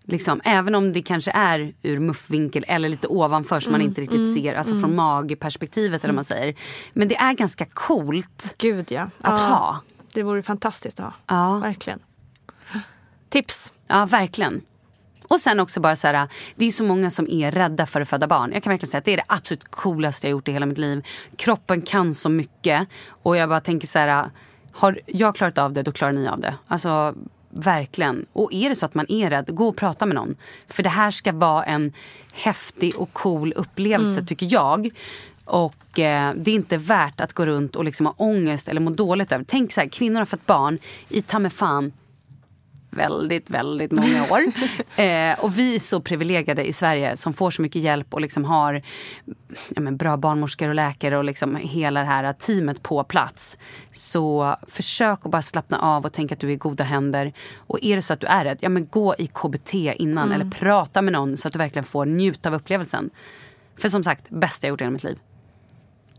[0.06, 4.00] liksom, även om det kanske är ur muffvinkel eller lite ovanför som man Mm, inte
[4.00, 6.54] riktigt ser, alltså från magperspektivet eller vad man säger.
[6.92, 9.02] Men det är ganska coolt Gud ja.
[9.02, 9.10] att
[9.40, 9.46] ja.
[9.46, 9.80] ha.
[10.14, 11.12] Det vore fantastiskt att ha.
[11.26, 11.58] Ja.
[11.58, 11.98] Verkligen.
[13.28, 13.72] Tips.
[13.86, 14.60] Ja, verkligen.
[15.28, 18.08] Och sen också bara så här, det är så många som är rädda för att
[18.08, 18.52] föda barn.
[18.52, 20.78] Jag kan verkligen säga att det är det absolut coolaste jag gjort i hela mitt
[20.78, 21.06] liv.
[21.36, 22.88] Kroppen kan så mycket.
[23.08, 24.30] Och jag bara tänker så här,
[24.72, 26.54] har jag klarat av det, då klarar ni av det.
[26.68, 27.14] Alltså
[27.54, 28.26] verkligen.
[28.32, 30.36] Och är det så att man är rädd, gå och prata med någon.
[30.68, 31.92] För det här ska vara en
[32.32, 34.90] häftig och cool upplevelse tycker jag.
[35.44, 38.90] Och eh, det är inte värt att gå runt och liksom ha ångest eller må
[38.90, 39.44] dåligt över.
[39.48, 40.78] Tänk så här, kvinnor har fått barn
[41.08, 41.92] i ta fan
[42.94, 44.42] väldigt, väldigt många år.
[45.02, 48.44] eh, och vi är så privilegierade i Sverige som får så mycket hjälp och liksom
[48.44, 48.82] har
[49.68, 53.58] ja, men, bra barnmorskor och läkare och liksom hela det här teamet på plats.
[53.92, 57.32] Så försök att bara slappna av och tänka att du är i goda händer.
[57.56, 60.50] Och är det så att du är rädd, ja men gå i KBT innan eller
[60.50, 63.10] prata med någon så att du verkligen får njuta av upplevelsen.
[63.76, 65.18] För som sagt, bästa jag gjort i hela mitt liv.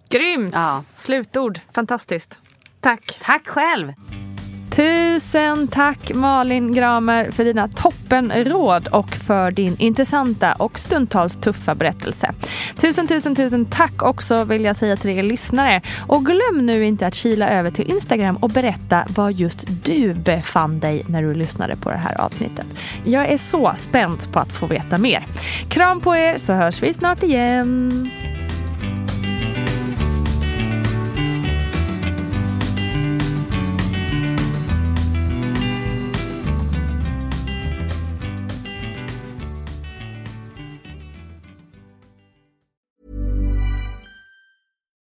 [0.10, 0.54] Grymt!
[0.54, 0.84] Ja.
[0.96, 1.60] Slutord.
[1.72, 2.40] Fantastiskt.
[2.80, 3.20] Tack.
[3.22, 3.94] Tack själv!
[4.76, 12.34] Tusen tack Malin Gramer för dina toppenråd och för din intressanta och stundtals tuffa berättelse.
[12.76, 15.82] Tusen, tusen, tusen tack också vill jag säga till er lyssnare.
[16.08, 20.80] Och glöm nu inte att kila över till Instagram och berätta var just du befann
[20.80, 22.68] dig när du lyssnade på det här avsnittet.
[23.04, 25.28] Jag är så spänd på att få veta mer.
[25.70, 28.10] Kram på er så hörs vi snart igen.